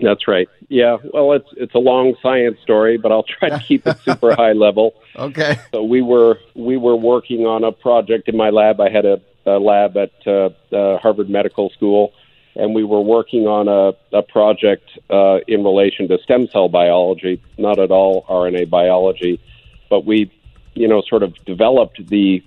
That's 0.00 0.26
right. 0.26 0.48
Yeah. 0.68 0.96
Well, 1.12 1.32
it's 1.32 1.48
it's 1.56 1.74
a 1.74 1.78
long 1.78 2.14
science 2.22 2.58
story, 2.62 2.96
but 2.96 3.12
I'll 3.12 3.24
try 3.24 3.50
to 3.50 3.58
keep 3.58 3.86
it 3.86 3.98
super 3.98 4.34
high 4.36 4.52
level. 4.52 4.94
Okay. 5.16 5.58
So 5.72 5.82
we 5.82 6.00
were 6.00 6.38
we 6.54 6.78
were 6.78 6.96
working 6.96 7.46
on 7.46 7.64
a 7.64 7.72
project 7.72 8.28
in 8.28 8.36
my 8.36 8.48
lab. 8.48 8.80
I 8.80 8.88
had 8.88 9.04
a, 9.04 9.20
a 9.44 9.58
lab 9.58 9.96
at 9.98 10.12
uh, 10.26 10.50
uh, 10.74 10.98
Harvard 10.98 11.28
Medical 11.28 11.68
School, 11.70 12.14
and 12.56 12.74
we 12.74 12.84
were 12.84 13.00
working 13.00 13.46
on 13.46 13.68
a, 13.68 14.16
a 14.16 14.22
project 14.22 14.90
uh, 15.10 15.38
in 15.48 15.64
relation 15.64 16.08
to 16.08 16.18
stem 16.22 16.48
cell 16.48 16.68
biology, 16.68 17.42
not 17.58 17.78
at 17.78 17.90
all 17.90 18.24
RNA 18.28 18.70
biology, 18.70 19.40
but 19.90 20.04
we, 20.04 20.30
you 20.74 20.88
know, 20.88 21.02
sort 21.08 21.22
of 21.22 21.34
developed 21.44 22.00
the 22.08 22.42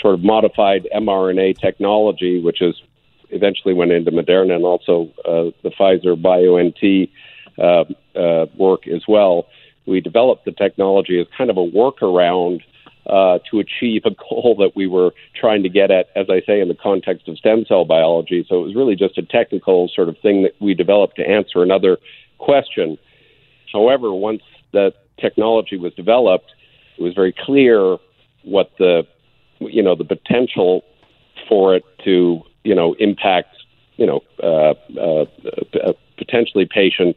sort 0.00 0.14
of 0.14 0.24
modified 0.24 0.88
mRNA 0.94 1.58
technology, 1.58 2.40
which 2.40 2.60
is 2.60 2.74
eventually 3.30 3.74
went 3.74 3.92
into 3.92 4.10
Moderna 4.10 4.54
and 4.54 4.64
also 4.64 5.10
uh, 5.24 5.50
the 5.62 5.70
Pfizer 5.70 6.20
BioNT 6.20 7.10
uh, 7.58 7.84
uh, 8.18 8.46
work 8.56 8.88
as 8.88 9.02
well. 9.06 9.46
We 9.86 10.00
developed 10.00 10.44
the 10.44 10.52
technology 10.52 11.20
as 11.20 11.26
kind 11.36 11.50
of 11.50 11.56
a 11.56 11.66
workaround 11.66 12.62
uh, 13.08 13.38
to 13.50 13.58
achieve 13.58 14.02
a 14.04 14.10
goal 14.30 14.56
that 14.58 14.72
we 14.74 14.86
were 14.86 15.12
trying 15.34 15.62
to 15.62 15.68
get 15.68 15.90
at, 15.90 16.08
as 16.14 16.26
I 16.30 16.42
say, 16.46 16.60
in 16.60 16.68
the 16.68 16.74
context 16.74 17.28
of 17.28 17.38
stem 17.38 17.64
cell 17.66 17.84
biology. 17.84 18.44
So 18.48 18.60
it 18.60 18.66
was 18.66 18.74
really 18.74 18.96
just 18.96 19.18
a 19.18 19.22
technical 19.22 19.88
sort 19.94 20.08
of 20.08 20.18
thing 20.18 20.42
that 20.42 20.52
we 20.60 20.74
developed 20.74 21.16
to 21.16 21.28
answer 21.28 21.62
another 21.62 21.98
question. 22.38 22.98
However, 23.72 24.12
once 24.12 24.42
the 24.72 24.92
technology 25.18 25.76
was 25.76 25.92
developed, 25.94 26.52
it 26.98 27.02
was 27.02 27.14
very 27.14 27.32
clear 27.32 27.96
what 28.44 28.70
the 28.78 29.06
you 29.60 29.82
know 29.82 29.96
the 29.96 30.04
potential 30.04 30.84
for 31.48 31.74
it 31.74 31.84
to 32.04 32.42
you 32.68 32.74
know, 32.74 32.94
impact, 32.98 33.56
you 33.96 34.04
know, 34.04 34.20
uh, 34.42 34.74
uh, 35.00 35.24
uh, 35.82 35.92
potentially 36.18 36.68
patient 36.70 37.16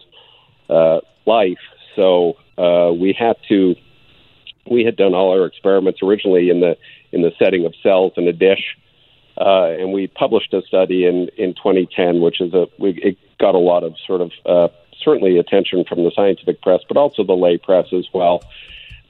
uh, 0.70 1.00
life. 1.26 1.60
So 1.96 2.38
uh, 2.58 2.94
we 2.94 3.12
had 3.12 3.36
to, 3.50 3.76
we 4.70 4.84
had 4.84 4.96
done 4.96 5.14
all 5.14 5.32
our 5.32 5.46
experiments 5.46 6.00
originally 6.04 6.50
in 6.50 6.60
the 6.60 6.78
in 7.12 7.22
the 7.22 7.32
setting 7.38 7.66
of 7.66 7.74
cells 7.84 8.14
in 8.16 8.28
a 8.28 8.34
dish, 8.34 8.78
uh, 9.38 9.66
and 9.66 9.92
we 9.92 10.08
published 10.08 10.54
a 10.54 10.62
study 10.62 11.06
in 11.06 11.30
in 11.38 11.54
2010, 11.54 12.22
which 12.22 12.42
is 12.42 12.54
a 12.54 12.68
we, 12.78 12.92
it 13.02 13.18
got 13.40 13.56
a 13.56 13.60
lot 13.60 13.84
of 13.84 13.96
sort 14.06 14.22
of 14.22 14.32
uh, 14.46 14.68
certainly 15.04 15.38
attention 15.38 15.84
from 15.84 16.04
the 16.04 16.12
scientific 16.16 16.62
press, 16.62 16.82
but 16.88 16.98
also 16.98 17.24
the 17.24 17.34
lay 17.34 17.58
press 17.58 17.88
as 17.92 18.08
well. 18.14 18.44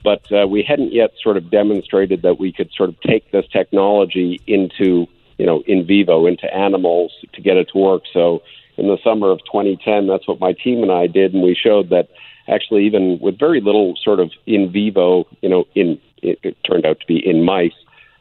But 0.03 0.31
uh, 0.31 0.47
we 0.47 0.63
hadn't 0.63 0.93
yet 0.93 1.11
sort 1.21 1.37
of 1.37 1.51
demonstrated 1.51 2.23
that 2.23 2.39
we 2.39 2.51
could 2.51 2.71
sort 2.71 2.89
of 2.89 2.99
take 3.01 3.31
this 3.31 3.45
technology 3.51 4.41
into 4.47 5.07
you 5.41 5.47
know, 5.47 5.63
in 5.65 5.83
vivo 5.87 6.27
into 6.27 6.45
animals 6.53 7.11
to 7.33 7.41
get 7.41 7.57
it 7.57 7.67
to 7.69 7.77
work. 7.79 8.03
So 8.13 8.43
in 8.77 8.85
the 8.87 8.99
summer 9.03 9.31
of 9.31 9.39
2010, 9.39 10.05
that's 10.05 10.27
what 10.27 10.39
my 10.39 10.53
team 10.53 10.83
and 10.83 10.91
I 10.91 11.07
did, 11.07 11.33
and 11.33 11.41
we 11.41 11.55
showed 11.55 11.89
that 11.89 12.09
actually 12.47 12.85
even 12.85 13.19
with 13.21 13.37
very 13.39 13.61
little 13.61 13.95
sort 14.03 14.19
of 14.19 14.31
in 14.45 14.71
vivo, 14.71 15.25
you 15.41 15.49
know, 15.49 15.65
in 15.75 15.99
it, 16.21 16.39
it 16.43 16.57
turned 16.63 16.85
out 16.85 16.99
to 16.99 17.07
be 17.07 17.17
in 17.25 17.43
mice 17.43 17.73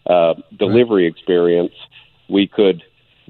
uh, 0.06 0.34
delivery 0.58 1.04
right. 1.04 1.12
experience, 1.12 1.74
we 2.28 2.46
could 2.46 2.82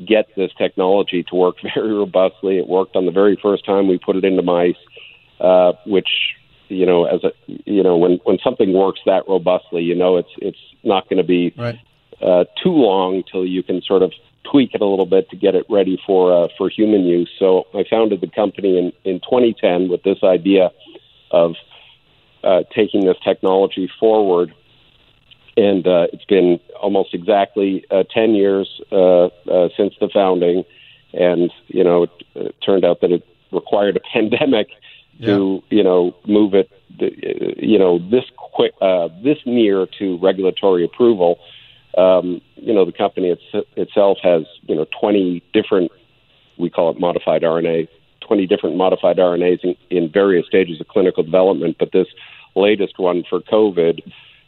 get 0.07 0.27
this 0.37 0.51
technology 0.57 1.23
to 1.25 1.35
work 1.35 1.57
very 1.75 1.93
robustly. 1.93 2.59
It 2.59 2.69
worked 2.69 2.97
on 2.97 3.07
the 3.07 3.13
very 3.13 3.39
first 3.41 3.65
time 3.65 3.89
we 3.89 3.99
put 3.99 4.17
it 4.17 4.25
into 4.25 4.43
mice, 4.43 4.77
uh, 5.41 5.73
which 5.87 6.09
you 6.69 6.87
know, 6.87 7.05
as 7.05 7.25
a 7.25 7.33
you 7.47 7.83
know, 7.83 7.97
when 7.97 8.21
when 8.25 8.39
something 8.43 8.73
works 8.73 9.01
that 9.07 9.25
robustly, 9.29 9.83
you 9.83 9.95
know, 9.95 10.17
it's 10.17 10.31
it's 10.39 10.59
not 10.85 11.09
going 11.09 11.19
to 11.19 11.25
be 11.25 11.53
right 11.57 11.81
uh, 12.23 12.45
too 12.63 12.71
long 12.71 13.23
till 13.31 13.47
you 13.47 13.63
can 13.63 13.83
sort 13.83 14.03
of 14.03 14.13
tweak 14.45 14.75
it 14.75 14.81
a 14.81 14.87
little 14.87 15.07
bit 15.07 15.29
to 15.31 15.37
get 15.37 15.55
it 15.55 15.65
ready 15.69 16.01
for 16.07 16.33
uh, 16.33 16.49
for 16.57 16.69
human 16.69 17.05
use. 17.05 17.31
So 17.39 17.67
I 17.75 17.85
founded 17.89 18.21
the 18.21 18.29
company 18.29 18.79
in 18.79 18.93
in 19.05 19.21
2010 19.21 19.89
with 19.89 20.03
this 20.03 20.19
idea 20.23 20.71
of 21.31 21.55
uh, 22.43 22.63
taking 22.75 23.05
this 23.05 23.17
technology 23.23 23.91
forward, 23.99 24.55
and 25.57 25.87
uh, 25.87 26.07
it's 26.13 26.25
been 26.25 26.59
almost 26.81 27.15
exactly 27.15 27.85
uh, 27.91 28.05
10 28.13 28.35
years 28.35 28.81
uh, 28.91 29.27
uh, 29.27 29.69
since 29.77 29.95
the 30.01 30.09
founding, 30.13 30.65
and 31.13 31.53
you 31.69 31.85
know 31.85 32.05
it, 32.05 32.11
it 32.35 32.55
turned 32.65 32.85
out 32.85 33.01
that 33.03 33.13
it 33.13 33.27
required 33.53 33.97
a 33.97 34.01
pandemic 34.13 34.69
to 35.23 35.63
yeah. 35.69 35.77
you 35.77 35.85
know 35.85 36.15
move 36.27 36.55
it 36.55 36.71
you 36.99 37.79
know 37.79 37.99
this 38.11 38.25
quick 38.37 38.73
uh, 38.81 39.09
this 39.23 39.39
near 39.47 39.87
to 39.99 40.19
regulatory 40.19 40.85
approval 40.85 41.39
um, 41.97 42.41
you 42.57 42.73
know, 42.73 42.85
the 42.85 42.93
company 42.93 43.31
it's, 43.31 43.67
itself 43.77 44.19
has, 44.23 44.45
you 44.63 44.75
know, 44.75 44.87
20 45.01 45.43
different, 45.53 45.91
we 46.59 46.71
call 46.71 46.91
it 46.91 47.01
modified 47.01 47.43
RNA, 47.43 47.89
20 48.21 48.47
different 48.47 48.77
modified 48.77 49.17
RNAs 49.17 49.61
in, 49.65 49.75
in 49.91 50.11
various 50.11 50.47
stages 50.47 50.81
of 50.81 50.89
clinical 50.89 51.23
development. 51.23 51.77
But 51.79 51.93
this 51.93 52.07
latest 52.55 52.99
one 52.99 53.25
for 53.29 53.41
COVID, 53.41 54.01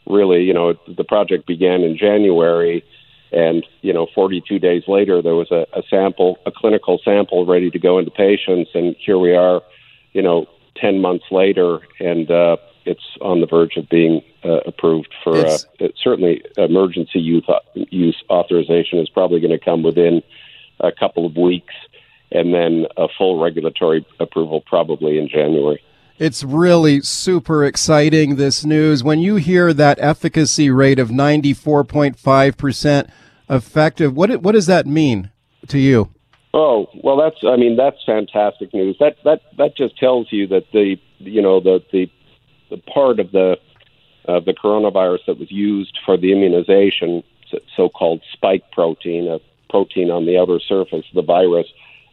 really, 0.07 0.43
you 0.43 0.53
know, 0.53 0.75
the 0.87 1.03
project 1.03 1.47
began 1.47 1.81
in 1.81 1.97
January. 1.97 2.83
And, 3.31 3.65
you 3.81 3.91
know, 3.91 4.07
42 4.13 4.59
days 4.59 4.83
later, 4.87 5.21
there 5.21 5.35
was 5.35 5.51
a, 5.51 5.65
a 5.73 5.81
sample, 5.89 6.37
a 6.45 6.51
clinical 6.51 6.99
sample 7.03 7.45
ready 7.45 7.71
to 7.71 7.79
go 7.79 7.97
into 7.97 8.11
patients. 8.11 8.69
And 8.73 8.95
here 9.03 9.17
we 9.17 9.35
are, 9.35 9.61
you 10.13 10.21
know, 10.21 10.45
10 10.77 11.01
months 11.01 11.25
later. 11.31 11.79
And, 11.99 12.29
uh, 12.29 12.57
it's 12.85 13.17
on 13.21 13.41
the 13.41 13.47
verge 13.47 13.77
of 13.77 13.89
being 13.89 14.21
uh, 14.43 14.59
approved 14.65 15.13
for 15.23 15.37
uh, 15.37 15.57
certainly 16.01 16.43
emergency 16.57 17.19
use, 17.19 17.47
use 17.73 18.21
authorization 18.29 18.99
is 18.99 19.09
probably 19.09 19.39
going 19.39 19.57
to 19.57 19.63
come 19.63 19.83
within 19.83 20.21
a 20.79 20.91
couple 20.91 21.25
of 21.25 21.35
weeks, 21.35 21.73
and 22.31 22.53
then 22.53 22.85
a 22.97 23.07
full 23.17 23.41
regulatory 23.41 24.05
approval 24.19 24.61
probably 24.61 25.17
in 25.17 25.29
January. 25.29 25.81
It's 26.19 26.43
really 26.43 27.01
super 27.01 27.63
exciting, 27.63 28.35
this 28.35 28.63
news. 28.63 29.03
When 29.03 29.19
you 29.19 29.37
hear 29.37 29.73
that 29.73 29.97
efficacy 29.99 30.69
rate 30.69 30.99
of 30.99 31.09
94.5% 31.09 33.09
effective, 33.49 34.15
what, 34.15 34.41
what 34.41 34.51
does 34.51 34.67
that 34.67 34.85
mean 34.85 35.31
to 35.67 35.79
you? 35.79 36.09
Oh, 36.53 36.87
well, 37.03 37.17
that's, 37.17 37.37
I 37.43 37.55
mean, 37.55 37.75
that's 37.75 37.97
fantastic 38.05 38.75
news. 38.75 38.95
That, 38.99 39.15
that, 39.23 39.41
that 39.57 39.75
just 39.75 39.97
tells 39.97 40.31
you 40.31 40.45
that 40.47 40.65
the, 40.71 40.97
you 41.17 41.41
know, 41.41 41.59
the, 41.59 41.83
the 41.91 42.11
the 42.73 42.81
part 42.91 43.19
of 43.19 43.31
the 43.31 43.57
uh, 44.27 44.39
the 44.39 44.53
coronavirus 44.53 45.25
that 45.27 45.37
was 45.37 45.51
used 45.51 45.99
for 46.05 46.17
the 46.17 46.31
immunization, 46.31 47.23
so-called 47.75 48.21
spike 48.31 48.63
protein, 48.71 49.27
a 49.27 49.39
protein 49.69 50.09
on 50.09 50.25
the 50.25 50.37
outer 50.37 50.59
surface 50.59 51.05
of 51.09 51.15
the 51.15 51.21
virus, 51.21 51.67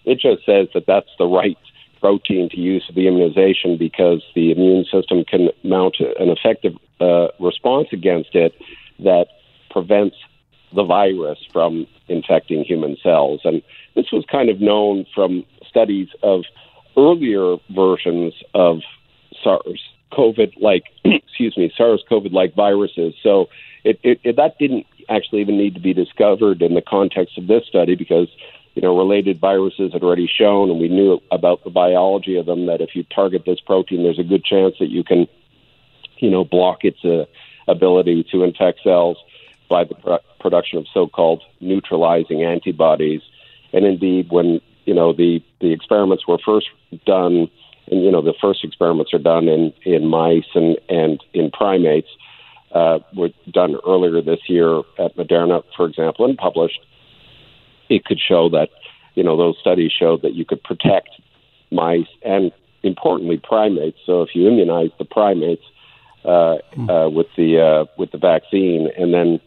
it 0.04 0.18
just 0.18 0.44
says 0.44 0.66
that 0.74 0.86
that's 0.86 1.10
the 1.18 1.26
right 1.26 1.56
protein 2.00 2.48
to 2.50 2.58
use 2.58 2.84
for 2.84 2.92
the 2.92 3.06
immunization 3.06 3.76
because 3.76 4.24
the 4.34 4.50
immune 4.50 4.84
system 4.90 5.24
can 5.24 5.50
mount 5.62 5.96
an 6.00 6.30
effective 6.30 6.74
uh, 7.00 7.28
response 7.38 7.88
against 7.92 8.34
it 8.34 8.54
that 8.98 9.28
prevents 9.70 10.16
the 10.74 10.82
virus 10.84 11.38
from 11.52 11.86
infecting 12.08 12.64
human 12.64 12.96
cells. 13.02 13.40
And 13.44 13.62
this 13.94 14.10
was 14.10 14.24
kind 14.30 14.50
of 14.50 14.60
known 14.60 15.06
from 15.14 15.44
studies 15.68 16.08
of 16.22 16.42
earlier 16.96 17.56
versions 17.70 18.34
of 18.52 18.80
SARS 19.44 19.80
COVID 20.12 20.60
like, 20.60 20.84
excuse 21.04 21.56
me, 21.56 21.72
SARS 21.76 22.04
COVID 22.10 22.32
like 22.32 22.54
viruses. 22.54 23.14
So 23.22 23.48
it, 23.84 23.98
it, 24.02 24.20
it, 24.24 24.36
that 24.36 24.58
didn't 24.58 24.86
actually 25.08 25.40
even 25.40 25.56
need 25.56 25.74
to 25.74 25.80
be 25.80 25.94
discovered 25.94 26.62
in 26.62 26.74
the 26.74 26.82
context 26.82 27.38
of 27.38 27.46
this 27.46 27.64
study 27.66 27.94
because, 27.94 28.28
you 28.74 28.82
know, 28.82 28.96
related 28.96 29.40
viruses 29.40 29.92
had 29.92 30.02
already 30.02 30.28
shown, 30.28 30.70
and 30.70 30.78
we 30.78 30.88
knew 30.88 31.20
about 31.32 31.64
the 31.64 31.70
biology 31.70 32.36
of 32.36 32.46
them 32.46 32.66
that 32.66 32.80
if 32.80 32.94
you 32.94 33.04
target 33.04 33.42
this 33.44 33.60
protein, 33.60 34.02
there's 34.02 34.18
a 34.18 34.24
good 34.24 34.44
chance 34.44 34.76
that 34.78 34.90
you 34.90 35.02
can 35.02 35.26
you 36.20 36.30
know, 36.30 36.44
block 36.44 36.84
its 36.84 37.04
uh, 37.04 37.24
ability 37.66 38.24
to 38.30 38.44
infect 38.44 38.80
cells 38.82 39.16
by 39.68 39.84
the 39.84 39.94
pro- 39.94 40.18
production 40.38 40.78
of 40.78 40.86
so-called 40.92 41.42
neutralizing 41.60 42.42
antibodies. 42.42 43.22
And 43.72 43.84
indeed, 43.84 44.30
when 44.30 44.60
you 44.84 44.94
know 44.94 45.12
the 45.12 45.42
the 45.60 45.72
experiments 45.72 46.26
were 46.26 46.38
first 46.44 46.68
done, 47.06 47.50
and 47.90 48.02
you 48.02 48.10
know 48.10 48.22
the 48.22 48.34
first 48.40 48.64
experiments 48.64 49.12
are 49.12 49.18
done 49.18 49.48
in 49.48 49.72
in 49.84 50.06
mice 50.06 50.44
and 50.54 50.78
and 50.88 51.22
in 51.34 51.50
primates, 51.50 52.08
uh, 52.72 53.00
were 53.14 53.30
done 53.50 53.76
earlier 53.86 54.22
this 54.22 54.40
year 54.48 54.78
at 54.98 55.16
Moderna, 55.16 55.62
for 55.76 55.86
example, 55.86 56.24
and 56.24 56.38
published. 56.38 56.80
It 57.88 58.04
could 58.04 58.20
show 58.20 58.48
that 58.50 58.70
you 59.14 59.24
know 59.24 59.36
those 59.36 59.56
studies 59.60 59.90
showed 59.92 60.22
that 60.22 60.34
you 60.34 60.44
could 60.44 60.62
protect 60.62 61.10
mice 61.70 62.06
and 62.22 62.52
importantly 62.82 63.40
primates. 63.42 63.98
So 64.06 64.22
if 64.22 64.30
you 64.34 64.48
immunize 64.48 64.90
the 64.98 65.04
primates 65.04 65.62
uh, 66.24 66.58
uh, 66.88 67.08
with 67.10 67.26
the 67.36 67.60
uh, 67.60 67.84
with 67.98 68.12
the 68.12 68.18
vaccine, 68.18 68.88
and 68.96 69.12
then 69.12 69.40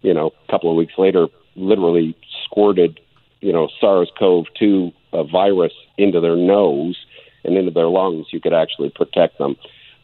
you 0.00 0.14
know 0.14 0.32
a 0.48 0.50
couple 0.50 0.70
of 0.70 0.76
weeks 0.76 0.94
later, 0.96 1.26
literally 1.56 2.16
squirted 2.44 3.00
you 3.40 3.52
know 3.52 3.68
SARS-CoV-2 3.80 4.92
uh, 5.12 5.24
virus 5.24 5.72
into 5.98 6.20
their 6.20 6.36
nose 6.36 6.96
and 7.44 7.56
into 7.56 7.70
their 7.70 7.88
lungs, 7.88 8.26
you 8.30 8.40
could 8.40 8.54
actually 8.54 8.90
protect 8.90 9.38
them. 9.38 9.56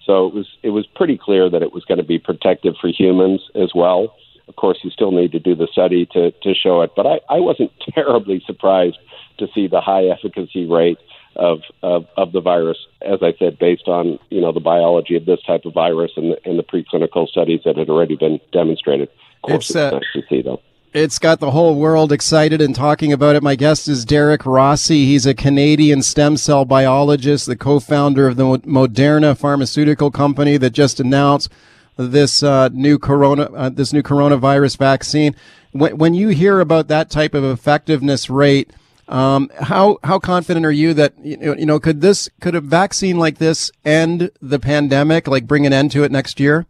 So 0.04 0.26
it 0.26 0.34
was 0.34 0.46
it 0.62 0.70
was 0.70 0.86
pretty 0.86 1.18
clear 1.18 1.50
that 1.50 1.62
it 1.62 1.72
was 1.72 1.84
going 1.84 1.98
to 1.98 2.04
be 2.04 2.18
protective 2.18 2.74
for 2.80 2.88
humans 2.88 3.42
as 3.54 3.72
well. 3.74 4.16
Of 4.48 4.56
course, 4.56 4.78
you 4.82 4.90
still 4.90 5.12
need 5.12 5.32
to 5.32 5.38
do 5.38 5.54
the 5.54 5.68
study 5.70 6.06
to 6.12 6.30
to 6.30 6.54
show 6.54 6.80
it, 6.82 6.92
but 6.96 7.06
I, 7.06 7.20
I 7.28 7.40
wasn't 7.40 7.72
terribly 7.94 8.42
surprised 8.46 8.98
to 9.38 9.46
see 9.54 9.68
the 9.68 9.80
high 9.80 10.06
efficacy 10.06 10.66
rate 10.66 10.98
of, 11.36 11.60
of 11.82 12.06
of 12.16 12.32
the 12.32 12.40
virus. 12.40 12.78
As 13.02 13.22
I 13.22 13.34
said, 13.38 13.58
based 13.58 13.86
on 13.86 14.18
you 14.30 14.40
know 14.40 14.52
the 14.52 14.60
biology 14.60 15.14
of 15.14 15.26
this 15.26 15.42
type 15.42 15.66
of 15.66 15.74
virus 15.74 16.12
and 16.16 16.32
the, 16.32 16.48
and 16.48 16.58
the 16.58 16.62
preclinical 16.62 17.28
studies 17.28 17.60
that 17.64 17.76
had 17.76 17.90
already 17.90 18.16
been 18.16 18.40
demonstrated. 18.52 19.10
Of 19.44 19.50
course, 19.50 19.70
It's, 19.70 19.76
uh, 19.76 19.90
nice 19.90 20.02
to 20.14 20.22
see 20.28 20.42
though. 20.42 20.62
It's 20.98 21.20
got 21.20 21.38
the 21.38 21.52
whole 21.52 21.76
world 21.76 22.10
excited 22.10 22.60
and 22.60 22.74
talking 22.74 23.12
about 23.12 23.36
it. 23.36 23.42
My 23.42 23.54
guest 23.54 23.86
is 23.86 24.04
Derek 24.04 24.44
Rossi. 24.44 25.06
He's 25.06 25.26
a 25.26 25.34
Canadian 25.34 26.02
stem 26.02 26.36
cell 26.36 26.64
biologist, 26.64 27.46
the 27.46 27.54
co-founder 27.54 28.26
of 28.26 28.34
the 28.34 28.42
Moderna 28.42 29.38
pharmaceutical 29.38 30.10
company 30.10 30.56
that 30.56 30.70
just 30.70 30.98
announced 30.98 31.52
this 31.96 32.42
uh, 32.42 32.70
new 32.72 32.98
corona, 32.98 33.44
uh, 33.44 33.68
this 33.68 33.92
new 33.92 34.02
coronavirus 34.02 34.76
vaccine. 34.76 35.36
When, 35.70 35.98
when 35.98 36.14
you 36.14 36.30
hear 36.30 36.58
about 36.58 36.88
that 36.88 37.10
type 37.10 37.32
of 37.32 37.44
effectiveness 37.44 38.28
rate, 38.28 38.72
um, 39.06 39.52
how 39.60 39.98
how 40.02 40.18
confident 40.18 40.66
are 40.66 40.72
you 40.72 40.94
that 40.94 41.14
you 41.22 41.64
know 41.64 41.78
could 41.78 42.00
this 42.00 42.28
could 42.40 42.56
a 42.56 42.60
vaccine 42.60 43.20
like 43.20 43.38
this 43.38 43.70
end 43.84 44.32
the 44.42 44.58
pandemic, 44.58 45.28
like 45.28 45.46
bring 45.46 45.64
an 45.64 45.72
end 45.72 45.92
to 45.92 46.02
it 46.02 46.10
next 46.10 46.40
year? 46.40 46.66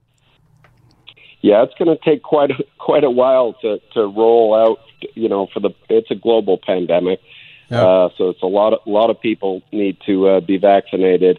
Yeah, 1.41 1.63
it's 1.63 1.75
going 1.79 1.95
to 1.97 2.03
take 2.03 2.23
quite 2.23 2.51
a, 2.51 2.65
quite 2.79 3.05
a 3.05 3.11
while 3.11 3.55
to 3.63 3.81
to 3.95 4.01
roll 4.07 4.55
out. 4.55 4.81
You 5.15 5.29
know, 5.29 5.47
for 5.53 5.61
the 5.61 5.71
it's 5.89 6.11
a 6.11 6.17
global 6.17 6.59
pandemic, 6.59 7.21
Yeah. 7.71 7.85
uh, 7.85 8.09
so 8.17 8.31
it's 8.31 8.43
a 8.43 8.47
lot 8.47 8.73
of 8.73 8.81
a 8.87 8.91
lot 8.91 9.11
of 9.11 9.21
people 9.21 9.63
need 9.73 9.97
to 10.07 10.29
uh, 10.29 10.41
be 10.41 10.59
vaccinated. 10.59 11.39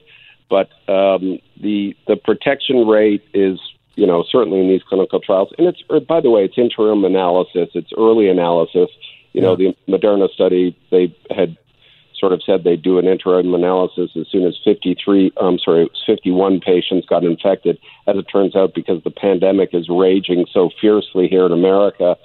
But 0.50 0.70
um, 0.88 1.40
the 1.62 1.96
the 2.08 2.16
protection 2.16 2.88
rate 2.88 3.24
is 3.34 3.60
you 3.96 4.08
know 4.08 4.24
certainly 4.32 4.62
in 4.62 4.70
these 4.70 4.84
clinical 4.84 5.20
trials, 5.20 5.50
and 5.58 5.68
it's 5.68 5.84
or 5.90 6.00
by 6.00 6.22
the 6.22 6.30
way, 6.30 6.46
it's 6.46 6.58
interim 6.58 7.04
analysis, 7.04 7.70
it's 7.74 7.92
early 7.98 8.30
analysis. 8.30 8.90
You 9.34 9.42
know, 9.42 9.56
the 9.56 9.76
Moderna 9.88 10.28
study 10.30 10.76
they 10.90 11.16
had 11.30 11.56
sort 12.20 12.34
of 12.34 12.44
said 12.44 12.64
they'd 12.64 12.82
do 12.82 13.00
an 13.00 13.08
interim 13.08 13.54
analysis 13.54 14.12
as 14.16 14.28
soon 14.32 14.46
as 14.46 14.58
53, 14.64 15.32
I'm 15.38 15.60
sorry, 15.60 15.90
51 16.06 16.60
patients 16.60 17.08
got 17.08 17.24
infected. 17.24 17.80
As 18.08 18.18
it 18.18 18.24
turns 18.24 18.56
out, 18.56 18.74
because 18.76 19.04
the 19.04 19.12
pandemic 19.12 19.70
is 19.74 19.88
raging 19.90 20.46
so 20.52 20.70
fiercely 20.82 21.28
here 21.28 21.46
in 21.46 21.52
America, 21.52 22.18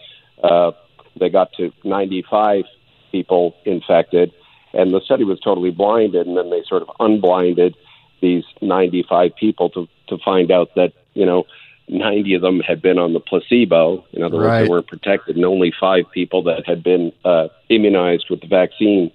uh, 0.42 0.72
they 1.18 1.28
got 1.28 1.53
to 1.55 1.72
95 1.84 2.64
people 3.12 3.55
infected, 3.64 4.32
and 4.72 4.92
the 4.92 5.01
study 5.01 5.24
was 5.24 5.38
totally 5.40 5.70
blinded, 5.70 6.26
and 6.26 6.36
then 6.36 6.51
they 6.51 6.62
sort 6.68 6.82
of 6.82 6.90
unblinded 6.99 7.76
these 8.20 8.45
95 8.61 9.36
people 9.36 9.70
to, 9.70 9.86
to 10.09 10.18
find 10.24 10.51
out 10.51 10.74
that, 10.74 10.92
you 11.14 11.24
know, 11.24 11.45
90 11.88 12.34
of 12.34 12.42
them 12.42 12.61
had 12.61 12.80
been 12.80 12.99
on 12.99 13.12
the 13.12 13.20
placebo. 13.20 14.05
In 14.12 14.22
other 14.22 14.36
words, 14.36 14.47
Right. 14.47 14.62
they 14.62 14.68
weren't 14.68 14.86
protected, 14.86 15.36
and 15.36 15.45
only 15.45 15.72
five 15.78 16.05
people 16.12 16.42
that 16.45 16.66
had 16.66 16.82
been 16.82 17.12
uh, 17.24 17.49
immunized 17.68 18.30
with 18.30 18.40
the 18.40 18.47
vaccine 18.47 19.12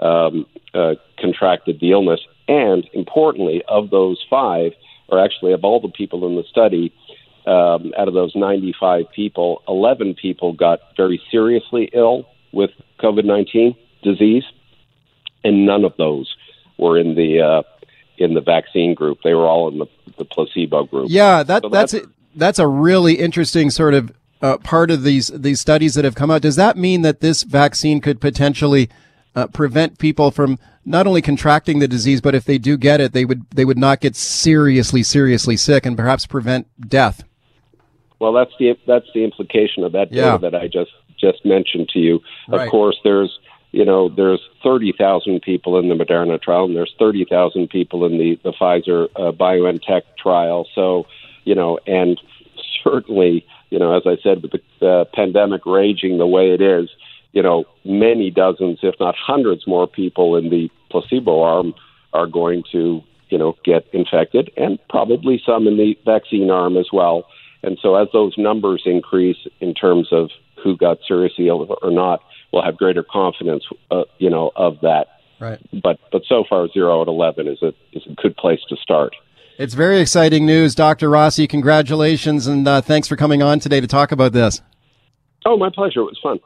um, 0.00 0.46
uh, 0.72 0.94
contracted 1.18 1.80
the 1.80 1.92
illness. 1.92 2.20
And 2.48 2.88
importantly, 2.92 3.62
of 3.68 3.90
those 3.90 4.24
five, 4.28 4.72
or 5.08 5.22
actually 5.22 5.52
of 5.52 5.64
all 5.64 5.80
the 5.80 5.88
people 5.88 6.26
in 6.26 6.36
the 6.36 6.44
study, 6.44 6.94
um, 7.46 7.92
out 7.98 8.08
of 8.08 8.14
those 8.14 8.34
95 8.34 9.04
people, 9.14 9.62
11 9.68 10.14
people 10.14 10.52
got 10.52 10.80
very 10.96 11.20
seriously 11.30 11.90
ill 11.92 12.26
with 12.52 12.70
COVID 13.00 13.24
19 13.24 13.74
disease, 14.02 14.44
and 15.42 15.66
none 15.66 15.84
of 15.84 15.94
those 15.96 16.34
were 16.78 16.98
in 16.98 17.14
the 17.14 17.40
uh, 17.40 17.62
in 18.18 18.34
the 18.34 18.40
vaccine 18.40 18.94
group. 18.94 19.18
They 19.24 19.34
were 19.34 19.46
all 19.46 19.68
in 19.68 19.78
the, 19.78 19.86
the 20.18 20.24
placebo 20.24 20.84
group. 20.84 21.08
Yeah, 21.10 21.42
that 21.42 21.62
So 21.62 21.68
that's 21.68 21.92
that's- 21.92 22.10
that's 22.36 22.58
a 22.58 22.66
really 22.66 23.14
interesting 23.14 23.70
sort 23.70 23.94
of 23.94 24.12
uh, 24.42 24.58
part 24.58 24.90
of 24.90 25.02
these 25.04 25.28
these 25.28 25.60
studies 25.60 25.94
that 25.94 26.04
have 26.04 26.14
come 26.14 26.30
out. 26.30 26.42
Does 26.42 26.56
that 26.56 26.76
mean 26.76 27.02
that 27.02 27.20
this 27.20 27.42
vaccine 27.44 28.00
could 28.00 28.20
potentially 28.20 28.88
uh, 29.34 29.46
prevent 29.48 29.98
people 29.98 30.30
from 30.30 30.58
not 30.84 31.06
only 31.06 31.22
contracting 31.22 31.78
the 31.78 31.88
disease, 31.88 32.20
but 32.20 32.34
if 32.34 32.44
they 32.44 32.58
do 32.58 32.76
get 32.76 33.00
it, 33.00 33.12
they 33.12 33.24
would 33.24 33.48
they 33.50 33.64
would 33.64 33.78
not 33.78 34.00
get 34.00 34.16
seriously 34.16 35.02
seriously 35.02 35.56
sick 35.56 35.86
and 35.86 35.96
perhaps 35.96 36.26
prevent 36.26 36.66
death? 36.88 37.24
Well, 38.18 38.32
that's 38.32 38.52
the 38.58 38.76
that's 38.86 39.06
the 39.14 39.24
implication 39.24 39.84
of 39.84 39.92
that 39.92 40.10
data 40.10 40.26
Yeah. 40.26 40.36
that 40.38 40.54
I 40.54 40.66
just 40.68 40.92
just 41.18 41.44
mentioned 41.44 41.88
to 41.90 41.98
you. 41.98 42.20
Right. 42.48 42.64
Of 42.64 42.70
course, 42.70 42.98
there's 43.04 43.38
you 43.72 43.84
know 43.84 44.08
there's 44.08 44.40
thirty 44.62 44.92
thousand 44.96 45.42
people 45.42 45.78
in 45.78 45.88
the 45.88 45.94
Moderna 45.94 46.40
trial, 46.40 46.64
and 46.64 46.76
there's 46.76 46.94
thirty 46.98 47.24
thousand 47.24 47.68
people 47.70 48.04
in 48.06 48.18
the 48.18 48.38
the 48.44 48.52
Pfizer 48.52 49.08
uh, 49.16 49.32
BioNTech 49.32 50.02
trial. 50.18 50.66
So 50.74 51.06
you 51.44 51.54
know, 51.54 51.78
and 51.86 52.20
certainly 52.82 53.46
you 53.70 53.78
know, 53.78 53.96
as 53.96 54.02
I 54.06 54.16
said, 54.22 54.42
with 54.42 54.52
the 54.80 54.88
uh, 54.88 55.04
pandemic 55.12 55.66
raging 55.66 56.18
the 56.18 56.26
way 56.26 56.52
it 56.52 56.60
is, 56.60 56.88
you 57.34 57.42
know, 57.42 57.64
many 57.84 58.30
dozens, 58.30 58.78
if 58.82 58.94
not 58.98 59.14
hundreds, 59.18 59.66
more 59.66 59.86
people 59.86 60.36
in 60.36 60.48
the 60.50 60.70
placebo 60.90 61.42
arm 61.42 61.74
are 62.12 62.26
going 62.26 62.62
to 62.72 63.02
you 63.28 63.36
know 63.36 63.56
get 63.64 63.86
infected, 63.92 64.50
and 64.56 64.78
probably 64.88 65.42
some 65.44 65.66
in 65.66 65.76
the 65.76 65.98
vaccine 66.04 66.50
arm 66.50 66.76
as 66.76 66.86
well. 66.92 67.26
And 67.62 67.76
so, 67.82 67.96
as 67.96 68.08
those 68.12 68.34
numbers 68.38 68.82
increase 68.86 69.48
in 69.60 69.74
terms 69.74 70.08
of 70.12 70.30
who 70.62 70.76
got 70.76 70.98
seriously 71.06 71.48
ill 71.48 71.76
or 71.82 71.90
not, 71.90 72.20
we'll 72.52 72.62
have 72.62 72.76
greater 72.76 73.02
confidence, 73.02 73.64
uh, 73.90 74.04
you 74.18 74.30
know, 74.30 74.52
of 74.54 74.80
that. 74.82 75.08
Right. 75.40 75.58
But 75.82 75.98
but 76.12 76.22
so 76.28 76.44
far, 76.48 76.68
zero 76.68 77.02
at 77.02 77.08
eleven 77.08 77.48
is 77.48 77.60
a 77.62 77.74
is 77.92 78.04
a 78.08 78.14
good 78.14 78.36
place 78.36 78.60
to 78.68 78.76
start. 78.76 79.16
It's 79.58 79.74
very 79.74 80.00
exciting 80.00 80.46
news, 80.46 80.74
Dr. 80.74 81.08
Rossi. 81.10 81.46
Congratulations 81.46 82.48
and 82.48 82.66
uh, 82.66 82.80
thanks 82.80 83.06
for 83.06 83.14
coming 83.14 83.40
on 83.40 83.60
today 83.60 83.80
to 83.80 83.86
talk 83.86 84.10
about 84.10 84.32
this. 84.32 84.60
Oh, 85.46 85.56
my 85.56 85.70
pleasure. 85.72 86.00
It 86.00 86.04
was 86.04 86.18
fun. 86.22 86.40